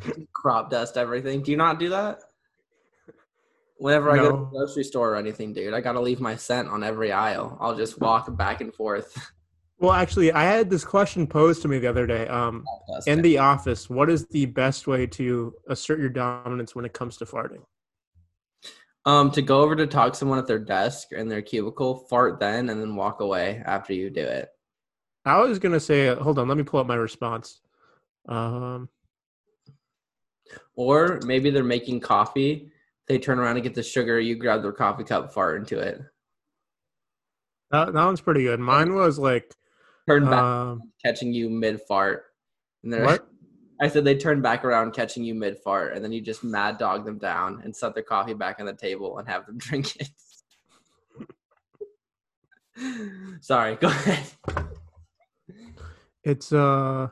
Crop 0.32 0.70
dust 0.70 0.96
everything. 0.96 1.42
Do 1.42 1.50
you 1.50 1.56
not 1.56 1.78
do 1.78 1.90
that? 1.90 2.20
Whenever 3.76 4.10
I 4.10 4.16
go 4.16 4.30
to 4.30 4.36
the 4.36 4.44
grocery 4.44 4.84
store 4.84 5.12
or 5.12 5.16
anything, 5.16 5.52
dude, 5.52 5.74
I 5.74 5.80
got 5.80 5.92
to 5.92 6.00
leave 6.00 6.20
my 6.20 6.36
scent 6.36 6.68
on 6.68 6.82
every 6.82 7.12
aisle. 7.12 7.56
I'll 7.60 7.76
just 7.76 8.00
walk 8.00 8.34
back 8.36 8.60
and 8.60 8.74
forth. 8.74 9.16
Well, 9.80 9.92
actually, 9.92 10.32
I 10.32 10.42
had 10.42 10.70
this 10.70 10.84
question 10.84 11.24
posed 11.28 11.62
to 11.62 11.68
me 11.68 11.78
the 11.78 11.86
other 11.86 12.04
day. 12.04 12.26
Um, 12.26 12.64
in 13.06 13.22
the 13.22 13.38
office, 13.38 13.88
what 13.88 14.10
is 14.10 14.26
the 14.26 14.46
best 14.46 14.88
way 14.88 15.06
to 15.06 15.54
assert 15.68 16.00
your 16.00 16.08
dominance 16.08 16.74
when 16.74 16.84
it 16.84 16.92
comes 16.92 17.16
to 17.18 17.24
farting? 17.24 17.62
Um, 19.04 19.30
to 19.30 19.40
go 19.40 19.60
over 19.60 19.76
to 19.76 19.86
talk 19.86 20.14
to 20.14 20.18
someone 20.18 20.40
at 20.40 20.48
their 20.48 20.58
desk 20.58 21.12
in 21.12 21.28
their 21.28 21.42
cubicle, 21.42 22.06
fart 22.10 22.40
then, 22.40 22.70
and 22.70 22.80
then 22.80 22.96
walk 22.96 23.20
away 23.20 23.62
after 23.64 23.92
you 23.92 24.10
do 24.10 24.20
it. 24.20 24.48
I 25.24 25.38
was 25.38 25.58
gonna 25.58 25.80
say, 25.80 26.12
hold 26.14 26.38
on, 26.38 26.48
let 26.48 26.56
me 26.56 26.64
pull 26.64 26.80
up 26.80 26.86
my 26.86 26.96
response. 26.96 27.60
Um, 28.28 28.88
Or 30.74 31.20
maybe 31.24 31.50
they're 31.50 31.64
making 31.64 32.00
coffee. 32.00 32.70
They 33.06 33.18
turn 33.18 33.38
around 33.38 33.56
and 33.56 33.62
get 33.62 33.74
the 33.74 33.82
sugar. 33.82 34.20
You 34.20 34.36
grab 34.36 34.62
their 34.62 34.72
coffee 34.72 35.04
cup, 35.04 35.32
fart 35.32 35.60
into 35.60 35.78
it. 35.78 36.00
that, 37.70 37.92
that 37.92 38.04
one's 38.04 38.20
pretty 38.20 38.42
good. 38.42 38.60
Mine 38.60 38.94
was 38.94 39.18
like, 39.18 39.54
Turn 40.08 40.24
back, 40.24 40.42
um, 40.42 40.92
catching 41.04 41.32
you 41.34 41.50
mid 41.50 41.82
fart. 41.82 42.24
And 42.82 42.92
they're 42.92 43.04
what? 43.04 43.28
I 43.80 43.86
said 43.88 44.04
they 44.04 44.16
turn 44.16 44.42
back 44.42 44.64
around, 44.64 44.92
catching 44.92 45.22
you 45.22 45.34
mid 45.34 45.58
fart, 45.58 45.94
and 45.94 46.04
then 46.04 46.10
you 46.10 46.20
just 46.20 46.42
mad 46.42 46.78
dog 46.78 47.04
them 47.04 47.18
down 47.18 47.60
and 47.62 47.74
set 47.74 47.94
their 47.94 48.02
coffee 48.02 48.34
back 48.34 48.58
on 48.58 48.66
the 48.66 48.72
table 48.72 49.18
and 49.18 49.28
have 49.28 49.46
them 49.46 49.58
drink 49.58 49.96
it. 49.96 50.08
Sorry, 53.40 53.76
go 53.76 53.88
ahead. 53.88 54.26
It's 56.24 56.52
uh, 56.52 57.08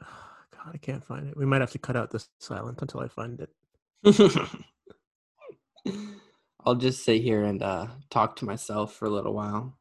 God, 0.00 0.65
I 0.76 0.78
can't 0.78 1.02
find 1.02 1.26
it. 1.26 1.34
We 1.34 1.46
might 1.46 1.62
have 1.62 1.70
to 1.70 1.78
cut 1.78 1.96
out 1.96 2.10
this 2.10 2.28
silence 2.38 2.82
until 2.82 3.00
I 3.00 3.08
find 3.08 3.40
it. 3.40 3.48
I'll 6.66 6.74
just 6.74 7.02
sit 7.02 7.22
here 7.22 7.44
and 7.44 7.62
uh, 7.62 7.86
talk 8.10 8.36
to 8.36 8.44
myself 8.44 8.92
for 8.92 9.06
a 9.06 9.10
little 9.10 9.32
while. 9.32 9.78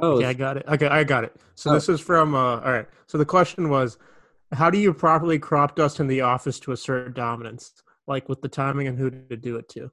Oh, 0.00 0.14
Okay, 0.16 0.26
I 0.26 0.32
got 0.32 0.56
it. 0.56 0.64
Okay, 0.66 0.88
I 0.88 1.04
got 1.04 1.22
it. 1.22 1.36
So 1.54 1.70
Oh. 1.70 1.74
this 1.74 1.88
is 1.88 2.00
from 2.00 2.34
uh 2.34 2.58
all 2.60 2.72
right. 2.72 2.88
So 3.06 3.16
the 3.16 3.24
question 3.24 3.68
was 3.68 3.96
how 4.52 4.70
do 4.70 4.78
you 4.78 4.92
properly 4.92 5.38
crop 5.38 5.76
dust 5.76 6.00
in 6.00 6.08
the 6.08 6.22
office 6.22 6.58
to 6.60 6.72
assert 6.72 7.14
dominance? 7.14 7.72
Like 8.08 8.28
with 8.28 8.42
the 8.42 8.48
timing 8.48 8.88
and 8.88 8.98
who 8.98 9.08
to 9.10 9.36
do 9.36 9.54
it 9.56 9.68
to. 9.70 9.92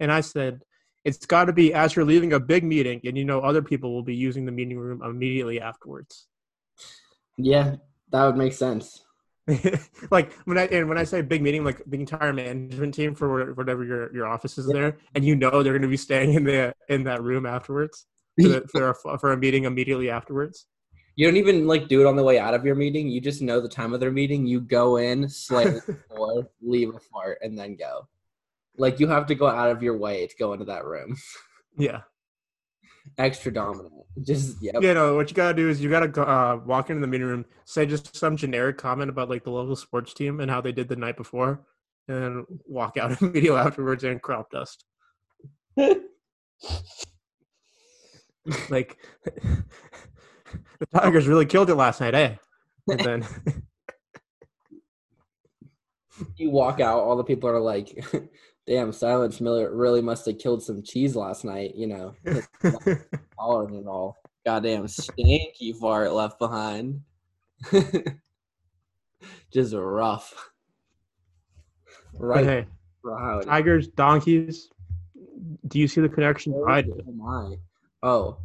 And 0.00 0.10
I 0.10 0.22
said 0.22 0.62
it's 1.04 1.26
got 1.26 1.44
to 1.46 1.52
be 1.52 1.74
as 1.74 1.94
you're 1.94 2.06
leaving 2.06 2.32
a 2.32 2.40
big 2.40 2.64
meeting 2.64 3.02
and 3.04 3.18
you 3.18 3.26
know 3.26 3.40
other 3.40 3.60
people 3.60 3.92
will 3.92 4.02
be 4.02 4.16
using 4.16 4.46
the 4.46 4.52
meeting 4.52 4.78
room 4.78 5.02
immediately 5.02 5.60
afterwards. 5.60 6.28
yeah, 7.36 7.76
that 8.10 8.24
would 8.24 8.36
make 8.36 8.54
sense. 8.54 9.03
like 10.10 10.32
when 10.44 10.56
I 10.56 10.66
and 10.66 10.88
when 10.88 10.96
I 10.96 11.04
say 11.04 11.20
big 11.20 11.42
meeting, 11.42 11.64
like 11.64 11.82
the 11.86 11.98
entire 11.98 12.32
management 12.32 12.94
team 12.94 13.14
for 13.14 13.52
whatever 13.54 13.84
your 13.84 14.14
your 14.14 14.26
office 14.26 14.56
is 14.56 14.66
there, 14.66 14.96
and 15.14 15.24
you 15.24 15.36
know 15.36 15.62
they're 15.62 15.74
going 15.74 15.82
to 15.82 15.88
be 15.88 15.98
staying 15.98 16.32
in 16.32 16.44
the 16.44 16.74
in 16.88 17.04
that 17.04 17.22
room 17.22 17.44
afterwards 17.44 18.06
for, 18.40 18.48
the, 18.48 18.68
for 18.72 18.90
a 18.90 19.18
for 19.18 19.32
a 19.32 19.36
meeting 19.36 19.64
immediately 19.64 20.08
afterwards. 20.08 20.66
You 21.16 21.26
don't 21.26 21.36
even 21.36 21.66
like 21.66 21.88
do 21.88 22.00
it 22.00 22.06
on 22.06 22.16
the 22.16 22.22
way 22.22 22.38
out 22.38 22.54
of 22.54 22.64
your 22.64 22.74
meeting. 22.74 23.08
You 23.08 23.20
just 23.20 23.42
know 23.42 23.60
the 23.60 23.68
time 23.68 23.92
of 23.92 24.00
their 24.00 24.10
meeting. 24.10 24.46
You 24.46 24.60
go 24.60 24.96
in, 24.96 25.28
slightly 25.28 25.80
before, 25.86 26.48
leave 26.62 26.94
a 26.94 26.98
fart, 26.98 27.38
and 27.42 27.56
then 27.56 27.76
go. 27.76 28.08
Like 28.78 28.98
you 28.98 29.06
have 29.08 29.26
to 29.26 29.34
go 29.34 29.46
out 29.46 29.70
of 29.70 29.82
your 29.82 29.96
way 29.96 30.26
to 30.26 30.34
go 30.36 30.52
into 30.54 30.64
that 30.66 30.84
room. 30.84 31.16
Yeah. 31.76 32.02
Extra 33.18 33.52
dominant. 33.52 33.92
Just 34.22 34.62
yep. 34.62 34.76
You 34.80 34.94
know 34.94 35.14
what 35.14 35.30
you 35.30 35.36
gotta 35.36 35.54
do 35.54 35.68
is 35.68 35.82
you 35.82 35.90
gotta 35.90 36.22
uh, 36.22 36.60
walk 36.64 36.90
into 36.90 37.00
the 37.00 37.06
meeting 37.06 37.26
room, 37.26 37.44
say 37.64 37.84
just 37.86 38.16
some 38.16 38.36
generic 38.36 38.78
comment 38.78 39.10
about 39.10 39.28
like 39.28 39.44
the 39.44 39.50
local 39.50 39.76
sports 39.76 40.14
team 40.14 40.40
and 40.40 40.50
how 40.50 40.60
they 40.60 40.72
did 40.72 40.88
the 40.88 40.96
night 40.96 41.16
before, 41.16 41.64
and 42.08 42.22
then 42.22 42.46
walk 42.66 42.96
out 42.96 43.20
immediately 43.22 43.58
afterwards 43.58 44.04
and 44.04 44.22
crop 44.22 44.50
dust. 44.50 44.84
like 48.68 48.96
the 49.24 49.64
Tigers 50.92 51.26
really 51.26 51.46
killed 51.46 51.70
it 51.70 51.74
last 51.74 52.00
night, 52.00 52.14
eh? 52.14 52.36
And 52.88 53.00
then 53.00 53.26
you 56.36 56.50
walk 56.50 56.80
out, 56.80 57.00
all 57.00 57.16
the 57.16 57.24
people 57.24 57.50
are 57.50 57.60
like, 57.60 58.04
"Damn, 58.66 58.92
Silence 58.92 59.40
Miller 59.40 59.74
really 59.74 60.00
must 60.00 60.26
have 60.26 60.38
killed 60.38 60.62
some 60.62 60.82
cheese 60.82 61.16
last 61.16 61.44
night." 61.44 61.74
You 61.74 61.86
know, 61.86 62.14
all 63.38 63.66
than 63.66 63.76
it 63.76 63.86
all. 63.86 64.16
Goddamn 64.44 64.88
stinky 64.88 65.72
fart 65.72 66.12
left 66.12 66.38
behind. 66.38 67.00
Just 69.52 69.74
rough. 69.74 70.50
Right. 72.12 72.44
hey, 72.44 72.66
Tigers, 73.44 73.88
donkeys. 73.88 74.68
Do 75.66 75.78
you 75.78 75.88
see 75.88 76.00
the 76.00 76.08
connection? 76.08 76.54
I 76.68 76.82
do. 76.82 77.00
Oh 77.06 77.12
my. 77.12 77.56
Oh. 78.02 78.38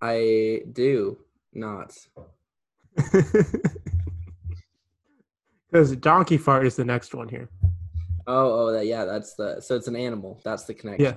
I 0.00 0.62
do 0.72 1.18
not. 1.52 1.96
Because 5.70 5.94
donkey 5.96 6.38
fart 6.38 6.66
is 6.66 6.76
the 6.76 6.84
next 6.84 7.14
one 7.14 7.28
here. 7.28 7.50
Oh, 8.27 8.67
oh, 8.67 8.71
that 8.71 8.85
yeah, 8.87 9.05
that's 9.05 9.35
the 9.35 9.59
so 9.61 9.75
it's 9.75 9.87
an 9.87 9.95
animal. 9.95 10.39
That's 10.45 10.63
the 10.65 10.73
connection. 10.73 11.05
Yeah. 11.05 11.13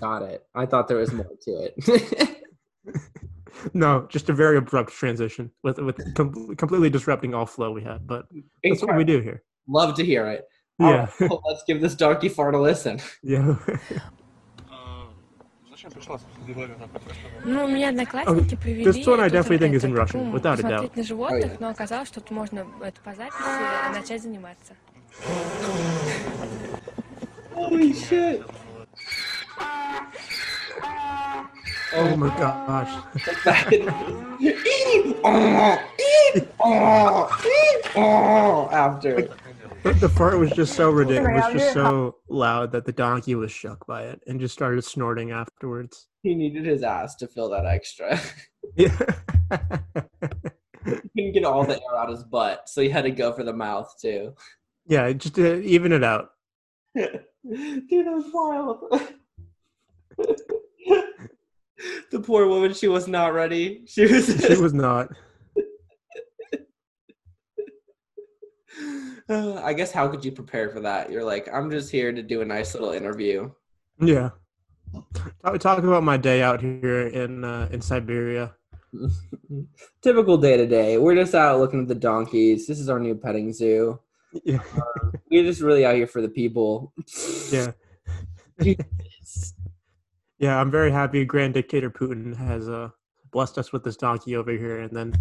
Got 0.00 0.22
it. 0.22 0.46
I 0.54 0.66
thought 0.66 0.88
there 0.88 0.98
was 0.98 1.12
more 1.12 1.26
to 1.42 1.50
it. 1.50 2.40
No, 3.72 4.06
just 4.10 4.28
a 4.28 4.32
very 4.32 4.56
abrupt 4.58 4.92
transition 4.92 5.50
with 5.62 5.78
with 5.78 5.96
com- 6.14 6.54
completely 6.56 6.90
disrupting 6.90 7.34
all 7.34 7.46
flow 7.46 7.70
we 7.72 7.82
had. 7.82 8.06
But 8.06 8.26
that's 8.62 8.82
what 8.82 8.96
we 8.96 9.04
do 9.04 9.20
here. 9.20 9.42
Love 9.68 9.94
to 9.96 10.04
hear 10.04 10.26
it. 10.28 10.44
Yeah. 10.78 10.86
All 10.86 10.92
right, 10.92 11.30
well, 11.30 11.42
let's 11.48 11.62
give 11.66 11.80
this 11.80 11.94
donkey 11.94 12.28
fart 12.28 12.54
a 12.54 12.58
listen. 12.60 13.00
Yeah. 13.22 13.56
Ну, 17.44 17.64
у 17.64 17.68
меня 17.68 17.90
одноклассники 17.90 18.54
Oh, 18.54 18.56
провели 18.56 18.84
this 18.84 19.06
one 19.06 19.20
I 19.20 19.28
тут 19.28 19.32
definitely 19.32 19.58
think 19.58 19.74
is 19.74 19.84
in 19.84 19.92
это, 19.92 20.00
Russian, 20.02 20.24
ну, 20.24 20.32
without 20.32 20.58
a 20.58 20.62
doubt. 20.62 20.62
посмотреть 20.62 20.96
на 20.96 21.02
животных, 21.02 21.44
Oh, 21.44 21.48
yeah. 21.52 21.56
но 21.60 21.68
оказалось, 21.68 22.08
что 22.08 22.20
тут 22.20 22.30
можно 22.30 22.66
это 22.82 23.00
по 23.02 23.14
записи 23.14 23.92
начать 23.94 24.22
заниматься. 24.22 24.74
Holy 27.53 27.93
shit. 27.93 28.43
Oh 31.91 32.15
my 32.15 32.29
gosh. 32.37 33.03
After. 38.71 39.29
The, 39.83 39.93
the 39.93 40.09
fart 40.09 40.37
was 40.39 40.51
just 40.51 40.75
so 40.75 40.91
ridiculous, 40.91 41.45
was 41.45 41.53
just 41.53 41.73
so 41.73 42.17
loud 42.27 42.71
that 42.73 42.85
the 42.85 42.91
donkey 42.91 43.35
was 43.35 43.51
shook 43.51 43.85
by 43.87 44.03
it 44.03 44.21
and 44.27 44.39
just 44.39 44.53
started 44.53 44.83
snorting 44.83 45.31
afterwards. 45.31 46.07
He 46.21 46.35
needed 46.35 46.65
his 46.65 46.83
ass 46.83 47.15
to 47.17 47.27
fill 47.27 47.49
that 47.49 47.65
extra. 47.65 48.19
Yeah. 48.75 48.95
he 50.85 50.91
couldn't 51.15 51.31
get 51.33 51.43
all 51.43 51.65
the 51.65 51.73
air 51.73 51.97
out 51.97 52.09
his 52.09 52.23
butt, 52.23 52.69
so 52.69 52.81
he 52.81 52.89
had 52.89 53.01
to 53.03 53.09
go 53.09 53.33
for 53.33 53.43
the 53.43 53.53
mouth 53.53 53.91
too. 53.99 54.35
Yeah, 54.89 55.11
just 55.13 55.35
to 55.35 55.61
even 55.61 55.93
it 55.93 56.03
out. 56.03 56.31
Dude, 56.97 57.15
that 57.45 58.11
was 58.11 58.25
wild. 58.33 58.79
the 62.11 62.19
poor 62.19 62.47
woman, 62.47 62.73
she 62.73 62.87
was 62.87 63.07
not 63.07 63.33
ready. 63.33 63.83
She 63.85 64.05
was. 64.05 64.45
She 64.45 64.55
was 64.57 64.73
not. 64.73 65.09
Uh, 69.29 69.61
I 69.63 69.73
guess 69.73 69.91
how 69.91 70.07
could 70.07 70.25
you 70.25 70.31
prepare 70.31 70.69
for 70.69 70.79
that? 70.81 71.11
You're 71.11 71.23
like, 71.23 71.47
I'm 71.53 71.69
just 71.69 71.91
here 71.91 72.11
to 72.11 72.23
do 72.23 72.41
a 72.41 72.45
nice 72.45 72.73
little 72.73 72.91
interview. 72.91 73.51
Yeah. 74.01 74.31
Talk, 75.43 75.59
talk 75.59 75.83
about 75.83 76.03
my 76.03 76.17
day 76.17 76.41
out 76.41 76.61
here 76.61 77.07
in 77.07 77.43
uh, 77.43 77.69
in 77.71 77.79
Siberia. 77.79 78.55
Typical 80.01 80.37
day 80.37 80.57
to 80.57 80.65
day. 80.65 80.97
We're 80.97 81.13
just 81.13 81.35
out 81.35 81.59
looking 81.59 81.81
at 81.81 81.87
the 81.87 81.93
donkeys. 81.93 82.65
This 82.65 82.79
is 82.79 82.89
our 82.89 82.99
new 82.99 83.13
petting 83.13 83.53
zoo. 83.53 83.99
Yeah. 84.43 84.59
We're 85.31 85.43
just 85.43 85.61
really 85.61 85.85
out 85.85 85.95
here 85.95 86.07
for 86.07 86.21
the 86.21 86.29
people. 86.29 86.93
Yeah. 87.51 87.71
Yeah, 90.39 90.57
I'm 90.57 90.71
very 90.71 90.89
happy 90.89 91.25
Grand 91.25 91.53
Dictator 91.53 91.91
Putin 91.91 92.33
has 92.33 92.69
uh, 92.69 92.89
blessed 93.31 93.57
us 93.57 93.73
with 93.73 93.83
this 93.83 93.97
donkey 93.97 94.37
over 94.37 94.51
here, 94.51 94.79
and 94.79 94.95
then 94.95 95.13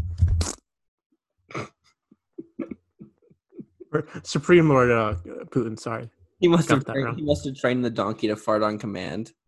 Supreme 4.22 4.68
Lord 4.68 4.92
uh, 4.92 5.16
Putin. 5.46 5.76
Sorry, 5.78 6.09
He 6.38 6.46
must 6.46 6.68
Got 6.68 6.86
have 6.86 6.94
trained, 6.94 7.16
he 7.16 7.24
must 7.24 7.44
have 7.46 7.56
trained 7.56 7.84
the 7.84 7.90
donkey 7.90 8.28
to 8.28 8.36
fart 8.36 8.62
on 8.62 8.78
command. 8.78 9.32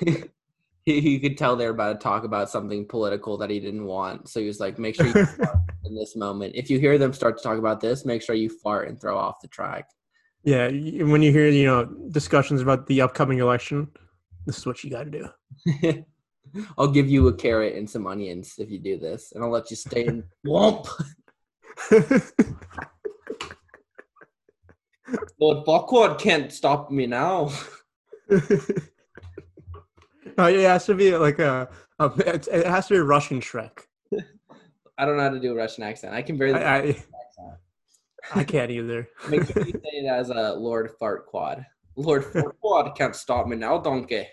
he, 0.88 1.00
he 1.02 1.18
could 1.18 1.36
tell 1.36 1.54
they're 1.54 1.70
about 1.70 2.00
to 2.00 2.02
talk 2.02 2.24
about 2.24 2.48
something 2.48 2.86
political 2.86 3.36
that 3.36 3.50
he 3.50 3.60
didn't 3.60 3.84
want. 3.84 4.28
So 4.28 4.40
he 4.40 4.46
was 4.46 4.58
like, 4.58 4.78
make 4.78 4.94
sure 4.94 5.06
you 5.06 5.12
fart 5.26 5.58
in 5.84 5.94
this 5.94 6.16
moment. 6.16 6.54
If 6.56 6.70
you 6.70 6.78
hear 6.78 6.96
them 6.96 7.12
start 7.12 7.36
to 7.36 7.42
talk 7.42 7.58
about 7.58 7.80
this, 7.80 8.06
make 8.06 8.22
sure 8.22 8.34
you 8.34 8.48
fart 8.48 8.88
and 8.88 8.98
throw 8.98 9.18
off 9.18 9.42
the 9.42 9.48
track. 9.48 9.90
Yeah, 10.44 10.68
when 10.68 11.22
you 11.22 11.30
hear 11.30 11.48
you 11.48 11.66
know 11.66 11.84
discussions 12.10 12.62
about 12.62 12.86
the 12.86 13.02
upcoming 13.02 13.38
election, 13.38 13.88
this 14.46 14.56
is 14.56 14.66
what 14.66 14.82
you 14.82 14.90
got 14.90 15.04
to 15.04 15.10
do. 15.10 16.04
I'll 16.78 16.90
give 16.90 17.10
you 17.10 17.28
a 17.28 17.34
carrot 17.34 17.74
and 17.74 17.90
some 17.90 18.06
onions 18.06 18.54
if 18.56 18.70
you 18.70 18.78
do 18.78 18.98
this, 18.98 19.32
and 19.32 19.44
I'll 19.44 19.50
let 19.50 19.68
you 19.70 19.76
stay 19.76 20.06
in 20.06 20.24
womp. 20.46 20.88
Lord 25.38 25.66
Buckwood 25.66 26.18
can't 26.18 26.50
stop 26.50 26.90
me 26.90 27.06
now. 27.06 27.50
Oh, 30.38 30.46
it 30.46 30.60
has 30.60 30.86
to 30.86 30.94
be 30.94 31.16
like 31.16 31.40
a, 31.40 31.68
a 31.98 32.12
it 32.16 32.66
has 32.66 32.86
to 32.86 32.94
be 32.94 32.98
a 32.98 33.02
Russian 33.02 33.40
Shrek. 33.40 33.80
I 34.98 35.04
don't 35.04 35.16
know 35.16 35.24
how 35.24 35.30
to 35.30 35.40
do 35.40 35.52
a 35.52 35.56
Russian 35.56 35.82
accent. 35.82 36.14
I 36.14 36.22
can 36.22 36.38
barely. 36.38 36.62
I, 36.62 36.78
I, 36.78 37.04
I 38.36 38.44
can't 38.44 38.70
either. 38.70 39.08
Make 39.28 39.46
sure 39.46 39.66
you 39.66 39.72
say 39.72 39.98
it 39.98 40.06
as 40.06 40.30
a 40.30 40.54
Lord 40.54 40.92
Fart 41.00 41.26
Quad. 41.26 41.66
Lord 41.96 42.24
Fart 42.24 42.56
Quad 42.60 42.96
can't 42.96 43.16
stop 43.16 43.48
me 43.48 43.56
now, 43.56 43.78
donkey. 43.78 44.28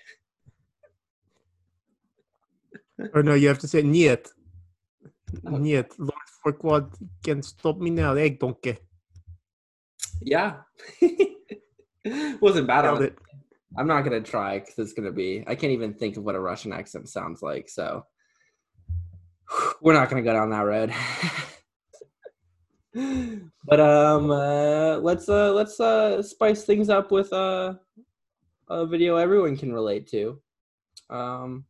Or 3.14 3.24
no, 3.24 3.34
you 3.34 3.48
have 3.48 3.60
to 3.60 3.68
say 3.68 3.82
Niet. 3.82 4.28
Niet. 5.44 5.92
Lord 5.98 6.30
Fart 6.44 6.60
Quad 6.60 6.94
can't 7.24 7.44
stop 7.44 7.80
me 7.80 7.90
now. 7.90 8.14
Egg 8.14 8.40
donkey. 8.40 8.78
Yeah. 10.22 10.58
Wasn't 12.40 12.68
bad 12.68 12.84
Nailed 12.84 12.98
on 12.98 13.04
it. 13.06 13.18
It. 13.76 13.80
I'm 13.80 13.88
not 13.88 14.04
gonna 14.04 14.22
try 14.22 14.60
because 14.60 14.78
it's 14.78 14.94
gonna 14.94 15.12
be. 15.12 15.44
I 15.48 15.56
can't 15.56 15.74
even 15.74 15.94
think 15.94 16.18
of 16.18 16.24
what 16.24 16.36
a 16.36 16.40
Russian 16.40 16.74
accent 16.74 17.10
sounds 17.10 17.42
like. 17.42 17.70
So 17.70 18.06
we're 19.82 19.94
not 19.94 20.10
gonna 20.10 20.22
go 20.22 20.34
down 20.34 20.50
that 20.52 20.62
road. 20.62 20.94
but 23.66 23.80
um, 23.80 24.32
uh, 24.32 24.98
let's 24.98 25.28
uh, 25.28 25.52
let's 25.54 25.80
uh, 25.80 26.22
spice 26.22 26.64
things 26.64 26.90
up 26.90 27.12
with 27.12 27.32
uh, 27.34 27.74
a 28.70 28.86
video 28.86 29.18
everyone 29.18 29.58
can 29.58 29.74
relate 29.74 30.08
to. 30.08 30.40
Um, 31.10 31.66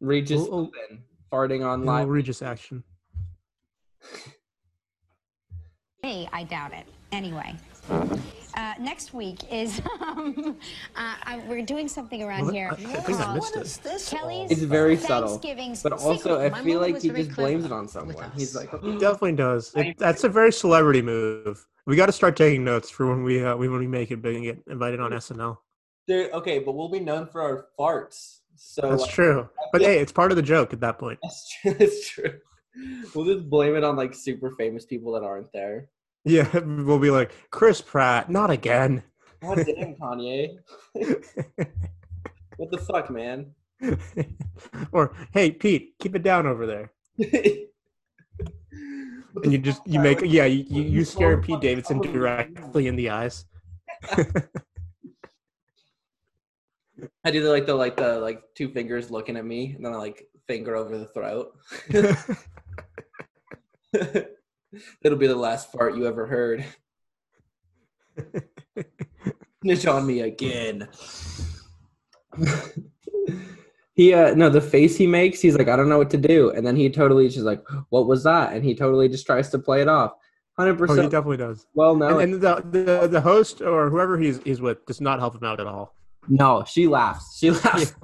Regis 0.00 0.42
Oh, 0.42 0.48
oh. 0.50 0.66
Philbin 0.66 0.98
farting 1.32 1.66
on 1.66 1.84
No 1.84 1.92
live. 1.92 2.08
Regis 2.08 2.42
action. 2.42 2.84
Me, 6.02 6.28
I 6.32 6.44
doubt 6.44 6.74
it. 6.74 6.86
Anyway, 7.12 7.54
uh, 7.90 8.74
next 8.80 9.12
week 9.14 9.40
is 9.52 9.80
um, 10.00 10.56
uh, 10.96 11.14
I, 11.24 11.42
we're 11.48 11.62
doing 11.62 11.88
something 11.88 12.22
around 12.22 12.46
What? 12.46 12.54
here. 12.54 12.68
I- 12.70 12.74
I 12.74 12.76
think 12.76 13.20
I 13.20 13.24
called 13.24 13.50
missed 13.54 13.84
it. 13.84 14.06
Kelly's 14.10 14.50
It's 14.50 14.62
very 14.62 14.96
subtle, 14.96 15.38
Thanksgiving 15.38 15.76
but 15.82 15.92
also 15.92 16.16
secret. 16.16 16.52
I 16.52 16.62
feel 16.62 16.80
like 16.80 17.00
he 17.00 17.10
just 17.10 17.34
blames 17.34 17.64
it 17.64 17.72
on 17.72 17.88
someone. 17.88 18.30
He's 18.36 18.54
like, 18.54 18.70
He 18.82 18.92
definitely 18.98 19.32
does. 19.32 19.72
It, 19.74 19.98
that's 19.98 20.24
a 20.24 20.28
very 20.28 20.52
celebrity 20.52 21.02
move. 21.02 21.66
We 21.86 21.96
got 21.96 22.06
to 22.06 22.12
start 22.12 22.36
taking 22.36 22.64
notes 22.64 22.88
for 22.90 23.06
when 23.06 23.24
we 23.24 23.44
uh, 23.44 23.56
we 23.56 23.68
when 23.68 23.80
we 23.80 23.86
make 23.86 24.10
it 24.10 24.22
big 24.22 24.36
and 24.36 24.44
get 24.44 24.58
invited 24.68 25.00
on 25.00 25.10
SNL. 25.10 25.58
Dude, 26.06 26.32
okay, 26.32 26.58
but 26.58 26.72
we'll 26.72 26.88
be 26.90 27.00
known 27.00 27.26
for 27.26 27.42
our 27.42 27.66
farts. 27.78 28.40
So 28.56 28.82
That's 28.82 29.02
like, 29.02 29.10
true. 29.10 29.48
But 29.72 29.82
hey, 29.82 29.98
it's 29.98 30.12
part 30.12 30.30
of 30.30 30.36
the 30.36 30.42
joke 30.42 30.72
at 30.72 30.80
that 30.80 30.98
point. 30.98 31.18
That's 31.22 31.56
true. 31.60 31.74
That's 31.78 32.08
true. 32.08 32.34
We'll 33.14 33.24
just 33.24 33.48
blame 33.48 33.76
it 33.76 33.84
on 33.84 33.96
like 33.96 34.14
super 34.14 34.50
famous 34.52 34.84
people 34.84 35.12
that 35.12 35.22
aren't 35.22 35.52
there. 35.52 35.88
Yeah, 36.24 36.58
we'll 36.58 36.98
be 36.98 37.10
like 37.10 37.32
Chris 37.50 37.80
Pratt, 37.80 38.30
not 38.30 38.50
again. 38.50 39.02
God 39.42 39.64
damn, 39.66 39.96
Kanye. 39.96 40.58
what 40.94 42.70
the 42.70 42.78
fuck, 42.78 43.10
man? 43.10 43.52
or 44.92 45.12
hey, 45.32 45.50
Pete, 45.50 45.94
keep 45.98 46.14
it 46.14 46.22
down 46.22 46.46
over 46.46 46.66
there. 46.66 46.92
and 47.18 47.66
you 49.52 49.58
just 49.58 49.86
you 49.86 50.00
make 50.00 50.20
yeah 50.22 50.46
you, 50.46 50.64
you 50.68 50.82
you 50.82 51.04
scare 51.04 51.40
Pete 51.40 51.60
Davidson 51.60 52.00
directly 52.00 52.86
in 52.86 52.96
the 52.96 53.10
eyes. 53.10 53.44
I 57.24 57.30
do 57.30 57.42
the 57.42 57.50
like 57.50 57.66
the 57.66 57.74
like 57.74 57.96
the 57.96 58.18
like 58.18 58.42
two 58.54 58.70
fingers 58.70 59.10
looking 59.10 59.36
at 59.36 59.44
me, 59.44 59.74
and 59.74 59.84
then 59.84 59.92
I 59.92 59.96
like 59.96 60.26
finger 60.46 60.76
over 60.76 60.96
the 60.96 61.06
throat. 61.06 61.58
It'll 65.02 65.18
be 65.18 65.26
the 65.26 65.36
last 65.36 65.70
fart 65.72 65.96
you 65.96 66.06
ever 66.06 66.26
heard. 66.26 66.64
Snitch 69.62 69.86
on 69.86 70.06
me 70.06 70.20
again. 70.20 70.88
he 73.94 74.12
uh 74.12 74.34
no 74.34 74.48
the 74.50 74.60
face 74.60 74.96
he 74.96 75.06
makes 75.06 75.40
he's 75.40 75.56
like 75.56 75.68
i 75.68 75.76
don't 75.76 75.88
know 75.88 75.98
what 75.98 76.10
to 76.10 76.16
do 76.16 76.50
and 76.50 76.66
then 76.66 76.74
he 76.74 76.90
totally 76.90 77.28
just 77.28 77.44
like 77.44 77.62
what 77.90 78.08
was 78.08 78.24
that 78.24 78.52
and 78.52 78.64
he 78.64 78.74
totally 78.74 79.08
just 79.08 79.24
tries 79.24 79.48
to 79.50 79.56
play 79.58 79.80
it 79.80 79.86
off 79.86 80.12
100% 80.58 80.76
Oh, 80.90 80.94
he 80.94 81.02
definitely 81.02 81.36
does. 81.36 81.66
well 81.74 81.94
no 81.94 82.18
And, 82.18 82.34
and 82.34 82.42
the, 82.42 82.56
the 82.72 83.06
the 83.06 83.20
host 83.20 83.60
or 83.62 83.88
whoever 83.90 84.18
he's 84.18 84.40
he's 84.42 84.60
with 84.60 84.84
does 84.86 85.00
not 85.00 85.20
help 85.20 85.36
him 85.36 85.44
out 85.44 85.60
at 85.60 85.68
all. 85.68 85.94
no 86.28 86.64
she 86.66 86.88
laughs 86.88 87.38
she 87.38 87.52
laughs 87.52 87.94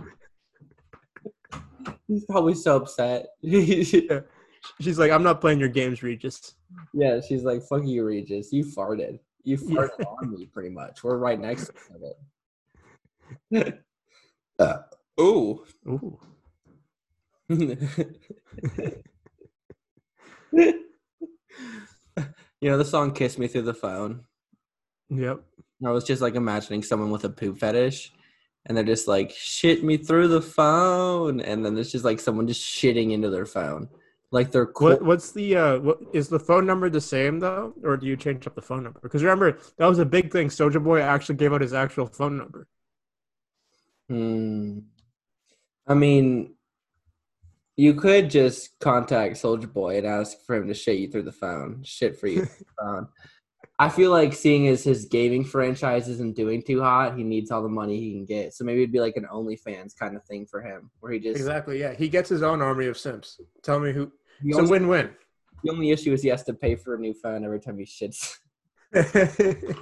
he's 2.06 2.24
probably 2.26 2.54
so 2.54 2.76
upset 2.76 3.26
Yeah. 3.42 4.20
She's 4.80 4.98
like, 4.98 5.10
I'm 5.10 5.22
not 5.22 5.40
playing 5.40 5.58
your 5.58 5.70
games, 5.70 6.02
Regis. 6.02 6.54
Yeah 6.94 7.20
she's 7.20 7.42
like 7.42 7.62
fuck 7.62 7.84
you 7.84 8.04
regis. 8.04 8.52
You 8.52 8.64
farted. 8.64 9.18
You 9.44 9.56
farted 9.56 10.06
on 10.06 10.32
me 10.32 10.46
pretty 10.46 10.70
much. 10.70 11.02
We're 11.02 11.16
right 11.16 11.40
next 11.40 11.66
to 11.66 11.72
it." 12.02 12.16
other. 13.54 13.82
Uh, 14.58 14.82
ooh. 15.18 15.64
Ooh. 15.88 16.18
you 17.48 17.58
know 22.60 22.76
the 22.76 22.84
song 22.84 23.12
kiss 23.12 23.38
me 23.38 23.48
through 23.48 23.62
the 23.62 23.72
phone? 23.72 24.24
Yep. 25.08 25.40
I 25.84 25.90
was 25.90 26.04
just 26.04 26.20
like 26.20 26.34
imagining 26.34 26.82
someone 26.82 27.10
with 27.10 27.24
a 27.24 27.30
poop 27.30 27.58
fetish, 27.58 28.12
and 28.66 28.76
they're 28.76 28.84
just 28.84 29.08
like 29.08 29.30
shit 29.30 29.82
me 29.82 29.96
through 29.96 30.28
the 30.28 30.42
phone, 30.42 31.40
and 31.40 31.64
then 31.64 31.74
there's 31.74 31.90
just 31.90 32.04
like 32.04 32.20
someone 32.20 32.46
just 32.46 32.62
shitting 32.62 33.12
into 33.12 33.30
their 33.30 33.46
phone, 33.46 33.88
like 34.32 34.52
they're 34.52 34.66
cool. 34.66 34.90
What 34.90 35.02
what's 35.02 35.32
the 35.32 35.56
uh 35.56 35.78
what 35.78 35.98
is 36.12 36.28
the 36.28 36.38
phone 36.38 36.66
number 36.66 36.88
the 36.88 37.00
same 37.00 37.40
though, 37.40 37.74
or 37.82 37.96
do 37.96 38.06
you 38.06 38.16
change 38.16 38.46
up 38.46 38.54
the 38.54 38.62
phone 38.62 38.84
number? 38.84 39.00
Because 39.02 39.22
remember 39.22 39.58
that 39.76 39.86
was 39.86 39.98
a 39.98 40.04
big 40.04 40.30
thing. 40.30 40.48
Soulja 40.48 40.82
Boy 40.82 41.00
actually 41.00 41.36
gave 41.36 41.52
out 41.52 41.60
his 41.60 41.74
actual 41.74 42.06
phone 42.06 42.38
number. 42.38 42.68
Hmm. 44.08 44.80
I 45.86 45.94
mean, 45.94 46.54
you 47.76 47.94
could 47.94 48.30
just 48.30 48.78
contact 48.78 49.36
Soulja 49.36 49.72
Boy 49.72 49.98
and 49.98 50.06
ask 50.06 50.36
for 50.46 50.54
him 50.54 50.68
to 50.68 50.74
shit 50.74 50.98
you 50.98 51.10
through 51.10 51.24
the 51.24 51.32
phone, 51.32 51.82
shit 51.82 52.18
for 52.18 52.28
you. 52.28 52.46
phone. 52.80 53.08
I 53.80 53.88
feel 53.88 54.10
like 54.10 54.34
seeing 54.34 54.68
as 54.68 54.84
his 54.84 55.06
gaming 55.06 55.42
franchise 55.42 56.06
isn't 56.06 56.36
doing 56.36 56.62
too 56.62 56.82
hot, 56.82 57.16
he 57.16 57.24
needs 57.24 57.50
all 57.50 57.62
the 57.62 57.68
money 57.70 57.98
he 57.98 58.12
can 58.12 58.26
get. 58.26 58.52
So 58.52 58.62
maybe 58.62 58.82
it'd 58.82 58.92
be 58.92 59.00
like 59.00 59.16
an 59.16 59.26
OnlyFans 59.32 59.96
kind 59.96 60.16
of 60.16 60.24
thing 60.24 60.44
for 60.44 60.60
him, 60.60 60.90
where 61.00 61.12
he 61.12 61.18
just 61.18 61.38
Exactly. 61.38 61.80
Yeah, 61.80 61.94
he 61.94 62.10
gets 62.10 62.28
his 62.28 62.42
own 62.42 62.60
army 62.60 62.88
of 62.88 62.98
simps. 62.98 63.40
Tell 63.62 63.80
me 63.80 63.92
who. 63.92 64.12
A 64.56 64.64
win-win. 64.64 65.10
The 65.62 65.70
only 65.70 65.90
issue 65.90 66.12
is 66.12 66.22
he 66.22 66.28
has 66.28 66.42
to 66.44 66.54
pay 66.54 66.74
for 66.74 66.94
a 66.94 66.98
new 66.98 67.12
phone 67.12 67.44
every 67.44 67.60
time 67.60 67.78
he 67.78 67.84
shits. 67.84 68.36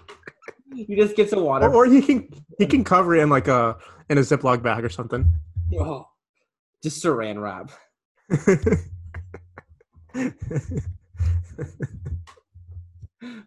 he 0.75 0.97
just 0.97 1.17
gets 1.17 1.33
a 1.33 1.39
water. 1.41 1.67
or, 1.69 1.75
or 1.75 1.87
he 1.87 2.03
can 2.03 2.29
he 2.59 2.67
can 2.67 2.85
cover 2.85 3.15
it 3.15 3.23
in 3.23 3.31
like 3.31 3.49
a 3.49 3.77
in 4.11 4.19
a 4.19 4.23
Ziploc 4.23 4.63
bag 4.63 4.85
or 4.85 4.89
something. 4.89 5.31
Oh, 5.79 6.07
just 6.83 7.03
saran 7.03 7.41
wrap. 7.41 7.71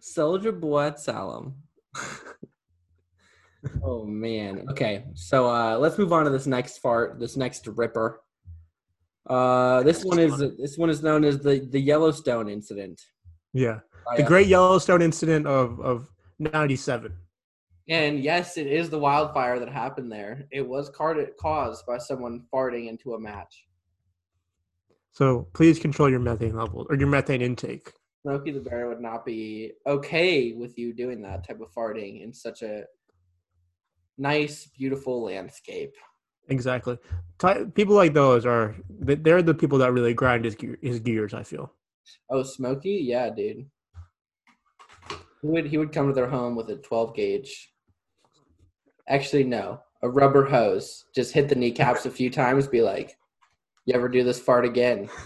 Soulja 0.01 0.59
Boy 0.59 0.91
Tell 1.03 1.38
'Em. 1.38 1.55
oh 3.84 4.05
man. 4.05 4.66
Okay, 4.72 5.05
so 5.14 5.47
uh, 5.49 5.78
let's 5.78 5.97
move 5.97 6.14
on 6.14 6.26
to 6.26 6.32
this 6.32 6.47
next 6.47 6.80
fart. 6.80 7.20
This 7.20 7.38
next 7.38 7.68
ripper. 7.68 8.22
Uh, 9.28 9.84
this 9.84 10.03
one 10.03 10.19
is 10.19 10.38
this 10.57 10.78
one 10.78 10.89
is 10.89 11.03
known 11.03 11.24
as 11.24 11.39
the 11.39 11.67
the 11.72 11.80
Yellowstone 11.80 12.49
incident. 12.49 13.01
yeah, 13.53 13.80
the 14.17 14.24
Great 14.24 14.47
Yellowstone 14.47 15.01
incident 15.01 15.45
of 15.45 15.80
of 15.80 16.09
'97. 16.39 17.15
And 17.89 18.24
yes, 18.24 18.57
it 18.57 18.67
is 18.67 18.89
the 18.89 18.99
wildfire 18.99 19.59
that 19.59 19.69
happened 19.69 20.11
there. 20.11 20.45
It 20.51 20.67
was 20.67 20.89
caused 20.89 21.86
by 21.86 21.97
someone 21.97 22.45
farting 22.53 22.88
into 22.88 23.15
a 23.15 23.19
match. 23.19 23.65
So 25.11 25.47
please 25.53 25.78
control 25.78 26.09
your 26.09 26.19
methane 26.19 26.55
levels 26.55 26.88
or 26.89 26.95
your 26.95 27.09
methane 27.09 27.41
intake. 27.41 27.91
Smokey 28.22 28.51
the 28.51 28.61
Bear 28.61 28.88
would 28.88 29.01
not 29.01 29.26
be 29.26 29.74
okay 29.86 30.53
with 30.53 30.78
you 30.78 30.93
doing 30.93 31.22
that 31.24 31.45
type 31.45 31.59
of 31.59 31.74
farting 31.74 32.24
in 32.24 32.34
such 32.34 32.61
a 32.61 32.84
nice, 34.17 34.67
beautiful 34.67 35.24
landscape. 35.24 35.93
Exactly. 36.52 36.99
People 37.74 37.95
like 37.95 38.14
those 38.14 38.45
are 38.45 38.76
they- 38.89 39.16
they're 39.16 39.41
the 39.41 39.54
people 39.54 39.78
that 39.80 39.93
really 39.93 40.14
grind 40.14 40.43
his 40.45 40.54
gear, 40.54 40.78
his 40.82 40.99
gears. 40.99 41.34
I 41.34 41.43
feel. 41.43 41.74
Oh, 42.30 42.43
Smokey? 42.43 42.99
Yeah, 43.04 43.30
dude. 43.30 43.70
He 45.41 45.47
would 45.47 45.66
he 45.66 45.78
would 45.78 45.93
come 45.93 46.08
to 46.08 46.14
their 46.14 46.30
home 46.30 46.56
with 46.56 46.70
a 46.70 46.76
12 46.76 47.16
gauge. 47.16 47.74
Actually, 49.08 49.45
no. 49.45 49.80
a 50.04 50.10
rubber 50.10 50.45
hose, 50.45 51.06
just 51.16 51.32
hit 51.32 51.47
the 51.47 51.54
kneecaps 51.56 52.06
a 52.08 52.12
few 52.12 52.30
times, 52.41 52.68
be 52.68 52.82
like, 52.82 53.16
"You 53.86 53.93
ever 53.93 54.10
do 54.10 54.24
this 54.24 54.39
fart 54.39 54.66
again? 54.66 55.10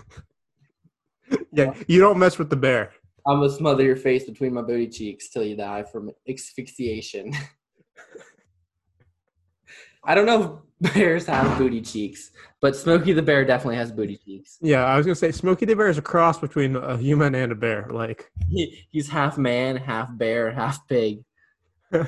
Yeah, 1.51 1.73
you 1.87 1.99
don't 1.99 2.19
mess 2.19 2.37
with 2.37 2.51
the 2.51 2.55
bear. 2.55 2.93
I'm 3.25 3.39
gonna 3.39 3.49
smother 3.49 3.81
your 3.83 3.95
face 3.95 4.25
between 4.25 4.53
my 4.53 4.61
booty 4.61 4.87
cheeks 4.89 5.29
till 5.29 5.43
you 5.43 5.55
die 5.55 5.81
from 5.83 6.11
asphyxiation." 6.29 7.31
I 10.03 10.13
don't 10.13 10.27
know 10.27 10.61
bears 10.81 11.25
have 11.25 11.57
booty 11.57 11.81
cheeks, 11.81 12.31
but 12.61 12.75
Smokey 12.75 13.13
the 13.13 13.21
bear 13.21 13.45
definitely 13.45 13.77
has 13.77 13.91
booty 13.91 14.17
cheeks. 14.17 14.57
Yeah, 14.61 14.83
I 14.85 14.97
was 14.97 15.05
gonna 15.05 15.15
say 15.15 15.31
Smokey 15.31 15.65
the 15.65 15.75
Bear 15.75 15.87
is 15.87 15.97
a 15.97 16.01
cross 16.01 16.39
between 16.39 16.75
a 16.75 16.97
human 16.97 17.33
and 17.35 17.51
a 17.51 17.55
bear. 17.55 17.87
Like, 17.89 18.29
He, 18.49 18.85
he's 18.91 19.09
half 19.09 19.37
man, 19.37 19.77
half 19.77 20.15
bear, 20.17 20.51
half 20.51 20.87
pig. 20.87 21.23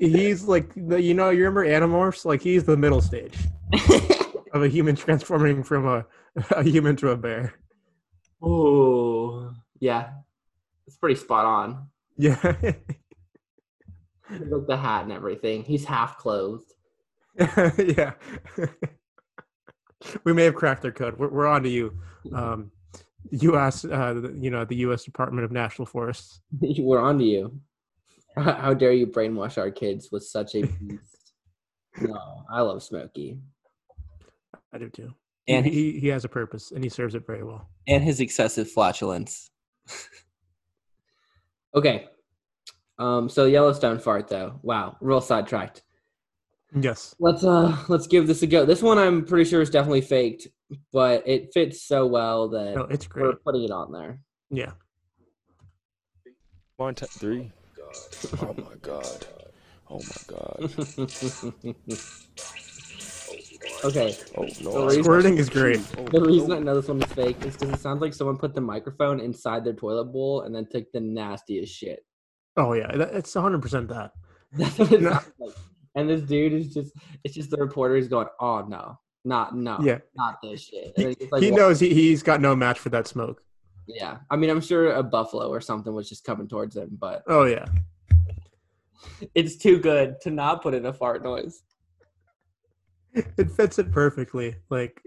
he's 0.00 0.44
like 0.44 0.74
you 0.76 1.14
know, 1.14 1.30
you 1.30 1.44
remember 1.44 1.66
Animorphs? 1.66 2.24
Like, 2.24 2.40
he's 2.42 2.64
the 2.64 2.76
middle 2.76 3.00
stage 3.00 3.36
of 4.52 4.62
a 4.62 4.68
human 4.68 4.96
transforming 4.96 5.62
from 5.62 5.86
a, 5.86 6.06
a 6.52 6.62
human 6.62 6.96
to 6.96 7.10
a 7.10 7.16
bear. 7.16 7.54
Oh, 8.42 9.52
yeah, 9.80 10.10
it's 10.86 10.96
pretty 10.96 11.16
spot 11.16 11.44
on. 11.44 11.88
Yeah, 12.16 12.36
Like 14.40 14.66
the 14.66 14.76
hat 14.76 15.04
and 15.04 15.12
everything. 15.12 15.62
He's 15.64 15.84
half 15.84 16.18
clothed. 16.18 16.72
yeah. 17.38 18.12
we 20.24 20.32
may 20.32 20.44
have 20.44 20.54
cracked 20.54 20.82
their 20.82 20.92
code. 20.92 21.18
We're, 21.18 21.30
we're 21.30 21.46
on 21.46 21.62
to 21.62 21.68
you. 21.68 21.98
Um, 22.32 22.70
U.S. 23.30 23.84
Uh, 23.84 24.30
you 24.36 24.50
know, 24.50 24.64
the 24.64 24.76
U.S. 24.76 25.04
Department 25.04 25.44
of 25.44 25.52
National 25.52 25.86
Forests. 25.86 26.40
We're 26.78 27.00
on 27.00 27.18
to 27.18 27.24
you. 27.24 27.58
How 28.36 28.52
how 28.54 28.74
dare 28.74 28.92
you 28.92 29.06
brainwash 29.06 29.56
our 29.58 29.70
kids 29.70 30.10
with 30.12 30.24
such 30.24 30.54
a 30.54 30.62
beast? 30.66 31.32
no, 32.02 32.44
I 32.50 32.60
love 32.60 32.82
Smokey 32.82 33.38
I 34.72 34.78
do 34.78 34.88
too. 34.90 35.14
And 35.48 35.64
And 35.64 35.66
he, 35.66 35.98
he 36.00 36.08
has 36.08 36.24
a 36.24 36.28
purpose, 36.28 36.70
and 36.72 36.82
he 36.82 36.90
serves 36.90 37.14
it 37.14 37.24
very 37.26 37.44
well. 37.44 37.68
and 37.86 38.02
his 38.02 38.20
excessive 38.20 38.70
flatulence. 38.70 39.50
okay, 41.74 42.06
um, 42.98 43.28
so 43.28 43.44
Yellowstone 43.46 43.98
fart 43.98 44.28
though. 44.28 44.58
Wow, 44.62 44.96
real 45.00 45.20
sidetracked. 45.20 45.82
Yes. 46.78 47.14
Let's 47.20 47.44
uh 47.44 47.76
let's 47.88 48.06
give 48.08 48.26
this 48.26 48.42
a 48.42 48.46
go. 48.48 48.64
This 48.64 48.82
one 48.82 48.98
I'm 48.98 49.24
pretty 49.24 49.48
sure 49.48 49.60
is 49.62 49.70
definitely 49.70 50.00
faked, 50.00 50.48
but 50.92 51.22
it 51.26 51.50
fits 51.54 51.82
so 51.86 52.06
well 52.06 52.48
that 52.48 52.74
No, 52.74 52.82
it's 52.90 53.08
we're 53.14 53.22
great. 53.32 53.44
putting 53.44 53.62
it 53.64 53.70
on 53.70 53.92
there. 53.92 54.18
Yeah. 54.50 54.72
One, 56.76 56.94
two, 56.96 57.06
three. 57.06 57.52
Oh 58.42 58.54
my 58.58 58.74
god. 58.82 59.26
Oh 59.88 60.00
my 60.00 60.22
god. 60.26 60.70
Okay. 63.84 64.16
Oh 64.36 64.46
no. 64.62 64.86
reason- 64.86 65.04
Squirting 65.04 65.38
is 65.38 65.48
great. 65.50 65.78
The 66.10 66.20
reason 66.20 66.52
I 66.52 66.58
know 66.58 66.74
this 66.74 66.88
one 66.88 67.02
is 67.02 67.12
fake 67.12 67.36
is 67.44 67.54
because 67.56 67.74
it 67.74 67.80
sounds 67.80 68.00
like 68.00 68.14
someone 68.14 68.38
put 68.38 68.54
the 68.54 68.60
microphone 68.60 69.20
inside 69.20 69.62
their 69.64 69.74
toilet 69.74 70.06
bowl 70.06 70.42
and 70.42 70.54
then 70.54 70.66
took 70.70 70.90
the 70.92 71.00
nastiest 71.00 71.74
shit. 71.74 72.04
Oh 72.56 72.72
yeah, 72.72 72.88
it's 72.90 73.34
100 73.34 73.60
percent 73.62 73.88
that. 73.88 74.12
That's 74.52 74.78
what 74.78 74.92
it 74.92 75.02
No. 75.02 75.10
like. 75.38 75.54
And 75.96 76.08
this 76.10 76.22
dude 76.22 76.52
is 76.52 76.74
just, 76.74 76.92
it's 77.22 77.34
just 77.34 77.50
the 77.50 77.56
reporter 77.56 77.96
is 77.96 78.08
going, 78.08 78.26
oh 78.40 78.62
no, 78.62 78.98
not, 79.24 79.56
no, 79.56 79.78
Yeah. 79.80 79.98
not 80.16 80.36
this 80.42 80.64
shit. 80.64 80.92
He, 80.96 81.28
like, 81.30 81.42
he 81.42 81.50
knows 81.52 81.78
he, 81.78 81.94
he's 81.94 82.22
got 82.22 82.40
no 82.40 82.56
match 82.56 82.78
for 82.80 82.88
that 82.88 83.06
smoke. 83.06 83.42
Yeah. 83.86 84.18
I 84.30 84.36
mean, 84.36 84.50
I'm 84.50 84.60
sure 84.60 84.92
a 84.92 85.02
buffalo 85.04 85.48
or 85.48 85.60
something 85.60 85.94
was 85.94 86.08
just 86.08 86.24
coming 86.24 86.48
towards 86.48 86.76
him, 86.76 86.96
but 87.00 87.22
Oh 87.28 87.44
yeah. 87.44 87.66
it's 89.34 89.56
too 89.56 89.78
good 89.78 90.20
to 90.22 90.30
not 90.30 90.62
put 90.62 90.74
in 90.74 90.84
a 90.86 90.92
fart 90.92 91.22
noise. 91.22 91.62
It 93.12 93.50
fits 93.52 93.78
it 93.78 93.92
perfectly. 93.92 94.56
Like 94.70 95.00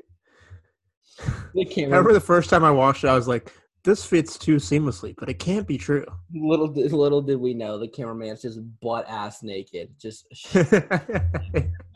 The 1.54 1.68
I 1.78 1.82
remember 1.84 2.14
the 2.14 2.22
first 2.22 2.50
time 2.50 2.64
I 2.64 2.72
watched 2.72 3.04
it, 3.04 3.08
I 3.10 3.16
was 3.16 3.28
like, 3.28 3.52
"This 3.88 4.06
fits 4.06 4.38
too 4.38 4.58
seamlessly," 4.58 5.16
but 5.18 5.30
it 5.30 5.40
can't 5.40 5.66
be 5.66 5.78
true. 5.78 6.06
little, 6.36 6.68
did- 6.68 6.92
little 6.92 7.22
did 7.22 7.38
we 7.40 7.54
know 7.54 7.78
the 7.80 7.88
cameraman's 7.88 8.42
just 8.42 8.60
butt 8.82 9.08
ass 9.08 9.42
naked. 9.44 9.92
Just, 9.98 10.28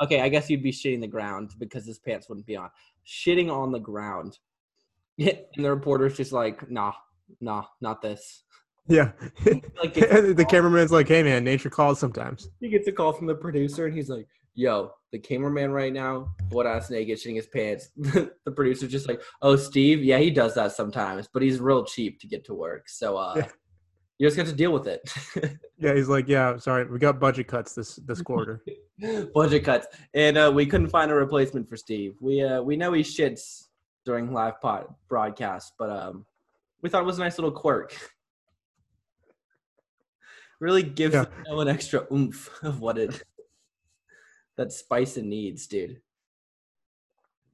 okay, 0.01 0.21
I 0.21 0.29
guess 0.29 0.49
you'd 0.49 0.63
be 0.63 0.71
shitting 0.71 1.01
the 1.01 1.07
ground 1.07 1.51
because 1.59 1.85
his 1.85 1.99
pants 1.99 2.29
wouldn't 2.29 2.47
be 2.47 2.55
on. 2.55 2.69
Shitting 3.05 3.51
on 3.51 3.73
the 3.73 3.79
ground. 3.79 4.39
and 5.19 5.35
the 5.57 5.69
reporter's 5.69 6.15
just 6.15 6.31
like, 6.31 6.71
nah, 6.71 6.93
nah, 7.41 7.65
not 7.81 8.01
this. 8.01 8.43
yeah. 8.87 9.11
Like, 9.83 9.93
the 9.93 10.45
cameraman's 10.49 10.93
like, 10.93 11.09
"Hey 11.09 11.23
man, 11.23 11.43
nature 11.43 11.69
calls 11.69 11.99
sometimes." 11.99 12.49
He 12.61 12.69
gets 12.69 12.87
a 12.87 12.93
call 12.93 13.11
from 13.11 13.27
the 13.27 13.35
producer 13.35 13.87
and 13.87 13.93
he's 13.95 14.09
like, 14.09 14.27
Yo, 14.55 14.93
the 15.11 15.19
cameraman 15.19 15.71
right 15.71 15.91
now, 15.93 16.33
butt 16.49 16.65
ass 16.65 16.89
naked, 16.89 17.17
shitting 17.17 17.35
his 17.35 17.47
pants. 17.47 17.89
the 17.97 18.51
producer's 18.55 18.91
just 18.91 19.07
like, 19.07 19.21
Oh, 19.41 19.55
Steve, 19.55 20.03
yeah, 20.03 20.17
he 20.19 20.29
does 20.31 20.55
that 20.55 20.71
sometimes, 20.71 21.27
but 21.31 21.41
he's 21.41 21.59
real 21.59 21.83
cheap 21.83 22.19
to 22.21 22.27
get 22.27 22.45
to 22.45 22.53
work. 22.53 22.87
So 22.89 23.17
uh 23.17 23.33
Yeah. 23.37 23.47
you 24.19 24.27
just 24.27 24.37
got 24.37 24.45
to 24.47 24.53
deal 24.53 24.71
with 24.73 24.87
it. 24.87 25.01
Yeah, 25.81 25.95
he's 25.95 26.09
like, 26.09 26.27
"Yeah, 26.27 26.57
sorry, 26.57 26.85
we 26.85 26.99
got 26.99 27.19
budget 27.19 27.47
cuts 27.47 27.73
this 27.73 27.95
this 28.05 28.21
quarter." 28.21 28.63
Budget 29.33 29.63
cuts. 29.63 29.87
And 30.13 30.37
uh 30.37 30.51
we 30.53 30.67
couldn't 30.67 30.89
find 30.89 31.09
a 31.09 31.15
replacement 31.15 31.67
for 31.67 31.75
Steve. 31.75 32.13
We 32.21 32.43
uh 32.43 32.61
we 32.61 32.75
know 32.75 32.93
he 32.93 33.01
shits 33.01 33.69
during 34.05 34.31
live 34.31 34.61
pod 34.61 34.93
broadcasts, 35.09 35.71
but 35.79 35.89
um 35.89 36.23
we 36.83 36.89
thought 36.89 37.01
it 37.01 37.07
was 37.07 37.17
a 37.17 37.21
nice 37.21 37.39
little 37.39 37.51
quirk. 37.51 37.97
really 40.59 40.83
gives 40.83 41.15
Yeah. 41.15 41.25
an 41.47 41.67
extra 41.67 42.05
oomph 42.13 42.49
of 42.63 42.79
what 42.79 42.99
it 42.99 43.23
that 44.57 44.71
spice 44.71 45.17
it 45.17 45.25
needs, 45.25 45.67
dude. 45.67 46.01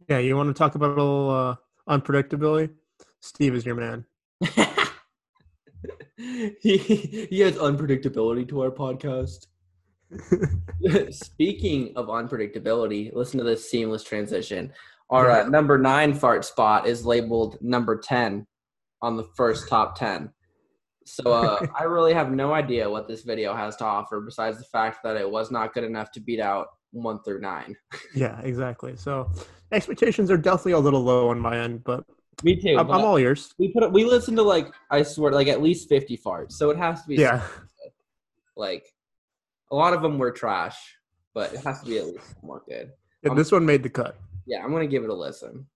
Yeah, 0.09 0.19
you 0.19 0.35
want 0.35 0.47
to 0.47 0.53
talk 0.53 0.75
about 0.75 0.91
a 0.91 1.01
little 1.01 1.29
uh, 1.29 1.55
unpredictability? 1.89 2.71
Steve 3.19 3.55
is 3.55 3.65
your 3.65 3.75
man. 3.75 4.05
he, 6.17 6.77
he 7.29 7.39
has 7.41 7.55
unpredictability 7.55 8.47
to 8.49 8.61
our 8.61 8.71
podcast. 8.71 9.47
Speaking 11.11 11.91
of 11.95 12.07
unpredictability, 12.07 13.13
listen 13.13 13.37
to 13.39 13.43
this 13.43 13.69
seamless 13.69 14.03
transition. 14.03 14.71
Our 15.09 15.29
uh, 15.29 15.49
number 15.49 15.77
nine 15.77 16.13
fart 16.13 16.45
spot 16.45 16.87
is 16.87 17.05
labeled 17.05 17.57
number 17.61 17.97
10 17.97 18.45
on 19.01 19.17
the 19.17 19.23
first 19.35 19.69
top 19.69 19.97
10. 19.97 20.31
So 21.05 21.31
uh, 21.31 21.65
I 21.79 21.83
really 21.83 22.13
have 22.13 22.31
no 22.31 22.53
idea 22.53 22.89
what 22.89 23.07
this 23.07 23.23
video 23.23 23.53
has 23.53 23.75
to 23.77 23.85
offer 23.85 24.21
besides 24.21 24.57
the 24.57 24.65
fact 24.65 24.99
that 25.03 25.17
it 25.17 25.29
was 25.29 25.51
not 25.51 25.73
good 25.73 25.83
enough 25.83 26.11
to 26.13 26.19
beat 26.19 26.39
out 26.39 26.67
one 26.91 27.21
through 27.23 27.41
nine. 27.41 27.75
Yeah, 28.15 28.39
exactly. 28.41 28.95
So 28.95 29.31
expectations 29.71 30.31
are 30.31 30.37
definitely 30.37 30.71
a 30.73 30.79
little 30.79 31.03
low 31.03 31.29
on 31.29 31.39
my 31.39 31.57
end, 31.57 31.83
but 31.83 32.03
Me 32.43 32.55
too. 32.55 32.75
I'm, 32.77 32.89
I'm 32.91 33.01
all 33.05 33.17
ears. 33.17 33.53
we 33.59 33.71
put 33.71 33.91
we 33.91 34.05
listened 34.05 34.37
to 34.37 34.43
like 34.43 34.73
I 34.89 35.03
swear 35.03 35.31
like 35.31 35.47
at 35.47 35.61
least 35.61 35.89
50 35.89 36.17
farts. 36.17 36.53
So 36.53 36.69
it 36.69 36.77
has 36.77 37.01
to 37.03 37.07
be 37.07 37.15
Yeah. 37.15 37.41
like 38.55 38.85
a 39.71 39.75
lot 39.75 39.93
of 39.93 40.01
them 40.01 40.17
were 40.17 40.31
trash, 40.31 40.77
but 41.33 41.53
it 41.53 41.59
has 41.63 41.81
to 41.81 41.85
be 41.89 41.97
at 41.99 42.05
least 42.07 42.35
more 42.41 42.63
good. 42.67 42.91
Yeah, 43.23 43.31
um, 43.31 43.37
this 43.37 43.51
one 43.51 43.65
made 43.65 43.83
the 43.83 43.89
cut. 43.89 44.17
Yeah, 44.45 44.63
I'm 44.63 44.71
gonna 44.71 44.87
give 44.87 45.03
it 45.03 45.09
a 45.09 45.13
listen. 45.13 45.67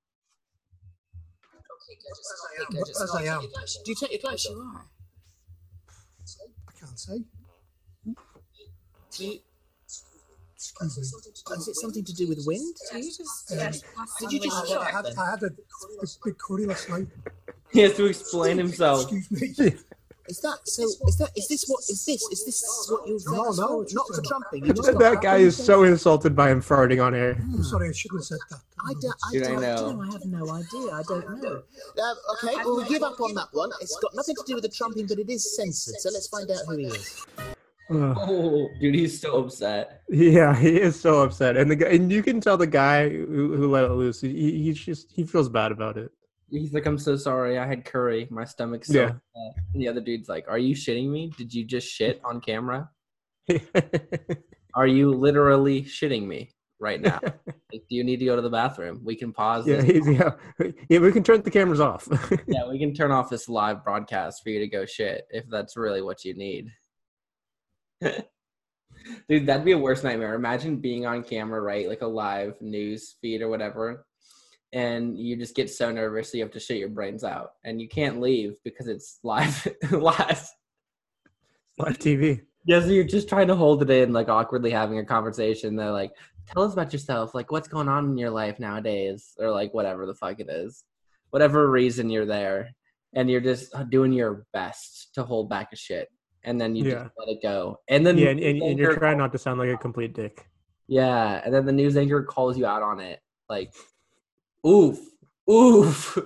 As 3.02 3.16
I 3.16 3.24
am. 3.24 3.42
Do 3.42 3.48
you 3.88 3.96
take 3.96 4.12
your 4.12 4.20
clothes 4.22 4.46
off? 4.48 4.86
I 6.70 6.80
can't 6.80 7.00
say. 7.00 7.18
Do 8.06 8.14
you, 8.14 8.16
excuse 9.10 9.30
me. 9.30 9.44
Is 10.82 11.68
it 11.68 11.76
something 11.76 12.04
to 12.04 12.14
do 12.14 12.28
with 12.28 12.44
wind? 12.46 12.76
Do 12.92 12.98
you 13.00 13.12
just, 13.12 13.52
Um, 13.52 13.72
did 14.20 14.32
you 14.32 14.40
just 14.40 14.56
I 14.58 14.68
check? 14.68 14.94
had, 14.94 15.06
I 15.18 15.30
had 15.32 15.44
a, 15.44 15.48
a 15.48 16.06
big 16.26 16.38
curry 16.38 16.66
last 16.66 16.90
night. 16.90 17.08
He 17.72 17.80
has 17.82 17.96
to 17.98 18.06
explain 18.06 18.58
himself. 18.58 19.12
Excuse 19.12 19.60
me. 19.60 19.74
Is 20.28 20.40
that 20.42 20.60
so? 20.66 20.84
Is 20.84 21.18
that 21.18 21.32
is 21.36 21.48
this 21.50 21.66
what 21.68 21.80
is 21.90 22.06
this 22.06 22.22
is 22.32 22.46
this 22.46 22.88
what 22.90 23.06
you're 23.08 23.18
No, 23.26 23.44
famous 23.44 23.58
no, 23.58 23.68
for? 23.68 23.84
it's 23.84 23.94
Not 23.94 24.08
just 24.08 24.20
for 24.20 24.22
a- 24.22 24.28
trumping. 24.30 24.66
You 24.66 24.74
just 24.74 24.92
got 24.92 25.00
that 25.00 25.22
guy 25.22 25.38
is 25.38 25.58
so 25.58 25.84
insulted 25.84 26.36
by 26.36 26.52
him 26.52 26.62
farting 26.62 27.04
on 27.04 27.14
air. 27.16 27.32
I'm 27.42 27.64
sorry, 27.64 27.90
I 27.90 27.92
shouldn't 27.92 28.20
have 28.22 28.26
said 28.28 28.38
that. 28.52 28.60
I 28.80 28.94
don't, 29.02 29.16
I 29.28 29.32
Dude, 29.34 29.44
I 29.44 29.48
don't 29.48 29.62
know. 29.62 29.92
know. 29.92 30.02
I 30.04 30.12
have 30.14 30.26
no 30.26 30.50
idea. 30.52 30.92
I 30.94 31.04
don't 31.04 31.42
know. 31.42 31.64
Uh, 31.98 32.14
okay, 32.46 32.56
well, 32.64 32.78
we 32.78 32.86
give 32.86 33.02
up 33.04 33.20
on 33.20 33.34
that 33.34 33.48
one. 33.52 33.72
It's 33.82 33.98
got 34.00 34.14
nothing 34.16 34.36
to 34.36 34.44
do 34.46 34.54
with 34.54 34.64
the 34.64 34.70
trumping, 34.70 35.08
but 35.08 35.18
it 35.20 35.30
is 35.30 35.54
censored. 35.56 35.96
So 36.00 36.10
let's 36.14 36.28
find 36.28 36.50
out 36.50 36.60
who 36.68 36.78
he 36.78 36.86
is. 36.86 37.26
Ugh. 37.92 38.18
Oh, 38.20 38.70
dude, 38.80 38.96
he's 38.96 39.20
so 39.20 39.44
upset. 39.44 40.02
Yeah, 40.10 40.56
he 40.56 40.80
is 40.80 41.00
so 41.00 41.22
upset, 41.24 41.58
and 41.58 41.70
the 41.70 41.76
guy, 41.76 41.88
and 41.90 42.12
you 42.12 42.24
can 42.24 42.40
tell 42.40 42.58
the 42.58 42.68
guy 42.68 43.10
who, 43.10 43.56
who 43.56 43.70
let 43.70 43.84
it 43.84 43.92
loose. 43.92 44.22
He, 44.22 44.64
he's 44.64 44.80
just 44.80 45.12
he 45.12 45.26
feels 45.26 45.50
bad 45.50 45.72
about 45.72 45.98
it. 45.98 46.12
He's 46.50 46.74
like, 46.74 46.86
I'm 46.86 46.98
so 46.98 47.16
sorry. 47.16 47.58
I 47.58 47.66
had 47.66 47.86
curry. 47.86 48.28
My 48.30 48.44
stomach's 48.46 48.88
so 48.88 48.94
Yeah. 49.00 49.06
upset." 49.06 49.64
And 49.74 49.82
the 49.82 49.88
other 49.88 50.02
dude's 50.02 50.28
like, 50.30 50.46
Are 50.50 50.58
you 50.58 50.76
shitting 50.76 51.10
me? 51.10 51.32
Did 51.38 51.54
you 51.54 51.64
just 51.66 51.88
shit 51.88 52.20
on 52.26 52.42
camera? 52.42 52.90
Are 54.76 54.88
you 54.88 55.12
literally 55.12 55.84
shitting 55.84 56.26
me 56.28 56.52
right 56.80 57.02
now? 57.02 57.20
like, 57.24 57.84
do 57.90 57.96
you 57.96 58.04
need 58.04 58.18
to 58.20 58.26
go 58.26 58.36
to 58.36 58.42
the 58.42 58.50
bathroom? 58.50 59.02
We 59.04 59.16
can 59.16 59.32
pause. 59.34 59.68
yeah, 59.68 59.82
this. 59.82 60.08
yeah, 60.08 60.32
yeah. 60.90 61.00
We 61.00 61.12
can 61.12 61.24
turn 61.24 61.42
the 61.42 61.52
cameras 61.52 61.80
off. 61.80 62.08
yeah, 62.48 62.68
we 62.70 62.80
can 62.80 62.94
turn 62.94 63.12
off 63.12 63.30
this 63.30 63.48
live 63.50 63.84
broadcast 63.84 64.42
for 64.44 64.50
you 64.50 64.60
to 64.60 64.68
go 64.68 64.86
shit 64.86 65.26
if 65.30 65.46
that's 65.50 65.76
really 65.78 66.02
what 66.02 66.24
you 66.26 66.34
need. 66.36 66.70
Dude, 69.30 69.46
that'd 69.46 69.66
be 69.66 69.72
a 69.72 69.78
worst 69.78 70.04
nightmare. 70.04 70.36
Imagine 70.36 70.78
being 70.78 71.06
on 71.06 71.24
camera, 71.24 71.62
right? 71.62 71.88
Like 71.88 72.02
a 72.02 72.08
live 72.08 72.62
news 72.62 73.16
feed 73.22 73.42
or 73.42 73.50
whatever. 73.50 74.06
And 74.74 75.18
you 75.18 75.36
just 75.36 75.56
get 75.56 75.70
so 75.70 75.92
nervous 75.92 76.34
you 76.34 76.42
have 76.42 76.52
to 76.52 76.60
shit 76.60 76.78
your 76.78 76.90
brains 76.90 77.24
out. 77.24 77.52
And 77.64 77.82
you 77.82 77.90
can't 77.90 78.22
leave 78.22 78.56
because 78.64 78.88
it's 78.88 79.20
live 79.24 79.68
live. 79.92 80.50
Live 81.78 82.00
TV. 82.00 82.42
Yeah, 82.66 82.80
so 82.80 82.88
you're 82.88 83.04
just 83.04 83.28
trying 83.28 83.48
to 83.48 83.56
hold 83.56 83.82
it 83.82 83.90
in, 83.90 84.14
like 84.14 84.30
awkwardly 84.30 84.70
having 84.70 85.00
a 85.00 85.06
conversation. 85.06 85.76
They're 85.76 85.92
like, 85.92 86.12
tell 86.48 86.64
us 86.64 86.74
about 86.74 86.94
yourself. 86.94 87.34
Like, 87.34 87.52
what's 87.52 87.68
going 87.68 87.90
on 87.90 88.06
in 88.06 88.18
your 88.18 88.30
life 88.30 88.60
nowadays? 88.60 89.34
Or 89.40 89.52
like 89.52 89.74
whatever 89.74 90.06
the 90.06 90.14
fuck 90.14 90.40
it 90.40 90.50
is. 90.50 90.84
Whatever 91.32 91.70
reason 91.70 92.10
you're 92.10 92.26
there. 92.26 92.70
And 93.14 93.30
you're 93.30 93.42
just 93.42 93.74
uh, 93.76 93.84
doing 93.84 94.14
your 94.14 94.46
best 94.54 95.10
to 95.16 95.24
hold 95.24 95.50
back 95.50 95.70
a 95.74 95.76
shit. 95.76 96.10
And 96.44 96.60
then 96.60 96.76
you 96.76 96.86
Yeah. 96.86 97.04
just 97.04 97.12
let 97.18 97.30
it 97.30 97.40
go. 97.42 97.80
And 97.88 98.06
then 98.06 98.18
yeah, 98.18 98.30
and, 98.30 98.40
and, 98.40 98.62
and 98.62 98.80
you're 98.80 98.96
trying 98.98 99.18
not 99.18 99.32
to 99.34 99.38
sound 99.38 99.60
like 99.60 99.70
a 99.70 99.78
complete 99.78 100.14
dick. 100.14 100.48
Yeah, 100.88 101.42
and 101.46 101.54
then 101.54 101.66
the 101.66 101.72
news 101.72 101.96
anchor 101.96 102.24
calls 102.24 102.58
you 102.58 102.66
out 102.66 102.82
on 102.82 103.00
it. 103.00 103.22
Like, 103.50 103.74
oof, 104.68 105.00
oof. 105.50 106.18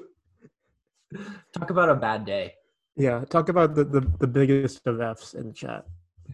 Talk 1.57 1.69
about 1.69 1.89
a 1.89 1.95
bad 1.95 2.25
day. 2.25 2.53
Yeah, 2.97 3.25
talk 3.25 3.49
about 3.49 3.75
the, 3.75 3.83
the, 3.83 4.01
the 4.19 4.27
biggest 4.27 4.87
of 4.87 5.01
F's 5.01 5.33
in 5.33 5.47
the 5.47 5.53
chat. 5.53 5.85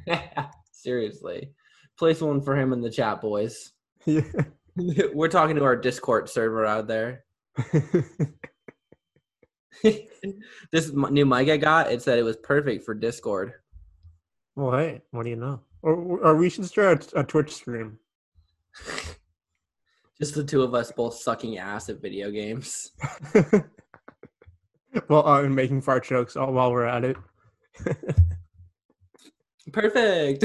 Seriously. 0.71 1.51
Place 1.97 2.21
one 2.21 2.41
for 2.41 2.55
him 2.55 2.71
in 2.71 2.81
the 2.81 2.89
chat, 2.89 3.19
boys. 3.21 3.73
Yeah. 4.05 4.21
We're 5.13 5.27
talking 5.27 5.55
to 5.57 5.63
our 5.63 5.75
Discord 5.75 6.29
server 6.29 6.65
out 6.65 6.87
there. 6.87 7.23
this 10.71 10.91
new 10.93 11.25
mic 11.25 11.49
I 11.49 11.57
got, 11.57 11.91
it 11.91 12.01
said 12.01 12.19
it 12.19 12.23
was 12.23 12.37
perfect 12.37 12.85
for 12.85 12.93
Discord. 12.93 13.53
Well, 14.55 14.77
hey, 14.77 15.01
what 15.11 15.23
do 15.23 15.29
you 15.29 15.35
know? 15.37 15.61
Or, 15.81 15.93
or 15.95 16.35
we 16.35 16.49
should 16.49 16.65
start 16.65 17.11
a, 17.13 17.21
a 17.21 17.23
Twitch 17.23 17.53
stream. 17.53 17.99
Just 20.19 20.35
the 20.35 20.43
two 20.43 20.61
of 20.61 20.75
us 20.75 20.91
both 20.91 21.15
sucking 21.15 21.57
ass 21.57 21.89
at 21.89 22.01
video 22.01 22.29
games. 22.29 22.91
well, 25.09 25.27
uh, 25.27 25.41
and 25.41 25.55
making 25.55 25.81
fart 25.81 26.03
jokes 26.03 26.35
all 26.35 26.53
while 26.53 26.71
we're 26.71 26.85
at 26.85 27.03
it. 27.03 27.17
Perfect. 29.73 30.43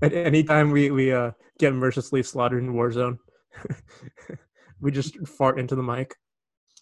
At 0.00 0.14
anytime 0.14 0.70
we 0.70 0.90
we 0.90 1.12
uh, 1.12 1.32
get 1.58 1.74
mercilessly 1.74 2.22
slaughtered 2.22 2.62
in 2.62 2.72
Warzone, 2.72 3.18
we 4.80 4.90
just 4.90 5.18
fart 5.28 5.58
into 5.58 5.74
the 5.74 5.82
mic. 5.82 6.14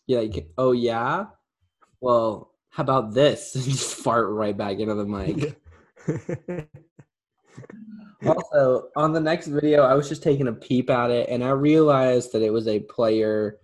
Yeah, 0.07 0.21
you 0.21 0.31
can, 0.31 0.47
oh 0.59 0.73
yeah? 0.73 1.25
Well, 2.01 2.53
how 2.79 2.85
about 2.85 3.13
this? 3.13 3.53
Just 3.65 3.97
fart 3.97 4.29
right 4.31 4.57
back 4.57 4.79
into 4.79 4.95
the 4.95 5.05
mic. 5.05 5.61
also, 8.25 8.89
on 8.95 9.13
the 9.13 9.19
next 9.21 9.49
video, 9.49 9.83
I 9.83 9.95
was 9.95 10.09
just 10.09 10.23
taking 10.23 10.47
a 10.47 10.53
peep 10.53 10.89
at 10.89 11.11
it 11.11 11.29
and 11.29 11.43
I 11.43 11.51
realized 11.51 12.31
that 12.33 12.43
it 12.43 12.53
was 12.53 12.69
a 12.69 12.79
player 12.79 13.59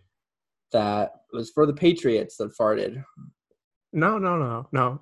that 0.72 1.12
was 1.32 1.50
for 1.50 1.64
the 1.64 1.72
Patriots 1.72 2.36
that 2.38 2.58
farted. 2.58 3.04
No, 3.92 4.18
no, 4.18 4.36
no, 4.36 4.66
no. 4.72 5.00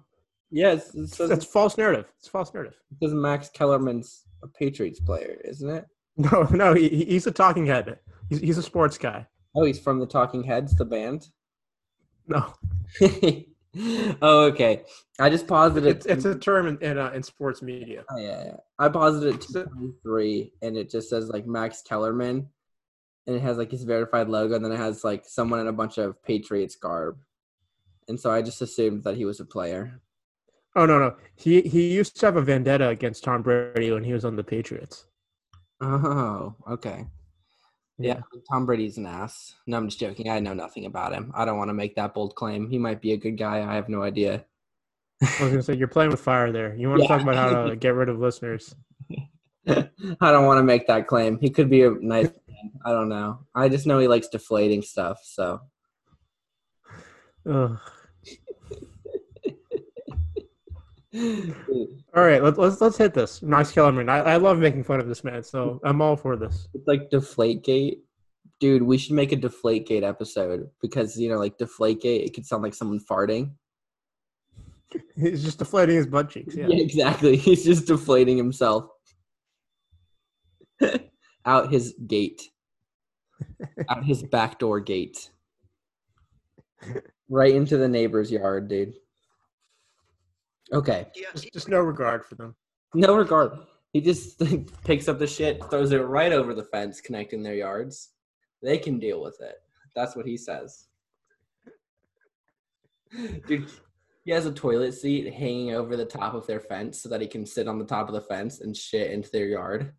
Yes, 0.51 0.95
it 0.95 1.09
says, 1.09 1.31
That's 1.31 1.47
false 1.47 1.79
narrative. 1.79 2.13
It's 2.19 2.29
false 2.29 2.53
narrative. 2.53 2.79
Because 2.91 3.15
Max 3.15 3.49
Kellerman's 3.49 4.25
a 4.43 4.47
Patriots 4.47 5.01
player, 5.01 5.41
isn't 5.43 5.71
it? 5.71 5.87
No, 6.19 6.43
no, 6.51 6.75
he- 6.75 7.07
he's 7.07 7.27
a 7.27 7.31
talking 7.31 7.65
head. 7.65 7.99
He's, 8.29 8.41
he's 8.41 8.59
a 8.59 8.63
sports 8.63 8.99
guy. 8.99 9.27
Oh, 9.57 9.65
he's 9.65 9.81
from 9.81 9.99
the 9.99 10.07
Talking 10.07 10.45
Heads, 10.45 10.75
the 10.75 10.85
band. 10.85 11.29
No, 12.29 12.53
oh, 14.23 14.45
okay. 14.47 14.83
I 15.19 15.31
just 15.31 15.47
paused 15.47 15.77
it. 15.77 15.87
it's 15.87 16.07
it's 16.07 16.25
a 16.25 16.39
term 16.39 16.67
in 16.67 16.79
in, 16.79 16.99
uh, 16.99 17.11
in 17.15 17.23
sports 17.23 17.63
media. 17.63 18.05
Oh, 18.11 18.19
yeah, 18.19 18.45
yeah. 18.45 18.57
I 18.79 18.89
paused 18.89 19.25
it 19.25 19.35
at 19.35 19.41
223 19.41 20.53
and 20.63 20.77
it 20.77 20.91
just 20.91 21.09
says 21.09 21.29
like 21.29 21.47
Max 21.47 21.83
Kellerman 21.83 22.49
and 23.27 23.37
it 23.37 23.41
has 23.41 23.57
like 23.57 23.71
his 23.71 23.85
verified 23.85 24.29
logo 24.29 24.55
and 24.55 24.65
then 24.65 24.73
it 24.73 24.79
has 24.79 25.05
like 25.05 25.25
someone 25.27 25.61
in 25.61 25.69
a 25.69 25.73
bunch 25.73 25.99
of 25.99 26.23
Patriots 26.23 26.77
garb. 26.77 27.19
And 28.09 28.19
so 28.19 28.31
I 28.31 28.43
just 28.43 28.61
assumed 28.61 29.05
that 29.05 29.17
he 29.17 29.25
was 29.25 29.41
a 29.41 29.45
player. 29.45 30.01
Oh 30.75 30.87
no, 30.87 30.99
no. 30.99 31.17
He 31.37 31.63
he 31.63 31.93
used 31.93 32.19
to 32.21 32.27
have 32.27 32.37
a 32.37 32.43
vendetta 32.43 32.89
against 32.89 33.25
Tom 33.25 33.43
Brady 33.43 33.91
when 33.91 34.05
he 34.05 34.13
was 34.13 34.25
on 34.25 34.37
the 34.37 34.45
Patriots. 34.45 35.07
Oh, 35.81 36.55
okay. 36.69 37.07
Yeah, 37.99 38.21
Tom 38.51 38.67
Brady's 38.67 38.99
an 38.99 39.07
ass. 39.07 39.55
No, 39.67 39.77
I'm 39.77 39.87
just 39.87 40.01
joking. 40.01 40.29
I 40.29 40.41
know 40.41 40.55
nothing 40.55 40.87
about 40.87 41.13
him. 41.13 41.31
I 41.35 41.45
don't 41.45 41.59
want 41.59 41.69
to 41.69 41.75
make 41.75 41.95
that 41.97 42.15
bold 42.15 42.35
claim. 42.35 42.69
He 42.69 42.79
might 42.79 43.01
be 43.01 43.13
a 43.13 43.17
good 43.17 43.37
guy. 43.39 43.59
I 43.61 43.75
have 43.75 43.89
no 43.89 44.03
idea. 44.03 44.45
I 45.23 45.27
was 45.45 45.51
gonna 45.51 45.63
say 45.63 45.75
you're 45.77 45.87
playing 45.89 46.11
with 46.11 46.21
fire 46.21 46.51
there. 46.51 46.75
You 46.75 46.89
want 46.89 47.03
Yeah. 47.03 47.09
to 47.09 47.13
talk 47.15 47.23
about 47.23 47.37
how 47.37 47.67
to 47.69 47.77
get 47.77 47.95
rid 47.95 48.09
of 48.09 48.19
listeners? 48.19 48.75
I 49.69 49.87
don't 50.21 50.47
want 50.47 50.59
to 50.59 50.65
make 50.65 50.89
that 50.89 51.07
claim. 51.07 51.39
He 51.39 51.49
could 51.51 51.71
be 51.71 51.85
a 51.85 51.91
nice 51.91 52.31
man. 52.49 52.73
I 52.85 52.91
don't 52.91 53.09
know. 53.09 53.41
I 53.55 53.69
just 53.69 53.87
know 53.87 54.01
he 54.01 54.09
likes 54.09 54.27
deflating 54.29 54.83
stuff. 54.83 55.21
So 55.23 55.61
Ugh. 57.49 57.79
All 61.15 62.25
right, 62.25 62.43
let's 62.43 62.57
let's 62.57 62.81
let's 62.81 62.97
hit 62.97 63.13
this. 63.13 63.43
Max 63.43 63.71
Kellerman. 63.71 64.09
I, 64.09 64.19
I 64.19 64.37
love 64.37 64.59
making 64.59 64.85
fun 64.85 64.99
of 65.01 65.09
this 65.09 65.25
man, 65.25 65.43
so 65.43 65.79
I'm 65.85 66.01
all 66.01 66.17
for 66.17 66.37
this. 66.37 66.69
it's 66.75 66.87
like 66.87 67.11
Deflategate. 67.11 67.99
Dude, 68.61 68.83
we 68.83 68.97
should 68.97 69.13
make 69.13 69.33
a 69.33 69.37
Deflategate 69.37 70.05
episode 70.05 70.71
because 70.81 71.19
you 71.19 71.29
know, 71.29 71.39
like 71.39 71.59
Deflategate, 71.59 72.25
it 72.25 72.33
could 72.35 72.47
sound 72.47 72.63
like 72.63 72.75
someone 72.75 73.01
farting. 73.01 73.53
He's 75.17 75.43
just 75.43 75.59
deflating 75.59 75.97
his 75.97 76.07
butt 76.07 76.31
cheeks. 76.31 76.55
Yeah. 76.55 76.67
Yeah, 76.69 76.83
exactly. 76.83 77.37
He's 77.39 77.65
just 77.65 77.87
deflating 77.87 78.37
himself 78.37 78.89
out 81.45 81.73
his 81.73 81.95
gate, 82.07 82.43
out 83.89 84.05
his 84.05 84.23
back 84.23 84.59
door 84.59 84.81
gate, 84.81 85.31
right 87.29 87.55
into 87.55 87.77
the 87.77 87.89
neighbor's 87.89 88.31
yard, 88.31 88.69
dude. 88.69 88.95
Okay. 90.73 91.07
Just, 91.35 91.53
just 91.53 91.69
no 91.69 91.81
regard 91.81 92.25
for 92.25 92.35
them. 92.37 92.55
No 92.95 93.17
regard. 93.17 93.53
He 93.95 94.03
just 94.03 94.39
picks 94.85 95.09
up 95.09 95.19
the 95.19 95.27
shit, 95.27 95.65
throws 95.71 95.93
it 95.93 95.97
right 95.97 96.31
over 96.31 96.53
the 96.53 96.65
fence 96.65 97.01
connecting 97.01 97.43
their 97.43 97.55
yards. 97.55 98.11
They 98.63 98.77
can 98.77 98.99
deal 98.99 99.23
with 99.23 99.41
it. 99.41 99.55
That's 99.97 100.15
what 100.15 100.27
he 100.27 100.37
says. 100.37 100.89
Dude, 103.47 103.71
he 104.27 104.31
has 104.31 104.45
a 104.45 104.53
toilet 104.53 104.93
seat 104.93 105.33
hanging 105.33 105.73
over 105.73 105.97
the 105.97 106.05
top 106.05 106.35
of 106.35 106.47
their 106.47 106.61
fence 106.61 107.01
so 107.01 107.09
that 107.09 107.23
he 107.23 107.27
can 107.27 107.47
sit 107.47 107.67
on 107.67 107.79
the 107.79 107.87
top 107.87 108.09
of 108.09 108.15
the 108.15 108.21
fence 108.21 108.61
and 108.61 108.77
shit 108.77 109.11
into 109.11 109.31
their 109.31 109.47
yard. 109.47 109.95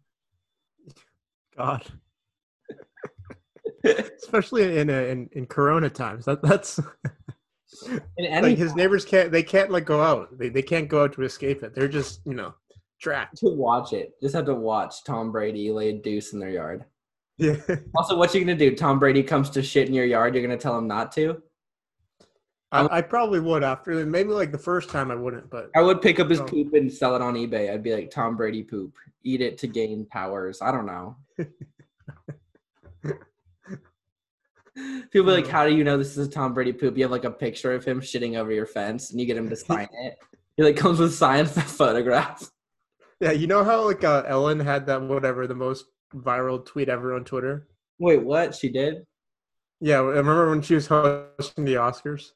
God. 1.57 1.84
Especially 3.84 4.78
in, 4.78 4.91
uh 4.91 4.93
in 4.93 5.30
in 5.32 5.47
Corona 5.47 5.89
times. 5.89 6.26
That 6.26 6.43
that's 6.43 6.80
In 6.80 6.86
any 6.86 7.22
like 8.19 8.57
his 8.57 8.76
neighbors 8.76 9.05
can't 9.05 9.32
they 9.32 9.43
can't 9.43 9.71
like 9.71 9.86
go 9.86 10.01
out. 10.01 10.38
They 10.38 10.49
they 10.49 10.61
can't 10.61 10.88
go 10.88 11.03
out 11.03 11.13
to 11.13 11.24
escape 11.24 11.63
it. 11.63 11.74
They're 11.76 11.88
just 11.88 12.21
you 12.26 12.34
know 12.34 12.53
trapped. 13.01 13.38
to 13.38 13.49
watch 13.49 13.93
it. 13.93 14.13
Just 14.21 14.36
have 14.36 14.45
to 14.45 14.55
watch 14.55 15.03
Tom 15.03 15.32
Brady 15.32 15.71
lay 15.71 15.89
a 15.89 15.93
deuce 15.93 16.34
in 16.34 16.39
their 16.39 16.49
yard. 16.51 16.86
Yeah. 17.38 17.55
Also, 17.95 18.17
what 18.17 18.34
you 18.34 18.39
gonna 18.41 18.55
do? 18.55 18.76
Tom 18.76 18.99
Brady 18.99 19.24
comes 19.24 19.49
to 19.51 19.61
shit 19.63 19.88
in 19.88 19.93
your 19.93 20.05
yard. 20.05 20.34
You're 20.36 20.43
gonna 20.43 20.57
tell 20.57 20.78
him 20.78 20.88
not 20.88 21.11
to? 21.13 21.41
I, 22.71 22.97
I 22.97 23.01
probably 23.01 23.39
would 23.39 23.63
after 23.63 24.03
maybe 24.05 24.30
like 24.32 24.51
the 24.51 24.57
first 24.57 24.89
time 24.89 25.11
I 25.11 25.15
wouldn't, 25.15 25.49
but 25.51 25.69
I 25.76 25.82
would 25.82 26.01
pick 26.01 26.19
up 26.19 26.30
his 26.30 26.39
No. 26.39 26.45
poop 26.45 26.74
and 26.74 26.91
sell 26.91 27.15
it 27.15 27.21
on 27.21 27.36
eBay. 27.36 27.71
I'd 27.71 27.84
be 27.84 27.93
like 27.93 28.09
Tom 28.09 28.36
Brady 28.36 28.63
poop. 28.63 28.95
Eat 29.24 29.41
it 29.41 29.57
to 29.59 29.67
gain 29.67 30.05
powers. 30.05 30.59
I 30.61 30.71
don't 30.71 30.86
know. 30.88 31.15
People 34.76 35.28
be 35.28 35.32
like, 35.32 35.47
"How 35.47 35.67
do 35.67 35.76
you 35.76 35.84
know 35.84 35.97
this 35.97 36.17
is 36.17 36.28
a 36.28 36.30
Tom 36.30 36.53
Brady 36.53 36.74
poop?" 36.74 36.97
You 36.97 37.03
have 37.03 37.11
like 37.11 37.26
a 37.26 37.32
picture 37.32 37.74
of 37.74 37.86
him 37.86 38.01
shitting 38.01 38.38
over 38.38 38.51
your 38.51 38.65
fence, 38.65 39.11
and 39.11 39.19
you 39.19 39.26
get 39.26 39.38
him 39.38 39.49
to 39.49 39.55
sign 39.55 39.88
it. 39.93 40.15
He 40.57 40.63
like 40.63 40.78
comes 40.78 40.99
with 40.99 41.13
signed 41.13 41.49
photographs. 41.49 42.51
yeah, 43.19 43.32
you 43.32 43.47
know 43.47 43.63
how 43.63 43.86
like 43.86 44.03
uh, 44.03 44.24
Ellen 44.26 44.59
had 44.59 44.86
that 44.88 45.01
whatever 45.01 45.47
the 45.47 45.55
most 45.55 45.86
viral 46.15 46.63
tweet 46.65 46.89
ever 46.89 47.13
on 47.15 47.24
Twitter. 47.24 47.67
Wait, 47.99 48.24
what? 48.24 48.55
She 48.55 48.69
did? 48.69 49.05
Yeah, 49.80 49.97
I 49.97 50.01
remember 50.01 50.49
when 50.49 50.61
she 50.61 50.76
was 50.76 50.88
hosting 50.88 51.65
the 51.65 51.76
Oscars. 51.76 52.32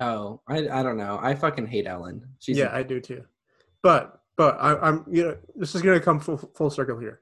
Oh, 0.00 0.40
I 0.48 0.68
I 0.68 0.82
don't 0.82 0.96
know. 0.96 1.18
I 1.20 1.34
fucking 1.34 1.66
hate 1.66 1.86
Ellen. 1.86 2.24
She's 2.38 2.56
yeah, 2.56 2.70
I 2.72 2.82
do 2.82 3.00
too. 3.00 3.24
But 3.82 4.20
but 4.36 4.56
I, 4.60 4.78
I'm 4.78 5.04
you 5.10 5.24
know 5.24 5.36
this 5.56 5.74
is 5.74 5.82
gonna 5.82 6.00
come 6.00 6.20
full 6.20 6.38
full 6.38 6.70
circle 6.70 6.98
here. 6.98 7.20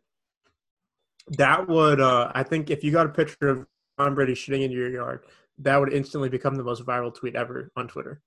That 1.38 1.68
would 1.68 2.00
uh 2.00 2.30
I 2.34 2.42
think 2.42 2.70
if 2.70 2.84
you 2.84 2.92
got 2.92 3.06
a 3.06 3.10
picture 3.10 3.48
of 3.48 3.66
Tom 3.98 4.14
Brady 4.14 4.34
shitting 4.34 4.62
into 4.62 4.76
your 4.76 4.90
yard, 4.90 5.24
that 5.58 5.78
would 5.78 5.92
instantly 5.92 6.28
become 6.28 6.54
the 6.54 6.64
most 6.64 6.84
viral 6.84 7.14
tweet 7.14 7.34
ever 7.34 7.70
on 7.76 7.88
Twitter. 7.88 8.20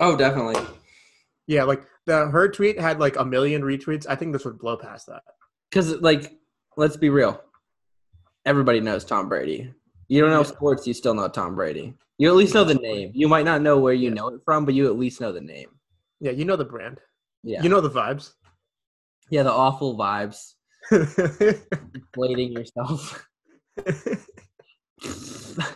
oh, 0.00 0.16
definitely. 0.16 0.60
Yeah, 1.46 1.62
like 1.62 1.82
the 2.04 2.26
her 2.28 2.48
tweet 2.48 2.78
had 2.78 3.00
like 3.00 3.16
a 3.16 3.24
million 3.24 3.62
retweets. 3.62 4.06
I 4.08 4.16
think 4.16 4.32
this 4.32 4.44
would 4.44 4.58
blow 4.58 4.76
past 4.76 5.06
that. 5.06 5.22
Because 5.70 5.96
like, 6.00 6.38
let's 6.76 6.96
be 6.96 7.08
real. 7.08 7.42
Everybody 8.44 8.80
knows 8.80 9.04
Tom 9.04 9.28
Brady. 9.28 9.72
You 10.08 10.20
don't 10.20 10.30
know 10.30 10.42
sports, 10.42 10.86
you 10.86 10.94
still 10.94 11.14
know 11.14 11.28
Tom 11.28 11.54
Brady. 11.54 11.94
You 12.18 12.28
at 12.28 12.36
least 12.36 12.54
know 12.54 12.64
the 12.64 12.74
name. 12.74 13.12
You 13.14 13.28
might 13.28 13.44
not 13.44 13.62
know 13.62 13.78
where 13.78 13.94
you 13.94 14.10
know 14.10 14.28
it 14.28 14.40
from, 14.44 14.64
but 14.64 14.74
you 14.74 14.86
at 14.86 14.98
least 14.98 15.20
know 15.20 15.32
the 15.32 15.40
name. 15.40 15.68
Yeah, 16.20 16.32
you 16.32 16.44
know 16.44 16.56
the 16.56 16.64
brand. 16.64 17.00
Yeah. 17.44 17.62
You 17.62 17.68
know 17.68 17.80
the 17.80 17.90
vibes. 17.90 18.32
Yeah, 19.30 19.44
the 19.44 19.52
awful 19.52 19.96
vibes. 19.96 20.54
Inflating 20.90 22.52
yourself. 22.52 23.26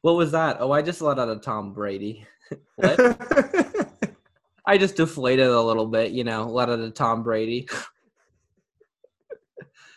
what 0.00 0.16
was 0.16 0.32
that? 0.32 0.58
Oh, 0.60 0.72
I 0.72 0.82
just 0.82 1.00
let 1.00 1.18
out 1.18 1.28
a 1.28 1.36
Tom 1.36 1.72
Brady. 1.72 2.26
what? 2.76 2.98
I 4.66 4.78
just 4.78 4.96
deflated 4.96 5.46
a 5.46 5.60
little 5.60 5.86
bit, 5.86 6.12
you 6.12 6.24
know, 6.24 6.48
let 6.48 6.68
out 6.68 6.78
a 6.78 6.90
Tom 6.90 7.22
Brady. 7.22 7.68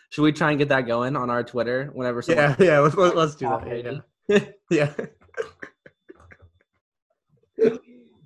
Should 0.09 0.23
we 0.23 0.31
try 0.31 0.51
and 0.51 0.59
get 0.59 0.69
that 0.69 0.87
going 0.87 1.15
on 1.15 1.29
our 1.29 1.43
Twitter 1.43 1.89
whenever 1.93 2.23
yeah, 2.27 2.55
yeah. 2.59 2.79
Let's, 2.79 2.95
let's 2.95 3.35
do 3.35 3.47
that. 3.47 4.01
Yeah, 4.27 4.39
yeah. 4.69 4.93
yeah. 7.57 7.69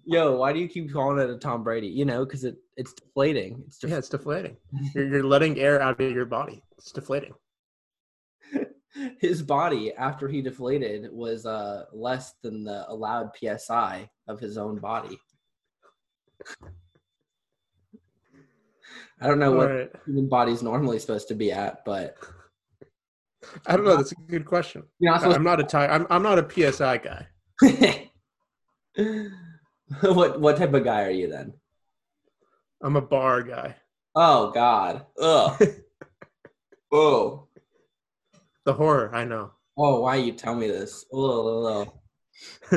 Yo, 0.06 0.38
why 0.38 0.54
do 0.54 0.60
you 0.60 0.68
keep 0.70 0.92
calling 0.92 1.18
it 1.18 1.30
a 1.30 1.38
Tom 1.38 1.64
Brady? 1.64 1.88
You 1.88 2.06
know, 2.06 2.26
because 2.26 2.44
it, 2.46 2.56
it's 2.78 2.94
deflating. 2.94 3.64
It's 3.68 3.80
Yeah, 3.84 3.98
it's 3.98 4.10
deflating. 4.10 4.56
You're, 4.94 5.08
you're 5.08 5.24
letting 5.24 5.60
air 5.60 5.82
out 5.82 6.00
of 6.00 6.12
your 6.12 6.26
body. 6.26 6.64
It's 6.78 6.92
deflating. 6.92 7.34
His 9.20 9.42
body 9.42 9.94
after 9.94 10.28
he 10.28 10.42
deflated 10.42 11.10
was 11.12 11.46
uh 11.46 11.86
less 11.94 12.34
than 12.42 12.64
the 12.64 12.90
allowed 12.90 13.32
psi 13.58 14.10
of 14.28 14.40
his 14.40 14.58
own 14.58 14.78
body 14.80 15.20
i 19.22 19.28
don't 19.28 19.40
know 19.40 19.52
what 19.52 19.70
Alright. 19.70 19.92
human 20.06 20.28
body's 20.30 20.64
normally 20.64 21.00
supposed 21.00 21.28
to 21.28 21.36
be 21.36 21.52
at 21.52 21.84
but 21.86 22.16
I 23.66 23.76
don't 23.78 23.86
know. 23.86 23.96
That's 23.96 24.12
a 24.12 24.16
good 24.16 24.46
question. 24.46 24.84
Not 25.00 25.24
I'm 25.24 25.44
not 25.44 25.60
a 25.60 25.64
ty- 25.64 25.88
I'm 25.88 26.06
I'm 26.10 26.24
not 26.24 26.40
a 26.40 26.50
PSI 26.50 26.98
guy. 26.98 27.28
what 30.02 30.40
what 30.40 30.58
type 30.58 30.74
of 30.74 30.84
guy 30.84 31.04
are 31.04 31.12
you 31.12 31.30
then 31.30 31.54
I'm 32.84 32.96
a 32.96 33.02
bar 33.02 33.44
guy. 33.44 33.76
oh 34.16 34.52
god 34.52 35.06
ugh 35.20 35.62
oh 36.92 37.47
The 38.68 38.74
horror. 38.74 39.10
I 39.16 39.24
know. 39.24 39.52
oh 39.78 40.02
why 40.02 40.18
you 40.18 40.34
tell 40.34 40.54
me 40.54 40.68
this 40.68 41.06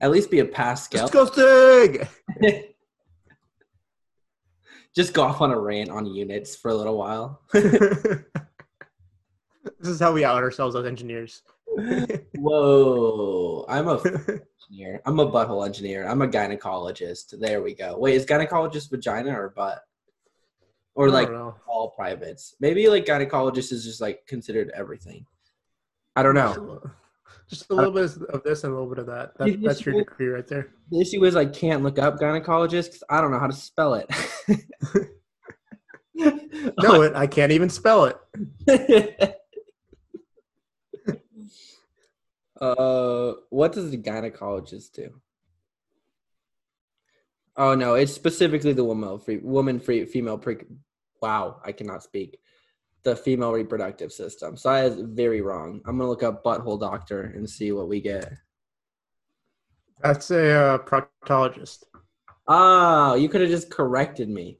at 0.00 0.10
least 0.10 0.30
be 0.30 0.38
a 0.38 0.44
pascal 0.46 1.06
Disgusting. 1.06 2.08
just 4.96 5.12
go 5.12 5.22
off 5.22 5.42
on 5.42 5.50
a 5.50 5.60
rant 5.60 5.90
on 5.90 6.06
units 6.06 6.56
for 6.56 6.70
a 6.70 6.74
little 6.74 6.96
while 6.96 7.42
This 7.52 8.24
is 9.82 10.00
how 10.00 10.12
we 10.12 10.24
out 10.24 10.42
ourselves 10.42 10.74
as 10.76 10.86
engineers. 10.86 11.42
Whoa, 12.38 13.66
I'm 13.68 13.88
a 13.88 14.00
engineer. 14.00 15.02
I'm 15.04 15.20
a 15.20 15.30
butthole 15.30 15.66
engineer. 15.66 16.08
I'm 16.08 16.22
a 16.22 16.28
gynecologist. 16.28 17.38
There 17.38 17.62
we 17.62 17.74
go. 17.74 17.98
Wait, 17.98 18.14
is 18.14 18.24
gynecologist 18.24 18.88
vagina 18.88 19.38
or 19.38 19.50
butt? 19.50 19.82
Or 20.96 21.10
like 21.10 21.28
all 21.28 21.92
privates? 21.96 22.56
Maybe 22.58 22.88
like 22.88 23.04
gynecologist 23.04 23.70
is 23.70 23.84
just 23.84 24.00
like 24.00 24.26
considered 24.26 24.72
everything. 24.74 25.26
I 26.16 26.22
don't 26.22 26.34
know. 26.34 26.82
Just 27.48 27.70
a 27.70 27.74
little 27.74 27.92
bit 27.92 28.10
of 28.30 28.42
this 28.42 28.64
and 28.64 28.72
a 28.72 28.76
little 28.76 28.88
bit 28.88 28.98
of 28.98 29.06
that. 29.06 29.38
that 29.38 29.62
that's 29.62 29.86
your 29.86 29.94
degree 29.94 30.26
right 30.26 30.48
there. 30.48 30.72
The 30.90 31.00
issue 31.00 31.24
is 31.24 31.36
I 31.36 31.44
can't 31.44 31.84
look 31.84 31.98
up 31.98 32.18
gynecologist 32.18 32.86
because 32.86 33.04
I 33.08 33.20
don't 33.20 33.30
know 33.30 33.38
how 33.38 33.46
to 33.46 33.52
spell 33.52 33.94
it. 33.94 34.10
No, 36.78 37.02
it. 37.02 37.14
I 37.14 37.26
can't 37.26 37.52
even 37.52 37.68
spell 37.68 38.06
it. 38.06 38.16
uh, 42.60 43.32
what 43.50 43.72
does 43.72 43.90
the 43.90 43.98
gynecologist 43.98 44.92
do? 44.92 45.20
Oh 47.56 47.74
no, 47.74 47.94
it's 47.94 48.12
specifically 48.12 48.72
the 48.72 48.84
woman 48.84 49.18
free 49.18 49.38
woman 49.38 49.80
free 49.80 50.04
female 50.04 50.38
pre. 50.38 50.58
Wow, 51.20 51.60
I 51.64 51.72
cannot 51.72 52.02
speak. 52.02 52.38
The 53.02 53.16
female 53.16 53.52
reproductive 53.52 54.12
system. 54.12 54.56
So 54.56 54.70
I 54.70 54.88
that 54.88 54.98
is 54.98 55.00
very 55.00 55.40
wrong. 55.40 55.80
I'm 55.86 55.98
gonna 55.98 56.08
look 56.08 56.22
up 56.22 56.44
butthole 56.44 56.80
doctor 56.80 57.32
and 57.36 57.48
see 57.48 57.72
what 57.72 57.88
we 57.88 58.00
get. 58.00 58.32
That's 60.02 60.30
a 60.30 60.50
uh, 60.50 60.78
proctologist. 60.78 61.84
Ah, 62.48 63.14
you 63.14 63.28
could 63.28 63.40
have 63.40 63.50
just 63.50 63.70
corrected 63.70 64.28
me. 64.28 64.58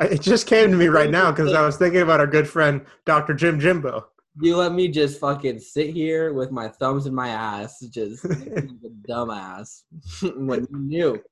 It 0.00 0.22
just 0.22 0.46
came 0.46 0.70
to 0.70 0.76
me 0.76 0.86
right 0.86 1.10
now 1.10 1.30
because 1.30 1.52
I 1.52 1.60
was 1.62 1.76
thinking 1.76 2.00
about 2.00 2.20
our 2.20 2.26
good 2.26 2.48
friend 2.48 2.86
Dr. 3.04 3.34
Jim 3.34 3.60
Jimbo. 3.60 4.06
You 4.40 4.56
let 4.56 4.72
me 4.72 4.88
just 4.88 5.20
fucking 5.20 5.60
sit 5.60 5.90
here 5.90 6.32
with 6.32 6.50
my 6.50 6.68
thumbs 6.68 7.04
in 7.04 7.14
my 7.14 7.28
ass, 7.28 7.80
just 7.80 8.22
dumbass. 9.08 9.82
when 10.36 10.66
you 10.70 10.78
knew, 10.78 11.22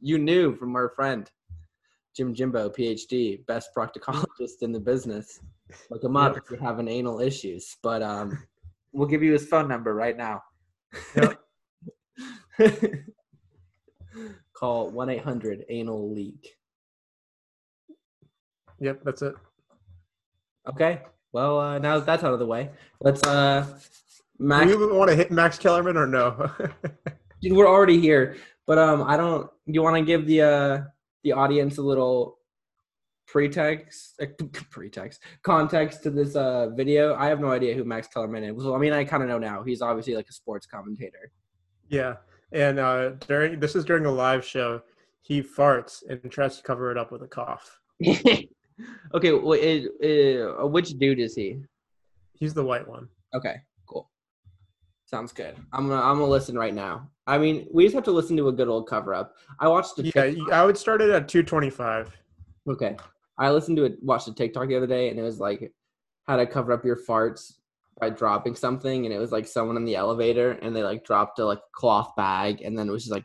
you 0.00 0.18
knew 0.18 0.54
from 0.56 0.76
our 0.76 0.90
friend 0.90 1.30
Jim 2.16 2.34
Jimbo, 2.34 2.70
PhD, 2.70 3.44
best 3.46 3.70
proctologist 3.76 4.62
in 4.62 4.72
the 4.72 4.80
business. 4.80 5.40
Look 5.90 6.02
him 6.02 6.16
up 6.16 6.34
Yep. 6.34 6.42
if 6.44 6.50
you're 6.50 6.60
having 6.60 6.88
anal 6.88 7.20
issues. 7.20 7.76
But 7.82 8.02
um, 8.02 8.42
we'll 8.92 9.08
give 9.08 9.22
you 9.22 9.32
his 9.32 9.46
phone 9.46 9.68
number 9.68 9.94
right 9.94 10.16
now. 10.16 10.42
Yep. 11.14 11.40
Call 14.54 14.90
one 14.90 15.10
eight 15.10 15.22
hundred 15.22 15.66
anal 15.68 16.10
leak. 16.10 16.56
Yep, 18.80 19.00
that's 19.04 19.20
it. 19.20 19.34
Okay. 20.68 21.02
Well, 21.32 21.60
uh, 21.60 21.78
now 21.78 21.98
that 21.98 22.06
that's 22.06 22.24
out 22.24 22.32
of 22.32 22.38
the 22.38 22.46
way, 22.46 22.70
let's 23.00 23.22
uh, 23.26 23.66
Max. 24.38 24.64
Do 24.64 24.78
you 24.78 24.94
want 24.94 25.10
to 25.10 25.16
hit 25.16 25.30
Max 25.30 25.58
Kellerman 25.58 25.98
or 25.98 26.06
no? 26.06 26.50
Dude, 27.42 27.52
we're 27.52 27.68
already 27.68 28.00
here, 28.00 28.36
but 28.66 28.78
um, 28.78 29.02
I 29.02 29.18
don't. 29.18 29.50
You 29.66 29.82
want 29.82 29.96
to 29.96 30.02
give 30.02 30.26
the 30.26 30.40
uh 30.40 30.80
the 31.26 31.32
audience 31.32 31.76
a 31.78 31.82
little 31.82 32.38
pretext, 33.26 34.14
uh, 34.22 34.26
pretext, 34.70 35.24
context 35.42 36.04
to 36.04 36.10
this 36.10 36.36
uh 36.36 36.68
video? 36.70 37.16
I 37.16 37.26
have 37.26 37.40
no 37.40 37.50
idea 37.50 37.74
who 37.74 37.84
Max 37.84 38.06
Kellerman 38.06 38.44
is. 38.44 38.54
Well, 38.54 38.76
I 38.76 38.78
mean, 38.78 38.92
I 38.92 39.04
kind 39.04 39.24
of 39.24 39.28
know 39.28 39.38
now. 39.38 39.64
He's 39.64 39.82
obviously 39.82 40.14
like 40.14 40.28
a 40.30 40.32
sports 40.32 40.66
commentator. 40.66 41.32
yeah, 41.88 42.14
and 42.52 42.78
uh, 42.78 43.10
during 43.26 43.58
this 43.58 43.74
is 43.74 43.84
during 43.84 44.06
a 44.06 44.10
live 44.10 44.44
show. 44.44 44.80
He 45.22 45.42
farts 45.42 46.04
and 46.08 46.30
tries 46.30 46.56
to 46.56 46.62
cover 46.62 46.92
it 46.92 46.96
up 46.96 47.10
with 47.10 47.20
a 47.22 47.26
cough. 47.26 47.80
okay, 48.06 49.32
well, 49.32 49.54
it, 49.54 49.88
it, 49.98 50.70
which 50.70 50.90
dude 50.90 51.18
is 51.18 51.34
he? 51.34 51.58
He's 52.34 52.54
the 52.54 52.62
white 52.62 52.86
one. 52.86 53.08
Okay, 53.34 53.56
cool. 53.86 54.08
Sounds 55.06 55.32
good. 55.32 55.56
I'm 55.72 55.88
gonna 55.88 56.00
I'm 56.00 56.18
gonna 56.18 56.26
listen 56.26 56.56
right 56.56 56.72
now. 56.72 57.10
I 57.26 57.38
mean, 57.38 57.66
we 57.72 57.84
just 57.84 57.94
have 57.94 58.04
to 58.04 58.12
listen 58.12 58.36
to 58.36 58.48
a 58.48 58.52
good 58.52 58.68
old 58.68 58.88
cover 58.88 59.12
up. 59.12 59.34
I 59.58 59.68
watched 59.68 59.96
the 59.96 60.12
Yeah, 60.14 60.32
I 60.52 60.64
would 60.64 60.78
start 60.78 61.02
it 61.02 61.10
at 61.10 61.28
two 61.28 61.42
twenty-five. 61.42 62.10
Okay. 62.68 62.96
I 63.38 63.50
listened 63.50 63.76
to 63.76 63.84
it, 63.84 64.02
watched 64.02 64.28
a 64.28 64.34
TikTok 64.34 64.68
the 64.68 64.76
other 64.76 64.86
day, 64.86 65.10
and 65.10 65.18
it 65.18 65.22
was 65.22 65.40
like 65.40 65.72
how 66.26 66.36
to 66.36 66.46
cover 66.46 66.72
up 66.72 66.84
your 66.84 66.96
farts 66.96 67.54
by 68.00 68.10
dropping 68.10 68.54
something, 68.54 69.04
and 69.04 69.14
it 69.14 69.18
was 69.18 69.32
like 69.32 69.46
someone 69.46 69.76
in 69.76 69.84
the 69.84 69.96
elevator, 69.96 70.52
and 70.52 70.74
they 70.74 70.82
like 70.82 71.04
dropped 71.04 71.38
a 71.38 71.44
like 71.44 71.60
cloth 71.72 72.14
bag, 72.16 72.62
and 72.62 72.78
then 72.78 72.88
it 72.88 72.92
was 72.92 73.04
just 73.04 73.12
like, 73.12 73.24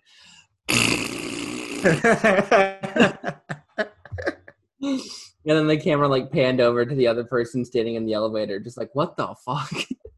and 4.81 5.01
then 5.45 5.67
the 5.67 5.77
camera 5.77 6.07
like 6.07 6.31
panned 6.31 6.61
over 6.61 6.85
to 6.85 6.95
the 6.95 7.07
other 7.07 7.23
person 7.23 7.65
standing 7.65 7.95
in 7.95 8.05
the 8.05 8.13
elevator, 8.13 8.59
just 8.59 8.77
like, 8.77 8.89
what 8.93 9.17
the 9.17 9.35
fuck? 9.45 9.71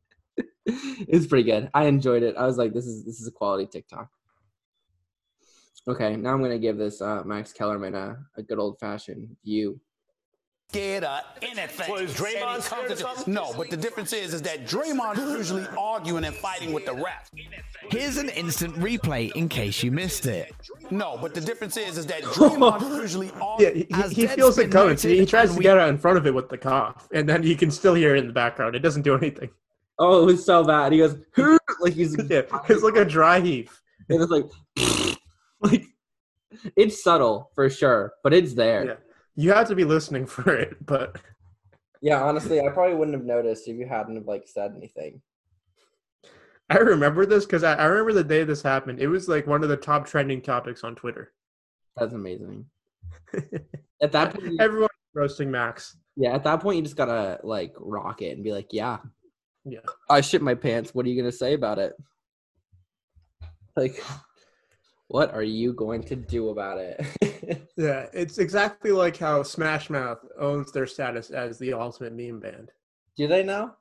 it's 1.14 1.28
pretty 1.28 1.43
good. 1.49 1.70
I 1.74 1.86
enjoyed 1.86 2.24
it. 2.24 2.36
I 2.38 2.45
was 2.45 2.57
like, 2.57 2.74
this 2.74 2.86
is 2.88 3.05
this 3.05 3.20
is 3.22 3.28
a 3.28 3.32
quality 3.32 3.66
TikTok. 3.68 4.09
Okay, 5.88 6.16
now 6.16 6.34
I'm 6.34 6.41
gonna 6.41 6.57
give 6.59 6.78
this 6.78 7.01
uh, 7.01 7.24
Max 7.26 7.51
Kellerman 7.51 7.93
a, 7.95 8.18
a 8.38 8.41
good 8.43 8.57
old 8.59 8.80
fashioned 8.80 9.36
view. 9.43 9.80
scared 10.70 11.03
of 11.03 11.22
anything. 11.41 11.91
Well, 11.91 12.01
is 12.01 12.14
Draymond 12.14 12.61
scared 12.61 12.91
of 12.91 12.99
something? 12.99 13.34
No, 13.34 13.53
but 13.57 13.70
the 13.70 13.76
difference 13.78 14.14
is, 14.14 14.34
is 14.34 14.41
that 14.43 14.66
Draymond 14.66 15.18
is 15.18 15.32
usually 15.38 15.66
arguing 15.78 16.24
and 16.24 16.34
fighting 16.34 16.72
with 16.72 16.86
the 16.86 16.93
ref. 16.93 17.30
Here's 17.91 18.16
an 18.18 18.30
instant 18.30 18.74
replay 18.76 19.32
in 19.34 19.49
case 19.49 19.84
you 19.84 19.91
missed 19.91 20.26
it. 20.26 20.53
No, 20.89 21.18
but 21.22 21.34
the 21.34 21.41
difference 21.41 21.76
is, 21.76 21.97
is 21.97 22.05
that 22.05 22.22
Draymond 22.36 22.82
is 22.89 22.97
usually 22.97 23.28
Yeah, 23.28 23.41
arguing. 23.41 23.88
he, 24.11 24.22
he 24.22 24.28
feels 24.28 24.57
it 24.57 24.72
coming. 24.72 24.95
so 24.95 25.09
he 25.09 25.26
tries 25.26 25.53
to 25.53 25.61
get 25.61 25.78
out 25.78 25.89
in 25.89 25.97
front 25.97 26.18
of 26.18 26.26
it 26.26 26.34
with 26.34 26.47
the 26.47 26.57
cough, 26.57 27.09
and 27.14 27.28
then 27.28 27.43
you 27.43 27.57
can 27.57 27.70
still 27.72 27.93
hear 27.93 28.16
it 28.16 28.20
in 28.20 28.28
the 28.28 28.34
background. 28.34 28.74
It 28.74 28.80
doesn't 28.80 29.01
do 29.03 29.16
anything. 29.18 29.49
Oh, 30.00 30.24
it 30.24 30.26
was 30.26 30.46
so 30.46 30.64
bad. 30.64 30.91
He 30.91 31.00
goes 31.00 31.16
who 31.34 31.58
like 31.82 31.94
he's 31.94 32.16
yeah, 32.30 32.41
it's 32.70 32.84
like 32.84 32.96
a 32.96 33.06
dry 33.06 33.39
heave. 33.39 33.80
And 34.10 34.22
it's 34.22 34.32
like 34.32 35.18
like 35.62 35.86
it's 36.76 37.04
subtle 37.04 37.52
for 37.56 37.70
sure, 37.70 38.14
but 38.24 38.34
it's 38.34 38.54
there. 38.54 38.86
Yeah, 38.86 38.96
you 39.36 39.52
have 39.54 39.68
to 39.70 39.76
be 39.76 39.84
listening 39.86 40.26
for 40.26 40.54
it, 40.56 40.84
but 40.86 41.20
Yeah, 42.02 42.22
honestly, 42.24 42.60
I 42.62 42.70
probably 42.70 42.96
wouldn't 42.96 43.18
have 43.18 43.26
noticed 43.26 43.68
if 43.68 43.78
you 43.78 43.88
hadn't 43.88 44.16
have 44.16 44.28
like 44.28 44.48
said 44.48 44.74
anything. 44.76 45.22
I 46.70 46.78
remember 46.78 47.26
this 47.26 47.46
because 47.46 47.64
I, 47.64 47.74
I 47.76 47.86
remember 47.86 48.14
the 48.14 48.24
day 48.24 48.44
this 48.44 48.62
happened. 48.62 49.00
It 49.00 49.08
was 49.08 49.28
like 49.28 49.46
one 49.48 49.64
of 49.64 49.70
the 49.70 49.78
top 49.78 50.08
trending 50.08 50.41
topics 50.41 50.84
on 50.84 50.96
Twitter. 50.96 51.32
That's 51.98 52.14
amazing. 52.14 52.66
At 54.02 54.12
that 54.14 54.34
point, 54.34 54.60
Everyone 54.60 54.89
roasting 55.14 55.52
Max. 55.52 55.98
yeah, 56.16 56.34
at 56.34 56.44
that 56.46 56.62
point, 56.62 56.78
you 56.78 56.82
just 56.84 56.96
gotta 56.96 57.39
like 57.44 57.74
rock 57.78 58.22
it 58.22 58.32
and 58.36 58.44
be 58.44 58.52
like, 58.52 58.68
yeah, 58.72 58.98
Yeah. 59.66 59.80
I 60.09 60.22
shit 60.22 60.41
my 60.41 60.55
pants. 60.55 60.93
What 60.93 61.05
are 61.05 61.09
you 61.09 61.22
gonna 61.22 61.32
say 61.32 61.53
about 61.53 61.80
it? 61.80 61.93
Like, 63.76 64.03
What 65.07 65.34
are 65.34 65.43
you 65.43 65.74
going 65.74 66.03
to 66.03 66.16
do 66.16 66.49
about 66.49 66.78
it? 66.80 67.05
Yeah, 67.76 68.05
it's 68.14 68.38
exactly 68.38 68.91
like 68.91 69.18
how 69.18 69.43
Smash 69.43 69.89
Mouth 69.89 70.20
owns 70.39 70.72
their 70.72 70.88
status 70.88 71.30
as 71.32 71.57
the 71.59 71.74
ultimate 71.74 72.14
meme 72.14 72.39
band. 72.39 72.72
do 73.18 73.28
they 73.28 73.43
now? 73.43 73.76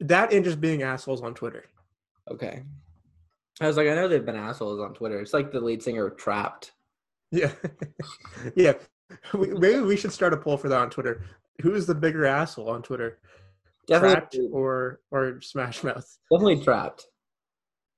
That 0.00 0.32
and 0.32 0.44
just 0.44 0.60
being 0.60 0.82
assholes 0.82 1.22
on 1.22 1.34
Twitter. 1.34 1.64
Okay. 2.28 2.62
I 3.60 3.66
was 3.66 3.76
like, 3.76 3.86
I 3.86 3.94
know 3.94 4.08
they've 4.08 4.24
been 4.24 4.34
assholes 4.34 4.80
on 4.80 4.94
Twitter. 4.94 5.20
It's 5.20 5.34
like 5.34 5.52
the 5.52 5.60
lead 5.60 5.82
singer 5.82 6.06
of 6.06 6.16
Trapt. 6.16 6.70
Yeah, 7.30 7.52
yeah. 8.56 8.72
We, 9.34 9.48
maybe 9.48 9.80
we 9.80 9.96
should 9.96 10.12
start 10.12 10.32
a 10.32 10.38
poll 10.38 10.56
for 10.56 10.68
that 10.70 10.80
on 10.80 10.90
Twitter. 10.90 11.22
Who's 11.60 11.86
the 11.86 11.94
bigger 11.94 12.24
asshole 12.26 12.70
on 12.70 12.82
Twitter, 12.82 13.18
Definitely- 13.86 14.38
Trapt 14.40 14.52
or 14.52 15.00
or 15.10 15.40
Smash 15.40 15.82
Mouth? 15.82 16.18
Definitely 16.30 16.64
Trapt. 16.64 17.02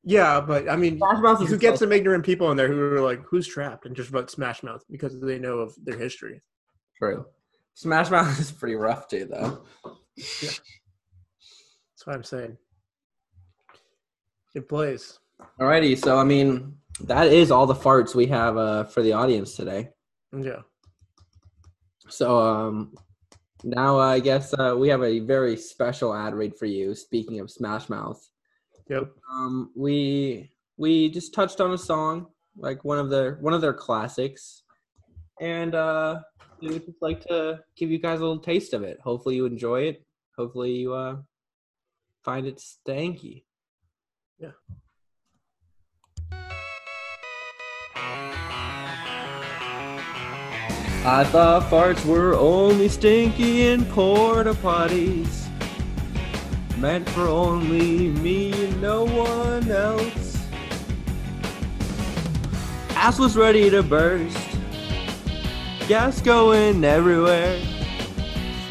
Yeah, 0.04 0.40
but 0.40 0.68
I 0.68 0.76
mean, 0.76 0.98
Smash 0.98 1.20
Mouth 1.22 1.42
is 1.42 1.50
who 1.50 1.58
gets 1.58 1.78
so- 1.78 1.84
some 1.86 1.92
ignorant 1.92 2.24
people 2.24 2.50
in 2.50 2.56
there 2.56 2.68
who 2.68 2.80
are 2.96 3.00
like, 3.00 3.22
"Who's 3.26 3.52
Trapt?" 3.52 3.84
and 3.86 3.94
just 3.94 4.10
vote 4.10 4.30
Smash 4.30 4.62
Mouth 4.62 4.84
because 4.90 5.20
they 5.20 5.38
know 5.38 5.58
of 5.58 5.74
their 5.84 5.96
history. 5.98 6.40
True. 6.98 7.26
Smash 7.74 8.10
Mouth 8.10 8.38
is 8.40 8.50
pretty 8.52 8.74
rough 8.74 9.08
too, 9.08 9.26
though. 9.26 9.64
Yeah. 10.16 10.50
That's 10.50 12.06
what 12.06 12.16
I'm 12.16 12.24
saying. 12.24 12.58
It 14.54 14.68
plays. 14.68 15.18
Alrighty, 15.60 15.96
so 15.96 16.18
I 16.18 16.24
mean, 16.24 16.76
that 17.00 17.28
is 17.28 17.50
all 17.50 17.66
the 17.66 17.74
farts 17.74 18.14
we 18.14 18.26
have 18.26 18.56
uh, 18.56 18.84
for 18.84 19.02
the 19.02 19.12
audience 19.12 19.54
today. 19.56 19.88
Yeah. 20.36 20.60
So 22.08 22.38
um, 22.38 22.94
now 23.64 23.98
I 23.98 24.20
guess 24.20 24.54
uh, 24.58 24.74
we 24.76 24.88
have 24.88 25.02
a 25.02 25.20
very 25.20 25.56
special 25.56 26.14
ad 26.14 26.34
read 26.34 26.56
for 26.56 26.66
you. 26.66 26.94
Speaking 26.94 27.40
of 27.40 27.50
Smash 27.50 27.88
Mouth, 27.88 28.28
Yep. 28.88 29.12
um, 29.30 29.70
we 29.76 30.50
we 30.76 31.10
just 31.10 31.34
touched 31.34 31.60
on 31.60 31.72
a 31.72 31.78
song 31.78 32.26
like 32.56 32.84
one 32.84 32.98
of 32.98 33.10
their 33.10 33.36
one 33.36 33.54
of 33.54 33.60
their 33.60 33.72
classics, 33.72 34.62
and 35.40 35.74
uh, 35.74 36.20
we 36.60 36.68
would 36.68 36.84
just 36.86 37.00
like 37.02 37.20
to 37.26 37.60
give 37.76 37.90
you 37.90 37.98
guys 37.98 38.20
a 38.20 38.22
little 38.22 38.42
taste 38.42 38.72
of 38.74 38.82
it. 38.82 38.98
Hopefully 39.00 39.36
you 39.36 39.46
enjoy 39.46 39.82
it. 39.82 40.04
Hopefully 40.36 40.72
you 40.72 40.94
uh, 40.94 41.16
find 42.24 42.46
it 42.46 42.58
stanky. 42.58 43.44
Yeah. 44.38 44.50
I 51.04 51.24
thought 51.24 51.64
farts 51.64 52.04
were 52.04 52.34
only 52.34 52.88
stinky 52.88 53.66
in 53.66 53.84
porta 53.86 54.54
potties. 54.54 55.48
Meant 56.78 57.08
for 57.08 57.26
only 57.26 58.10
me 58.10 58.66
and 58.66 58.80
no 58.80 59.04
one 59.06 59.68
else. 59.68 60.46
Ass 62.90 63.18
was 63.18 63.36
ready 63.36 63.68
to 63.68 63.82
burst. 63.82 64.38
Gas 65.88 66.20
going 66.20 66.84
everywhere. 66.84 67.60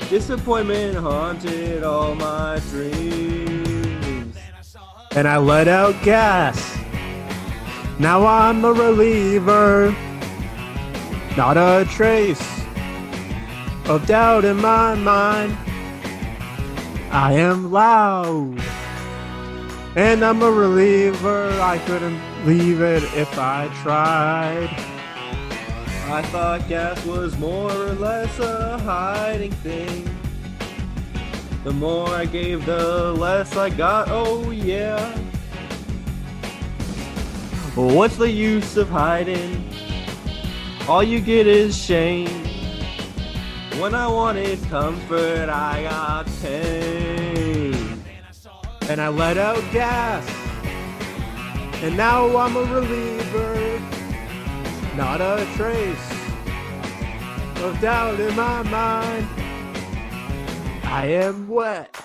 Disappointment 0.09 0.95
haunted 0.95 1.83
all 1.83 2.15
my 2.15 2.61
dreams. 2.69 4.37
And 5.17 5.27
I 5.27 5.35
let 5.37 5.67
out 5.67 6.01
gas. 6.01 6.77
Now 7.99 8.25
I'm 8.25 8.63
a 8.63 8.71
reliever. 8.71 9.93
Not 11.37 11.55
a 11.55 11.85
trace 11.89 12.61
of 13.85 14.05
doubt 14.05 14.43
in 14.43 14.57
my 14.57 14.95
mind. 14.95 15.57
I 17.09 17.33
am 17.33 17.71
loud. 17.71 18.61
And 19.95 20.23
I'm 20.23 20.41
a 20.41 20.51
reliever. 20.51 21.49
I 21.61 21.77
couldn't 21.79 22.21
leave 22.45 22.81
it 22.81 23.03
if 23.15 23.39
I 23.39 23.67
tried. 23.81 24.69
I 26.11 26.21
thought 26.23 26.67
gas 26.67 27.05
was 27.05 27.37
more 27.37 27.71
or 27.71 27.93
less 27.93 28.37
a 28.39 28.77
hiding 28.79 29.53
thing. 29.53 30.09
The 31.63 31.71
more 31.71 32.09
I 32.09 32.25
gave, 32.25 32.65
the 32.65 33.13
less 33.13 33.55
I 33.55 33.69
got. 33.69 34.09
Oh, 34.09 34.51
yeah. 34.51 35.17
What's 37.75 38.17
the 38.17 38.29
use 38.29 38.75
of 38.75 38.89
hiding? 38.89 39.70
All 40.87 41.03
you 41.03 41.19
get 41.19 41.47
is 41.47 41.77
shame. 41.77 42.27
When 43.79 43.95
I 43.95 44.07
wanted 44.07 44.61
comfort, 44.69 45.47
I 45.49 45.83
got 45.83 46.27
pain. 46.41 48.03
And 48.89 48.99
I 48.99 49.07
let 49.07 49.37
out 49.37 49.63
gas. 49.71 50.27
And 51.83 51.95
now 51.95 52.35
I'm 52.35 52.55
a 52.57 52.63
reliever. 52.63 53.79
Not 54.95 55.21
a 55.21 55.47
trace 55.55 56.11
of 57.63 57.79
doubt 57.79 58.19
in 58.19 58.35
my 58.35 58.63
mind. 58.63 59.27
I 60.83 61.05
am 61.05 61.47
wet. 61.47 61.95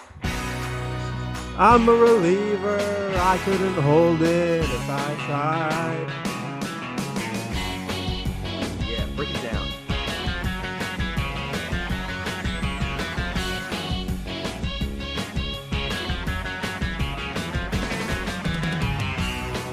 I'm 1.59 1.89
a 1.89 1.93
reliever. 1.93 2.79
I 3.17 3.39
couldn't 3.45 3.83
hold 3.83 4.23
it 4.23 4.63
if 4.63 4.91
I 4.91 5.15
tried. 5.27 6.26
Break 9.17 9.31
it 9.31 9.43
down. 9.43 9.67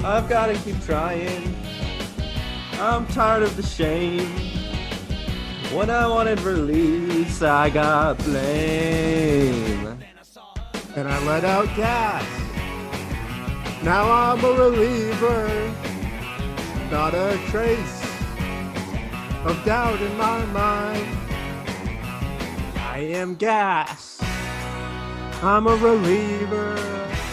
I've 0.05 0.29
gotta 0.29 0.53
keep 0.55 0.81
trying. 0.83 1.53
I'm 2.79 3.05
tired 3.07 3.43
of 3.43 3.57
the 3.57 3.63
shame. 3.63 4.29
When 5.73 5.89
I 5.89 6.07
wanted 6.07 6.39
release, 6.41 7.41
I 7.41 7.69
got 7.69 8.19
blame. 8.19 10.01
And 10.95 11.07
I 11.07 11.25
let 11.25 11.43
out 11.43 11.67
gas. 11.75 12.23
Now 13.83 14.09
I'm 14.09 14.41
a 14.45 14.51
reliever. 14.53 15.73
Not 16.89 17.13
a 17.13 17.37
trace 17.49 18.02
of 19.45 19.65
doubt 19.65 20.01
in 20.01 20.17
my 20.17 20.45
mind. 20.47 21.17
I 22.77 22.99
am 22.99 23.35
gas. 23.35 24.21
I'm 25.41 25.67
a 25.67 25.75
reliever. 25.75 26.75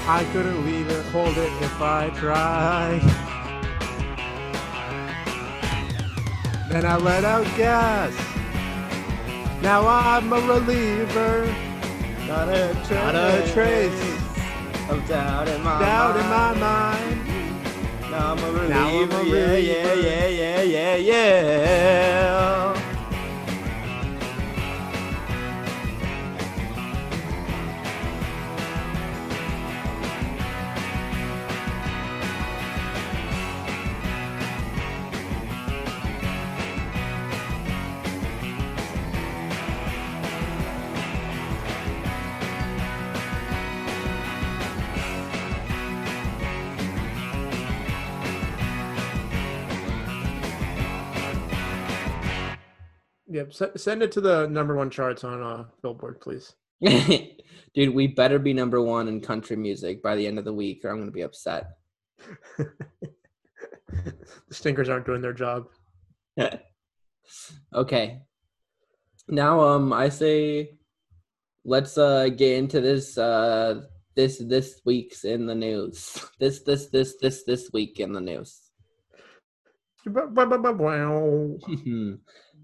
I 0.06 0.24
couldn't 0.32 0.64
leave 0.66 0.88
it, 0.88 1.04
hold 1.06 1.36
it 1.36 1.52
if 1.62 1.80
I 1.80 2.11
tried. 2.11 3.00
Then 6.70 6.84
I 6.84 6.96
let 6.96 7.24
out 7.24 7.44
gas. 7.56 8.14
Now 9.62 9.86
I'm 9.86 10.32
a 10.32 10.40
reliever. 10.40 11.54
Not 12.26 12.48
a 12.48 12.72
trace, 12.86 12.90
Not 12.90 13.14
a 13.14 13.52
trace 13.52 14.02
of 14.88 15.06
doubt 15.08 15.48
in 15.48 15.62
my 15.62 15.78
doubt 15.80 16.16
mind. 16.16 16.24
in 16.24 16.30
my 16.30 16.54
mind. 17.18 17.29
Now 18.11 18.32
I'm 18.32 18.38
a 18.42 18.50
reliever. 18.50 18.68
Now 18.68 18.88
I'm 18.88 19.12
a 19.12 19.24
yeah, 19.24 19.56
yeah, 19.56 19.94
yeah, 19.94 20.26
yeah, 20.26 20.62
yeah, 20.62 20.96
yeah. 20.96 22.79
Yep. 53.30 53.48
s- 53.50 53.82
Send 53.82 54.02
it 54.02 54.12
to 54.12 54.20
the 54.20 54.46
number 54.48 54.74
one 54.74 54.90
charts 54.90 55.24
on 55.24 55.42
uh, 55.42 55.64
Billboard, 55.82 56.20
please. 56.20 56.54
Dude, 57.74 57.94
we 57.94 58.06
better 58.08 58.38
be 58.38 58.52
number 58.52 58.80
one 58.82 59.06
in 59.08 59.20
country 59.20 59.56
music 59.56 60.02
by 60.02 60.16
the 60.16 60.26
end 60.26 60.38
of 60.38 60.44
the 60.44 60.52
week, 60.52 60.84
or 60.84 60.90
I'm 60.90 60.98
gonna 60.98 61.10
be 61.10 61.22
upset. 61.22 61.68
The 64.48 64.54
stinkers 64.54 64.88
aren't 64.88 65.04
doing 65.06 65.20
their 65.20 65.32
job. 65.32 65.66
okay. 67.74 68.20
Now, 69.28 69.60
um, 69.60 69.92
I 69.92 70.08
say, 70.08 70.78
let's 71.64 71.98
uh 71.98 72.28
get 72.28 72.56
into 72.58 72.80
this 72.80 73.18
uh 73.18 73.82
this 74.16 74.38
this 74.38 74.80
week's 74.84 75.24
in 75.24 75.46
the 75.46 75.54
news. 75.54 76.24
This 76.38 76.60
this 76.62 76.86
this 76.86 77.16
this 77.20 77.42
this 77.44 77.70
week 77.72 78.00
in 78.00 78.12
the 78.12 78.20
news. 78.20 78.60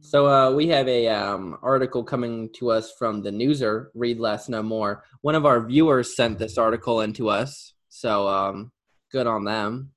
So 0.06 0.28
uh, 0.28 0.52
we 0.52 0.68
have 0.68 0.86
a 0.86 1.08
um, 1.08 1.58
article 1.62 2.04
coming 2.04 2.48
to 2.58 2.70
us 2.70 2.92
from 2.96 3.22
the 3.22 3.30
Newser. 3.30 3.86
Read 3.92 4.20
less, 4.20 4.48
know 4.48 4.62
more. 4.62 5.02
One 5.22 5.34
of 5.34 5.44
our 5.44 5.66
viewers 5.66 6.14
sent 6.14 6.38
this 6.38 6.56
article 6.58 7.00
in 7.00 7.12
to 7.14 7.28
us, 7.28 7.74
so 7.88 8.28
um, 8.28 8.70
good 9.10 9.26
on 9.26 9.42
them. 9.42 9.90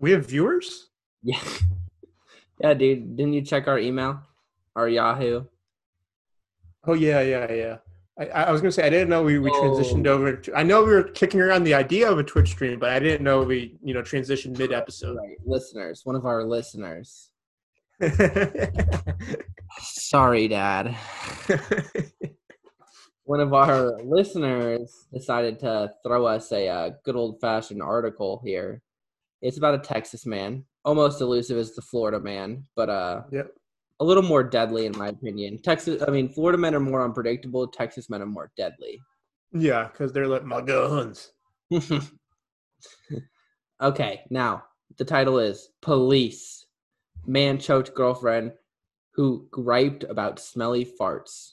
We 0.00 0.12
have 0.12 0.26
viewers? 0.26 0.88
Yeah. 1.22 1.40
Yeah, 2.60 2.74
dude. 2.74 3.16
Didn't 3.16 3.34
you 3.34 3.42
check 3.42 3.68
our 3.68 3.78
email? 3.78 4.20
Our 4.74 4.88
Yahoo? 4.88 5.44
Oh 6.88 6.94
yeah, 6.94 7.20
yeah, 7.20 7.52
yeah. 7.52 7.76
I, 8.18 8.46
I 8.46 8.50
was 8.50 8.60
gonna 8.60 8.72
say 8.72 8.84
I 8.84 8.90
didn't 8.90 9.10
know 9.10 9.22
we, 9.22 9.38
we 9.38 9.48
transitioned 9.50 10.08
Oh. 10.08 10.14
over. 10.14 10.34
To, 10.34 10.54
I 10.56 10.64
know 10.64 10.82
we 10.82 10.90
were 10.90 11.04
kicking 11.04 11.40
around 11.40 11.62
the 11.62 11.74
idea 11.74 12.10
of 12.10 12.18
a 12.18 12.24
Twitch 12.24 12.48
stream, 12.48 12.80
but 12.80 12.90
I 12.90 12.98
didn't 12.98 13.22
know 13.22 13.44
we 13.44 13.78
you 13.80 13.94
know 13.94 14.02
transitioned 14.02 14.58
mid 14.58 14.72
episode. 14.72 15.18
Right. 15.18 15.36
Listeners. 15.46 16.00
One 16.02 16.16
of 16.16 16.26
our 16.26 16.42
listeners. 16.42 17.30
Sorry, 19.80 20.48
Dad. 20.48 20.96
One 23.24 23.40
of 23.40 23.52
our 23.52 24.00
listeners 24.02 25.06
decided 25.12 25.58
to 25.60 25.92
throw 26.02 26.26
us 26.26 26.50
a 26.52 26.68
uh, 26.68 26.90
good 27.04 27.16
old 27.16 27.40
fashioned 27.40 27.82
article 27.82 28.40
here. 28.44 28.80
It's 29.42 29.58
about 29.58 29.74
a 29.74 29.78
Texas 29.78 30.24
man, 30.24 30.64
almost 30.84 31.20
elusive 31.20 31.58
as 31.58 31.74
the 31.74 31.82
Florida 31.82 32.18
man, 32.20 32.64
but 32.74 32.88
uh, 32.88 33.22
Yep. 33.30 33.50
a 34.00 34.04
little 34.04 34.22
more 34.22 34.42
deadly 34.42 34.86
in 34.86 34.96
my 34.96 35.08
opinion. 35.08 35.58
Texas, 35.62 36.02
I 36.06 36.10
mean, 36.10 36.28
Florida 36.30 36.56
men 36.58 36.74
are 36.74 36.80
more 36.80 37.04
unpredictable. 37.04 37.66
Texas 37.68 38.08
men 38.08 38.22
are 38.22 38.26
more 38.26 38.50
deadly. 38.56 38.98
Yeah, 39.52 39.88
because 39.88 40.12
they're 40.12 40.26
like 40.26 40.44
my 40.44 40.60
guns. 40.60 41.32
okay, 43.82 44.22
now 44.30 44.64
the 44.96 45.04
title 45.04 45.38
is 45.38 45.68
Police. 45.82 46.66
Man 47.28 47.58
choked 47.58 47.94
girlfriend 47.94 48.52
who 49.12 49.46
griped 49.50 50.04
about 50.04 50.40
smelly 50.40 50.84
farts. 50.84 51.52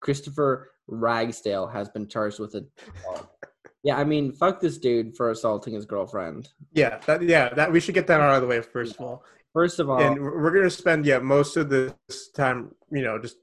Christopher 0.00 0.70
Ragsdale 0.86 1.66
has 1.66 1.88
been 1.88 2.06
charged 2.08 2.38
with 2.38 2.54
a. 2.54 2.64
yeah, 3.82 3.96
I 3.96 4.04
mean, 4.04 4.32
fuck 4.32 4.60
this 4.60 4.78
dude 4.78 5.16
for 5.16 5.30
assaulting 5.30 5.74
his 5.74 5.84
girlfriend. 5.84 6.48
Yeah, 6.72 6.98
that 7.06 7.22
yeah 7.22 7.52
that 7.54 7.72
we 7.72 7.80
should 7.80 7.94
get 7.94 8.06
that 8.06 8.20
out 8.20 8.36
of 8.36 8.42
the 8.42 8.46
way 8.46 8.60
first 8.60 8.94
of 8.94 9.00
all. 9.00 9.24
First 9.52 9.80
of 9.80 9.90
all, 9.90 10.00
and 10.00 10.20
we're 10.20 10.52
gonna 10.52 10.70
spend 10.70 11.04
yeah 11.04 11.18
most 11.18 11.56
of 11.56 11.68
this 11.68 11.94
time 12.34 12.72
you 12.92 13.02
know 13.02 13.18
just 13.18 13.36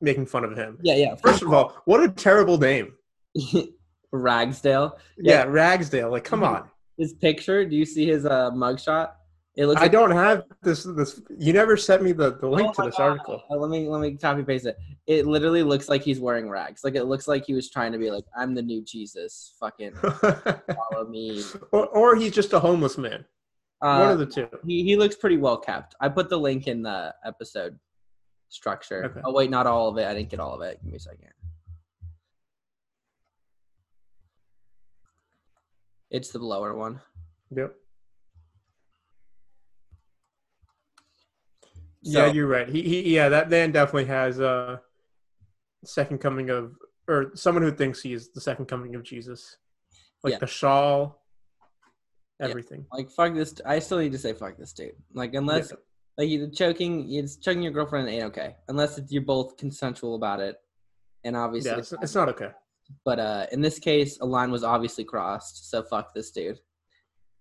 making 0.00 0.26
fun 0.26 0.44
of 0.44 0.56
him. 0.56 0.78
yeah, 0.82 0.96
yeah. 0.96 1.14
First 1.14 1.42
of 1.42 1.52
all, 1.52 1.80
what 1.84 2.02
a 2.02 2.08
terrible 2.08 2.58
name. 2.58 2.94
Ragsdale. 4.12 4.98
Yeah, 5.16 5.44
Ragsdale. 5.44 6.10
Like, 6.10 6.24
come 6.24 6.42
on. 6.42 6.68
His 6.98 7.14
picture. 7.14 7.64
Do 7.64 7.76
you 7.76 7.86
see 7.86 8.06
his 8.06 8.26
uh, 8.26 8.50
mugshot? 8.50 9.12
It 9.54 9.66
looks. 9.66 9.80
I 9.80 9.84
like- 9.84 9.92
don't 9.92 10.10
have 10.12 10.44
this. 10.62 10.84
This 10.84 11.20
you 11.36 11.52
never 11.52 11.76
sent 11.76 12.02
me 12.02 12.12
the, 12.12 12.32
the 12.38 12.48
link 12.48 12.70
Oh 12.70 12.82
to 12.84 12.88
this 12.88 12.96
God. 12.96 13.10
article. 13.10 13.42
Uh, 13.50 13.56
let 13.56 13.70
me 13.70 13.86
let 13.88 14.00
me 14.00 14.16
copy 14.16 14.42
paste 14.42 14.64
it. 14.66 14.78
It 15.06 15.26
literally 15.26 15.62
looks 15.62 15.88
like 15.90 16.02
he's 16.02 16.18
wearing 16.20 16.48
rags. 16.48 16.84
Like 16.84 16.94
it 16.94 17.04
looks 17.04 17.28
like 17.28 17.44
he 17.44 17.52
was 17.52 17.68
trying 17.70 17.92
to 17.92 17.98
be 17.98 18.10
like, 18.10 18.24
"I'm 18.36 18.54
the 18.54 18.62
new 18.62 18.82
Jesus." 18.82 19.54
Fucking 19.60 19.92
follow 19.96 21.06
me. 21.08 21.42
Or, 21.70 21.86
or 21.88 22.16
he's 22.16 22.32
just 22.32 22.52
a 22.54 22.60
homeless 22.60 22.96
man. 22.96 23.24
One 23.80 23.90
Uh, 24.00 24.12
of 24.12 24.18
the 24.20 24.26
two. 24.26 24.48
He 24.66 24.84
he 24.84 24.96
looks 24.96 25.16
pretty 25.16 25.36
well 25.36 25.58
kept. 25.58 25.94
I 26.00 26.08
put 26.08 26.30
the 26.30 26.38
link 26.38 26.66
in 26.66 26.82
the 26.82 27.14
episode 27.24 27.78
structure. 28.48 29.04
Okay. 29.04 29.20
Oh 29.24 29.32
wait, 29.34 29.50
not 29.50 29.66
all 29.66 29.88
of 29.88 29.98
it. 29.98 30.06
I 30.06 30.14
didn't 30.14 30.30
get 30.30 30.40
all 30.40 30.54
of 30.54 30.62
it. 30.62 30.78
Give 30.82 30.90
me 30.92 30.96
a 30.96 31.00
second. 31.00 31.28
It's 36.10 36.30
the 36.30 36.38
lower 36.38 36.74
one. 36.74 37.00
Yep. 37.54 37.74
So- 42.04 42.26
yeah, 42.26 42.32
you're 42.32 42.48
right. 42.48 42.68
He, 42.68 42.82
he 42.82 43.14
yeah, 43.14 43.28
that 43.28 43.48
man 43.50 43.72
definitely 43.72 44.06
has 44.06 44.40
a 44.40 44.80
second 45.84 46.18
coming 46.18 46.50
of 46.50 46.74
or 47.08 47.32
someone 47.34 47.62
who 47.62 47.72
thinks 47.72 48.00
he 48.00 48.12
is 48.12 48.30
the 48.32 48.40
second 48.40 48.66
coming 48.66 48.94
of 48.94 49.02
Jesus. 49.02 49.56
Like 50.22 50.32
Yeah. 50.32 50.38
the 50.38 50.46
shawl, 50.46 51.22
Yeah. 52.40 52.48
everything. 52.48 52.86
Like 52.92 53.10
fuck 53.10 53.34
this. 53.34 53.54
I 53.64 53.78
still 53.80 53.98
need 53.98 54.12
to 54.12 54.18
say 54.18 54.32
fuck 54.32 54.56
this 54.56 54.72
dude. 54.72 54.92
Like 55.12 55.34
unless 55.34 55.70
Yeah. 55.70 55.76
like 56.18 56.28
you're 56.30 56.48
choking, 56.50 57.12
it's 57.12 57.36
choking 57.36 57.62
your 57.62 57.72
girlfriend 57.72 58.08
ain't 58.08 58.24
okay. 58.24 58.56
Unless 58.68 58.98
it's, 58.98 59.12
you're 59.12 59.22
both 59.22 59.56
consensual 59.56 60.14
about 60.14 60.40
it, 60.40 60.56
and 61.24 61.36
obviously, 61.36 61.70
Yeah, 61.72 61.78
it's, 61.78 61.92
it's 61.92 62.14
not 62.14 62.28
okay. 62.30 62.50
But 63.04 63.18
uh, 63.20 63.46
in 63.52 63.60
this 63.60 63.78
case, 63.78 64.18
a 64.20 64.26
line 64.26 64.50
was 64.50 64.64
obviously 64.64 65.04
crossed. 65.04 65.70
So 65.70 65.82
fuck 65.82 66.12
this 66.14 66.30
dude. 66.30 66.58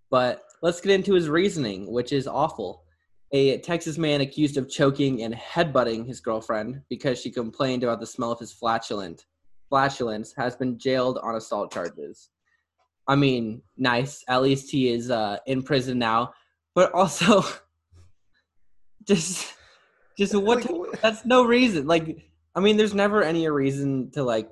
But 0.09 0.43
let's 0.62 0.80
get 0.82 0.91
into 0.91 1.14
his 1.14 1.30
reasoning, 1.30 1.91
which 1.91 2.12
is 2.14 2.28
awful. 2.28 2.84
A 3.34 3.59
Texas 3.59 3.97
man 3.97 4.21
accused 4.21 4.57
of 4.57 4.69
choking 4.69 5.23
and 5.23 5.34
headbutting 5.34 6.05
his 6.05 6.19
girlfriend 6.19 6.82
because 6.89 7.19
she 7.19 7.32
complained 7.32 7.84
about 7.84 7.99
the 7.99 8.05
smell 8.05 8.32
of 8.32 8.39
his 8.39 8.51
flatulent 8.51 9.25
flatulence 9.71 10.34
has 10.38 10.55
been 10.57 10.77
jailed 10.77 11.17
on 11.23 11.36
assault 11.36 11.71
charges. 11.71 12.29
I 13.07 13.15
mean, 13.15 13.61
nice. 13.77 14.23
At 14.27 14.41
least 14.41 14.69
he 14.69 14.89
is 14.89 15.09
uh, 15.09 15.38
in 15.47 15.63
prison 15.63 15.97
now. 15.97 16.34
But 16.75 16.93
also, 16.93 17.43
just, 19.07 19.53
just 20.17 20.36
what? 20.36 20.67
that's 21.01 21.25
no 21.25 21.45
reason. 21.45 21.88
Like, 21.88 22.29
I 22.53 22.59
mean, 22.59 22.75
there's 22.75 22.93
never 22.93 23.23
any 23.23 23.47
reason 23.49 24.11
to 24.11 24.23
like 24.23 24.49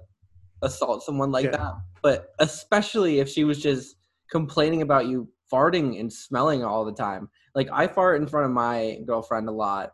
assault 0.61 1.03
someone 1.03 1.31
like 1.31 1.45
Yeah. 1.45 1.57
that. 1.57 1.73
But 2.01 2.29
especially 2.39 3.19
if 3.19 3.27
she 3.27 3.43
was 3.43 3.61
just 3.61 3.97
complaining 4.31 4.81
about 4.81 5.07
you 5.07 5.27
farting 5.51 5.99
and 5.99 6.11
smelling 6.11 6.63
all 6.63 6.85
the 6.85 6.93
time. 6.93 7.29
Like 7.55 7.69
I 7.71 7.87
fart 7.87 8.21
in 8.21 8.27
front 8.27 8.45
of 8.45 8.51
my 8.51 8.99
girlfriend 9.05 9.47
a 9.47 9.51
lot, 9.51 9.93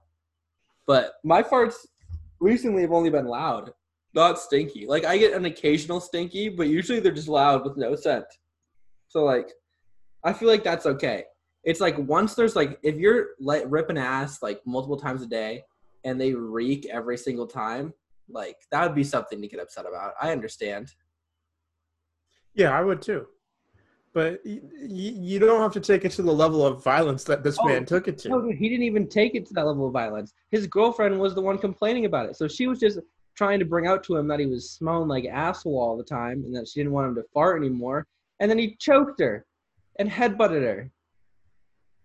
but 0.86 1.14
my 1.24 1.42
farts 1.42 1.76
recently 2.40 2.82
have 2.82 2.92
only 2.92 3.10
been 3.10 3.26
loud, 3.26 3.72
not 4.14 4.40
stinky. 4.40 4.86
Like 4.86 5.06
I 5.06 5.18
get 5.18 5.34
an 5.34 5.46
occasional 5.46 6.00
stinky, 6.00 6.50
but 6.50 6.68
usually 6.68 7.00
they're 7.00 7.12
just 7.12 7.28
loud 7.28 7.64
with 7.64 7.78
no 7.78 7.96
scent. 7.96 8.26
So 9.08 9.24
like, 9.24 9.52
I 10.24 10.34
feel 10.34 10.50
like 10.50 10.64
that's 10.64 10.86
okay. 10.86 11.26
It's 11.64 11.80
like 11.80 11.98
once 11.98 12.36
there's 12.36 12.56
like 12.56 12.80
if 12.84 12.96
you're 12.96 13.30
like 13.40 13.64
ripping 13.68 13.98
ass 13.98 14.42
like 14.42 14.62
multiple 14.66 14.98
times 14.98 15.22
a 15.22 15.28
day 15.28 15.64
and 16.04 16.20
they 16.20 16.34
reek 16.34 16.88
every 16.92 17.18
single 17.18 17.48
time, 17.48 17.94
like 18.30 18.58
that 18.72 18.84
would 18.84 18.96
be 18.96 19.04
something 19.04 19.42
to 19.42 19.48
get 19.48 19.60
upset 19.60 19.86
about. 19.88 20.14
I 20.22 20.32
understand. 20.32 20.92
Yeah, 22.54 22.78
I 22.78 22.82
would 22.82 23.02
too. 23.02 23.28
But 24.16 24.40
y- 24.46 24.62
you 24.80 25.40
don't 25.40 25.62
have 25.62 25.74
to 25.74 25.82
take 25.82 26.06
it 26.06 26.12
to 26.14 26.22
the 26.22 26.32
level 26.32 26.66
of 26.66 26.82
violence 26.82 27.26
that 27.26 27.44
this 27.44 27.58
Oh, 27.60 27.68
man 27.68 27.86
took 27.86 28.08
it 28.08 28.18
to. 28.20 28.30
No, 28.30 28.42
dude, 28.42 28.56
he 28.56 28.70
didn't 28.70 28.86
even 28.86 29.10
take 29.10 29.36
it 29.36 29.46
to 29.48 29.54
that 29.56 29.66
level 29.66 29.88
of 29.88 29.94
violence. 29.94 30.34
His 30.52 30.68
girlfriend 30.68 31.20
was 31.20 31.36
the 31.36 31.42
one 31.42 31.58
complaining 31.58 32.06
about 32.06 32.30
it. 32.30 32.38
So 32.38 32.48
she 32.48 32.66
was 32.68 32.80
just 32.80 32.98
trying 33.36 33.60
to 33.60 33.66
bring 33.66 33.88
out 33.88 34.06
to 34.06 34.16
him 34.16 34.30
that 34.30 34.40
he 34.40 34.46
was 34.46 34.72
smelling 34.72 35.10
like 35.10 35.26
asshole 35.26 35.78
all 35.78 35.98
the 35.98 36.04
time 36.04 36.46
and 36.46 36.56
that 36.56 36.66
she 36.70 36.80
didn't 36.80 36.94
want 36.94 37.10
him 37.10 37.16
to 37.16 37.24
fart 37.34 37.62
anymore. 37.62 38.08
And 38.40 38.50
then 38.50 38.58
he 38.58 38.78
choked 38.80 39.20
her 39.20 39.46
and 40.00 40.10
headbutted 40.10 40.62
her. 40.64 40.90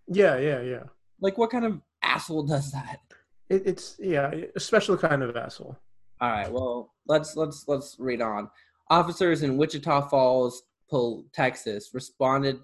Yeah, 0.08 0.36
yeah, 0.38 0.60
yeah. 0.62 0.82
Like, 1.20 1.38
what 1.38 1.50
kind 1.50 1.64
of 1.64 1.80
asshole 2.02 2.42
does 2.42 2.72
that? 2.72 2.98
It, 3.48 3.62
it's 3.66 3.96
yeah, 4.00 4.34
a 4.56 4.58
special 4.58 4.96
kind 4.96 5.22
of 5.22 5.36
asshole. 5.36 5.78
All 6.20 6.30
right, 6.30 6.50
well, 6.50 6.92
let's 7.06 7.36
let's 7.36 7.66
let's 7.68 7.96
read 8.00 8.20
on. 8.20 8.50
Officers 8.88 9.44
in 9.44 9.56
Wichita 9.56 10.08
Falls, 10.08 10.64
Texas, 11.32 11.90
responded 11.94 12.58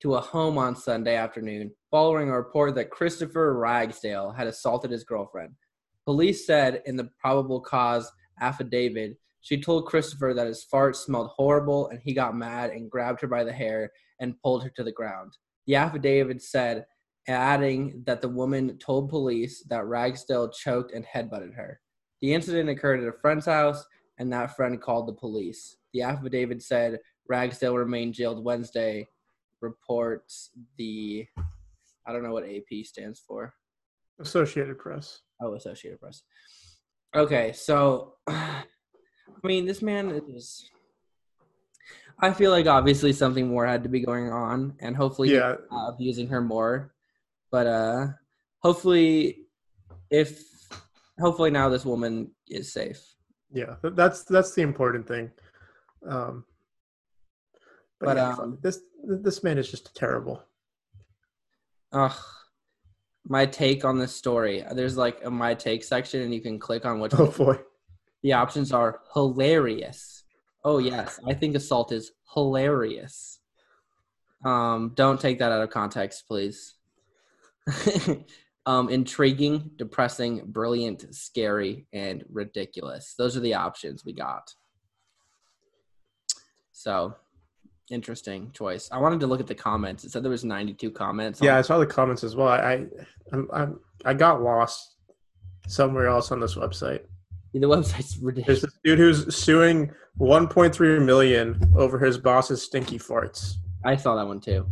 to 0.00 0.14
a 0.14 0.20
home 0.20 0.58
on 0.58 0.76
Sunday 0.76 1.16
afternoon 1.16 1.70
following 1.90 2.28
a 2.28 2.36
report 2.36 2.74
that 2.74 2.90
Christopher 2.90 3.58
Ragsdale 3.58 4.32
had 4.32 4.46
assaulted 4.46 4.90
his 4.90 5.04
girlfriend. 5.04 5.54
Police 6.04 6.46
said 6.46 6.82
in 6.86 6.96
the 6.96 7.10
probable 7.18 7.60
cause 7.60 8.10
affidavit, 8.40 9.18
she 9.40 9.60
told 9.60 9.86
Christopher 9.86 10.34
that 10.34 10.46
his 10.46 10.64
fart 10.64 10.96
smelled 10.96 11.28
horrible 11.28 11.88
and 11.88 12.00
he 12.02 12.12
got 12.12 12.36
mad 12.36 12.70
and 12.70 12.90
grabbed 12.90 13.20
her 13.22 13.28
by 13.28 13.44
the 13.44 13.52
hair 13.52 13.90
and 14.20 14.40
pulled 14.42 14.62
her 14.62 14.70
to 14.76 14.84
the 14.84 14.92
ground. 14.92 15.32
The 15.66 15.76
affidavit 15.76 16.42
said, 16.42 16.84
adding 17.28 18.02
that 18.06 18.20
the 18.20 18.28
woman 18.28 18.76
told 18.78 19.08
police 19.08 19.62
that 19.68 19.86
Ragsdale 19.86 20.50
choked 20.50 20.92
and 20.92 21.04
headbutted 21.04 21.54
her. 21.54 21.80
The 22.20 22.34
incident 22.34 22.68
occurred 22.68 23.00
at 23.00 23.08
a 23.08 23.18
friend's 23.20 23.46
house, 23.46 23.84
and 24.18 24.32
that 24.32 24.56
friend 24.56 24.80
called 24.80 25.08
the 25.08 25.14
police. 25.14 25.76
The 25.94 26.02
affidavit 26.02 26.62
said 26.62 26.98
Ragsdale 27.30 27.76
remained 27.76 28.12
jailed 28.14 28.44
Wednesday. 28.44 29.08
Reports 29.60 30.50
the, 30.76 31.26
I 32.06 32.12
don't 32.12 32.24
know 32.24 32.32
what 32.32 32.44
AP 32.44 32.84
stands 32.84 33.20
for. 33.20 33.54
Associated 34.18 34.78
Press. 34.78 35.20
Oh, 35.40 35.54
Associated 35.54 36.00
Press. 36.00 36.22
Okay, 37.14 37.52
so 37.52 38.14
I 38.26 38.64
mean, 39.44 39.64
this 39.64 39.80
man 39.80 40.10
is. 40.34 40.68
I 42.18 42.32
feel 42.32 42.50
like 42.50 42.66
obviously 42.66 43.12
something 43.14 43.48
more 43.48 43.66
had 43.66 43.84
to 43.84 43.88
be 43.88 44.00
going 44.00 44.30
on, 44.30 44.74
and 44.80 44.94
hopefully, 44.96 45.32
Yeah. 45.32 45.54
uh, 45.72 45.86
abusing 45.88 46.28
her 46.28 46.40
more. 46.42 46.92
But 47.50 47.66
uh, 47.66 48.06
hopefully, 48.58 49.46
if 50.10 50.42
hopefully 51.18 51.50
now 51.50 51.68
this 51.70 51.84
woman 51.86 52.32
is 52.48 52.72
safe. 52.72 53.00
Yeah, 53.52 53.76
that's 53.82 54.24
that's 54.24 54.54
the 54.54 54.62
important 54.62 55.06
thing. 55.08 55.30
Um, 56.06 56.44
but 58.00 58.06
But, 58.06 58.16
yeah, 58.16 58.32
um, 58.32 58.58
this 58.62 58.80
this 59.04 59.42
man 59.42 59.58
is 59.58 59.70
just 59.70 59.94
terrible. 59.94 60.42
Ugh. 61.92 62.16
My 63.28 63.46
take 63.46 63.84
on 63.84 63.98
this 63.98 64.14
story. 64.14 64.64
There's 64.72 64.96
like 64.96 65.20
a 65.24 65.30
my 65.30 65.54
take 65.54 65.84
section, 65.84 66.22
and 66.22 66.34
you 66.34 66.40
can 66.40 66.58
click 66.58 66.86
on 66.86 67.00
which. 67.00 67.12
Oh 67.16 67.26
boy. 67.26 67.58
The 68.22 68.32
options 68.32 68.72
are 68.72 69.00
hilarious. 69.14 70.24
Oh 70.64 70.78
yes, 70.78 71.20
I 71.26 71.34
think 71.34 71.54
assault 71.54 71.92
is 71.92 72.12
hilarious. 72.34 73.40
Um, 74.44 74.92
don't 74.94 75.20
take 75.20 75.38
that 75.38 75.52
out 75.52 75.62
of 75.62 75.70
context, 75.70 76.24
please. 76.26 76.74
um, 78.66 78.88
intriguing, 78.88 79.70
depressing, 79.76 80.42
brilliant, 80.46 81.14
scary, 81.14 81.86
and 81.92 82.24
ridiculous. 82.30 83.14
Those 83.16 83.36
are 83.36 83.40
the 83.40 83.54
options 83.54 84.04
we 84.04 84.12
got. 84.12 84.54
So, 86.72 87.16
interesting 87.90 88.50
choice. 88.52 88.88
I 88.92 88.98
wanted 88.98 89.20
to 89.20 89.26
look 89.26 89.40
at 89.40 89.46
the 89.46 89.54
comments. 89.54 90.04
It 90.04 90.10
said 90.10 90.22
there 90.22 90.30
was 90.30 90.44
92 90.44 90.90
comments. 90.90 91.40
Yeah, 91.40 91.58
I 91.58 91.62
saw 91.62 91.78
the 91.78 91.86
comments 91.86 92.24
as 92.24 92.36
well. 92.36 92.48
I 92.48 92.58
I 92.58 92.86
I'm, 93.52 93.80
I 94.04 94.14
got 94.14 94.42
lost 94.42 94.96
somewhere 95.66 96.06
else 96.06 96.32
on 96.32 96.40
this 96.40 96.54
website. 96.54 97.02
the 97.52 97.60
website's 97.60 98.18
ridiculous. 98.18 98.60
There's 98.60 98.72
this 98.72 98.80
dude 98.84 98.98
who's 98.98 99.34
suing 99.34 99.90
1.3 100.18 101.04
million 101.04 101.60
over 101.76 101.98
his 101.98 102.18
boss's 102.18 102.62
stinky 102.62 102.98
farts. 102.98 103.54
I 103.84 103.96
saw 103.96 104.16
that 104.16 104.26
one 104.26 104.40
too. 104.40 104.66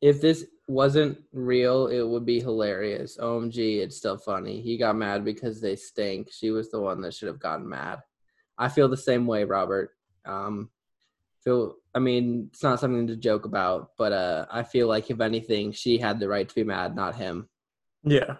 If 0.00 0.20
this 0.20 0.46
wasn't 0.66 1.18
real, 1.32 1.88
it 1.88 2.02
would 2.02 2.24
be 2.24 2.40
hilarious. 2.40 3.18
OMG, 3.18 3.80
it's 3.80 3.96
still 3.96 4.16
funny. 4.16 4.60
He 4.60 4.78
got 4.78 4.96
mad 4.96 5.24
because 5.24 5.60
they 5.60 5.76
stink. 5.76 6.30
She 6.32 6.50
was 6.50 6.70
the 6.70 6.80
one 6.80 7.00
that 7.02 7.12
should 7.12 7.28
have 7.28 7.40
gotten 7.40 7.68
mad. 7.68 8.00
I 8.56 8.68
feel 8.68 8.88
the 8.88 8.96
same 8.96 9.26
way, 9.26 9.44
Robert. 9.44 9.90
Um, 10.24 10.70
feel. 11.42 11.76
I 11.94 11.98
mean, 11.98 12.48
it's 12.52 12.62
not 12.62 12.80
something 12.80 13.06
to 13.08 13.16
joke 13.16 13.44
about, 13.44 13.90
but 13.98 14.12
uh, 14.12 14.46
I 14.50 14.62
feel 14.62 14.86
like 14.86 15.10
if 15.10 15.20
anything, 15.20 15.72
she 15.72 15.98
had 15.98 16.20
the 16.20 16.28
right 16.28 16.48
to 16.48 16.54
be 16.54 16.64
mad, 16.64 16.94
not 16.94 17.16
him. 17.16 17.48
Yeah. 18.04 18.36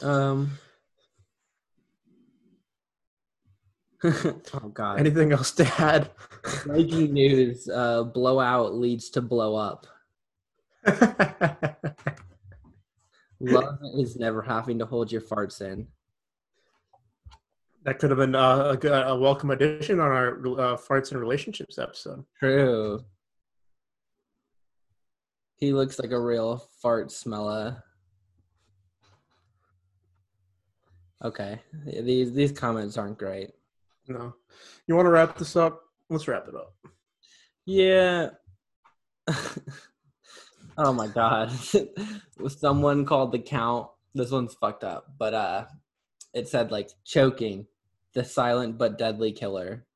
Um. 0.00 0.58
oh 4.04 4.70
God. 4.72 4.98
Anything 4.98 5.32
else 5.32 5.52
to 5.52 5.66
add? 5.80 6.10
Breaking 6.64 7.12
news: 7.14 7.68
uh, 7.68 8.04
Blowout 8.04 8.74
leads 8.74 9.10
to 9.10 9.20
blow 9.20 9.54
up. 9.56 9.86
Love 13.40 13.78
is 13.96 14.16
never 14.16 14.42
having 14.42 14.78
to 14.78 14.86
hold 14.86 15.10
your 15.12 15.20
farts 15.20 15.60
in. 15.60 15.86
That 17.84 17.98
could 17.98 18.10
have 18.10 18.18
been 18.18 18.34
uh, 18.34 18.76
a, 18.82 18.88
a 18.88 19.16
welcome 19.16 19.50
addition 19.50 19.98
on 19.98 20.06
our 20.06 20.36
uh, 20.36 20.76
farts 20.76 21.10
and 21.10 21.20
relationships 21.20 21.78
episode. 21.78 22.24
True. 22.38 23.00
He 25.56 25.72
looks 25.72 25.98
like 25.98 26.12
a 26.12 26.20
real 26.20 26.58
fart 26.80 27.10
smeller. 27.10 27.82
Okay, 31.24 31.60
these 31.84 32.32
these 32.32 32.52
comments 32.52 32.96
aren't 32.96 33.18
great. 33.18 33.50
No. 34.08 34.34
You 34.86 34.96
want 34.96 35.06
to 35.06 35.10
wrap 35.10 35.38
this 35.38 35.54
up? 35.56 35.82
Let's 36.10 36.26
wrap 36.26 36.46
it 36.48 36.54
up. 36.54 36.74
Yeah. 37.64 38.30
oh 40.78 40.92
my 40.92 41.06
god. 41.06 41.52
Someone 42.48 43.04
called 43.06 43.32
the 43.32 43.38
count. 43.38 43.88
This 44.14 44.30
one's 44.30 44.54
fucked 44.54 44.84
up, 44.84 45.06
but 45.18 45.34
uh 45.34 45.64
it 46.34 46.48
said 46.48 46.70
like 46.70 46.90
choking, 47.04 47.66
the 48.14 48.24
silent 48.24 48.78
but 48.78 48.98
deadly 48.98 49.32
killer. 49.32 49.86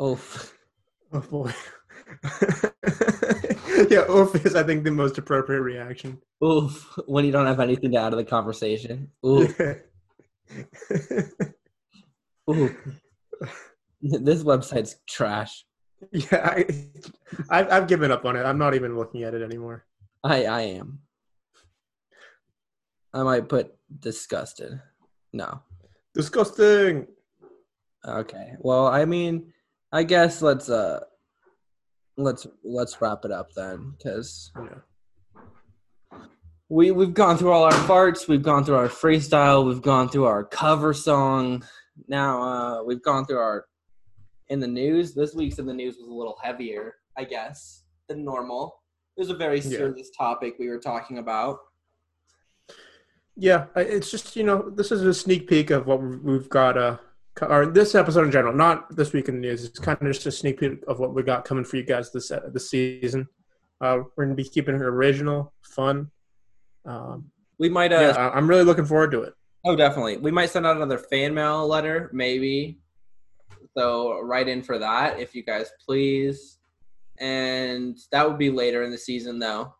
Oof. 0.00 0.56
Oh 1.12 1.20
boy. 1.20 1.52
yeah, 3.90 4.08
oof 4.10 4.34
is 4.46 4.54
I 4.54 4.62
think 4.62 4.84
the 4.84 4.90
most 4.90 5.18
appropriate 5.18 5.62
reaction. 5.62 6.18
Oof. 6.44 6.98
When 7.06 7.24
you 7.24 7.32
don't 7.32 7.46
have 7.46 7.60
anything 7.60 7.92
to 7.92 7.98
add 7.98 8.10
to 8.10 8.16
the 8.16 8.24
conversation. 8.24 9.10
Oof. 9.26 9.58
Oof. 12.50 12.76
This 14.00 14.42
website's 14.44 14.96
trash. 15.08 15.64
Yeah, 16.12 16.54
I, 16.56 16.64
I've, 17.50 17.72
I've 17.72 17.88
given 17.88 18.12
up 18.12 18.24
on 18.24 18.36
it. 18.36 18.44
I'm 18.44 18.58
not 18.58 18.74
even 18.74 18.96
looking 18.96 19.24
at 19.24 19.34
it 19.34 19.42
anymore. 19.42 19.84
I 20.22 20.44
I 20.44 20.60
am. 20.62 21.00
I 23.14 23.22
might 23.22 23.48
put 23.48 23.74
disgusted. 24.00 24.80
No. 25.32 25.62
Disgusting. 26.14 27.06
Okay. 28.06 28.54
Well, 28.60 28.86
I 28.86 29.04
mean, 29.04 29.52
I 29.92 30.02
guess 30.02 30.42
let's 30.42 30.68
uh 30.68 31.00
let's 32.16 32.46
let's 32.64 33.00
wrap 33.00 33.24
it 33.24 33.30
up 33.30 33.52
then 33.54 33.94
cuz 34.02 34.52
we 36.68 36.90
we've 36.90 37.14
gone 37.14 37.36
through 37.38 37.52
all 37.52 37.64
our 37.64 37.72
farts, 37.72 38.28
we've 38.28 38.42
gone 38.42 38.64
through 38.64 38.76
our 38.76 38.88
freestyle, 38.88 39.66
we've 39.66 39.82
gone 39.82 40.08
through 40.08 40.26
our 40.26 40.44
cover 40.44 40.92
song. 40.92 41.64
Now 42.08 42.42
uh 42.42 42.82
we've 42.84 43.02
gone 43.02 43.24
through 43.24 43.38
our 43.38 43.66
in 44.48 44.60
the 44.60 44.66
news. 44.68 45.14
This 45.14 45.34
week's 45.34 45.58
in 45.58 45.66
the 45.66 45.74
news 45.74 45.96
was 45.98 46.08
a 46.08 46.12
little 46.14 46.38
heavier, 46.42 46.96
I 47.16 47.24
guess, 47.24 47.84
than 48.08 48.24
normal. 48.24 48.82
It 49.16 49.20
was 49.20 49.30
a 49.30 49.34
very 49.34 49.56
Yeah. 49.60 49.70
serious 49.78 50.10
topic 50.16 50.54
we 50.58 50.68
were 50.68 50.78
talking 50.78 51.18
about. 51.18 51.58
Yeah, 53.40 53.66
it's 53.76 54.10
just 54.10 54.34
you 54.34 54.42
know 54.42 54.68
this 54.68 54.90
is 54.90 55.02
a 55.02 55.14
sneak 55.14 55.48
peek 55.48 55.70
of 55.70 55.86
what 55.86 56.02
we've 56.02 56.48
got. 56.48 56.76
Uh, 56.76 56.96
or 57.40 57.66
this 57.66 57.94
episode 57.94 58.24
in 58.24 58.32
general, 58.32 58.52
not 58.52 58.96
this 58.96 59.12
week 59.12 59.28
in 59.28 59.36
the 59.36 59.40
news. 59.40 59.64
It's 59.64 59.78
kind 59.78 59.96
of 60.00 60.08
just 60.08 60.26
a 60.26 60.32
sneak 60.32 60.58
peek 60.58 60.82
of 60.88 60.98
what 60.98 61.14
we 61.14 61.22
got 61.22 61.44
coming 61.44 61.64
for 61.64 61.76
you 61.76 61.84
guys 61.84 62.10
this 62.10 62.32
uh, 62.32 62.48
this 62.52 62.68
season. 62.68 63.28
Uh, 63.80 64.00
we're 64.16 64.24
gonna 64.24 64.34
be 64.34 64.42
keeping 64.42 64.74
it 64.74 64.82
original, 64.82 65.52
fun. 65.62 66.10
Um, 66.84 67.30
We 67.58 67.68
might 67.68 67.92
uh 67.92 68.00
yeah, 68.00 68.30
I'm 68.34 68.48
really 68.48 68.64
looking 68.64 68.86
forward 68.86 69.12
to 69.12 69.22
it. 69.22 69.34
Oh, 69.64 69.76
definitely. 69.76 70.16
We 70.16 70.30
might 70.30 70.50
send 70.50 70.66
out 70.66 70.76
another 70.76 70.98
fan 70.98 71.34
mail 71.34 71.66
letter, 71.66 72.10
maybe. 72.12 72.80
So 73.76 74.20
write 74.20 74.48
in 74.48 74.62
for 74.62 74.78
that 74.78 75.20
if 75.20 75.34
you 75.34 75.44
guys 75.44 75.70
please. 75.84 76.58
And 77.20 77.96
that 78.12 78.28
would 78.28 78.38
be 78.38 78.50
later 78.50 78.82
in 78.82 78.90
the 78.90 78.98
season, 78.98 79.38
though. 79.38 79.74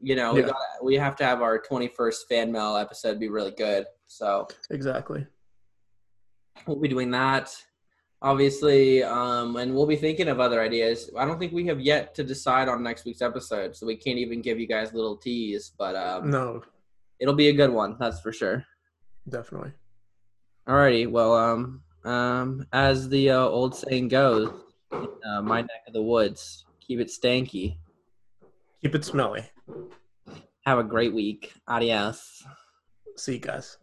You 0.00 0.16
know, 0.16 0.34
we 0.34 0.40
Yeah. 0.40 0.46
got 0.46 0.56
we 0.82 0.94
have 0.96 1.14
to 1.16 1.24
have 1.24 1.42
our 1.42 1.58
21st 1.60 2.26
fan 2.28 2.50
mail 2.50 2.76
episode 2.76 3.20
be 3.20 3.28
really 3.28 3.50
good. 3.50 3.86
So 4.06 4.48
Exactly. 4.70 5.26
we'll 6.66 6.76
be 6.80 6.88
doing 6.88 7.10
that, 7.10 7.54
obviously, 8.22 9.02
um, 9.02 9.56
and 9.56 9.74
we'll 9.74 9.86
be 9.86 9.96
thinking 9.96 10.28
of 10.28 10.40
other 10.40 10.60
ideas. 10.60 11.10
I 11.16 11.24
don't 11.26 11.38
think 11.38 11.52
we 11.52 11.66
have 11.66 11.80
yet 11.80 12.14
to 12.16 12.24
decide 12.24 12.68
on 12.68 12.82
next 12.82 13.04
week's 13.04 13.22
episode, 13.22 13.76
so 13.76 13.86
we 13.86 13.96
can't 13.96 14.18
even 14.18 14.40
give 14.42 14.58
you 14.58 14.66
guys 14.66 14.92
little 14.94 15.16
tease. 15.16 15.72
But 15.78 15.96
um, 15.96 16.30
No, 16.30 16.62
it'll 17.18 17.34
be 17.34 17.48
a 17.48 17.52
good 17.52 17.70
one, 17.70 17.96
that's 17.98 18.20
for 18.20 18.32
sure. 18.32 18.64
definitely. 19.28 19.72
Alrighty, 20.68 21.10
well, 21.10 21.34
um, 21.34 21.82
um, 22.04 22.66
as 22.72 23.08
the 23.08 23.30
uh, 23.30 23.38
old 23.44 23.74
saying 23.74 24.08
goes, 24.08 24.50
uh, 24.92 25.42
my 25.42 25.60
neck 25.60 25.82
of 25.86 25.92
the 25.92 26.02
woods, 26.02 26.64
keep 26.80 27.00
it 27.00 27.08
stanky. 27.08 27.76
Keep 28.82 28.94
it 28.94 29.04
smelly. 29.04 29.42
Have 30.66 30.78
a 30.78 30.84
great 30.84 31.12
week. 31.14 31.52
Adios. 31.68 32.44
See 33.16 33.34
you 33.34 33.40
guys. 33.40 33.78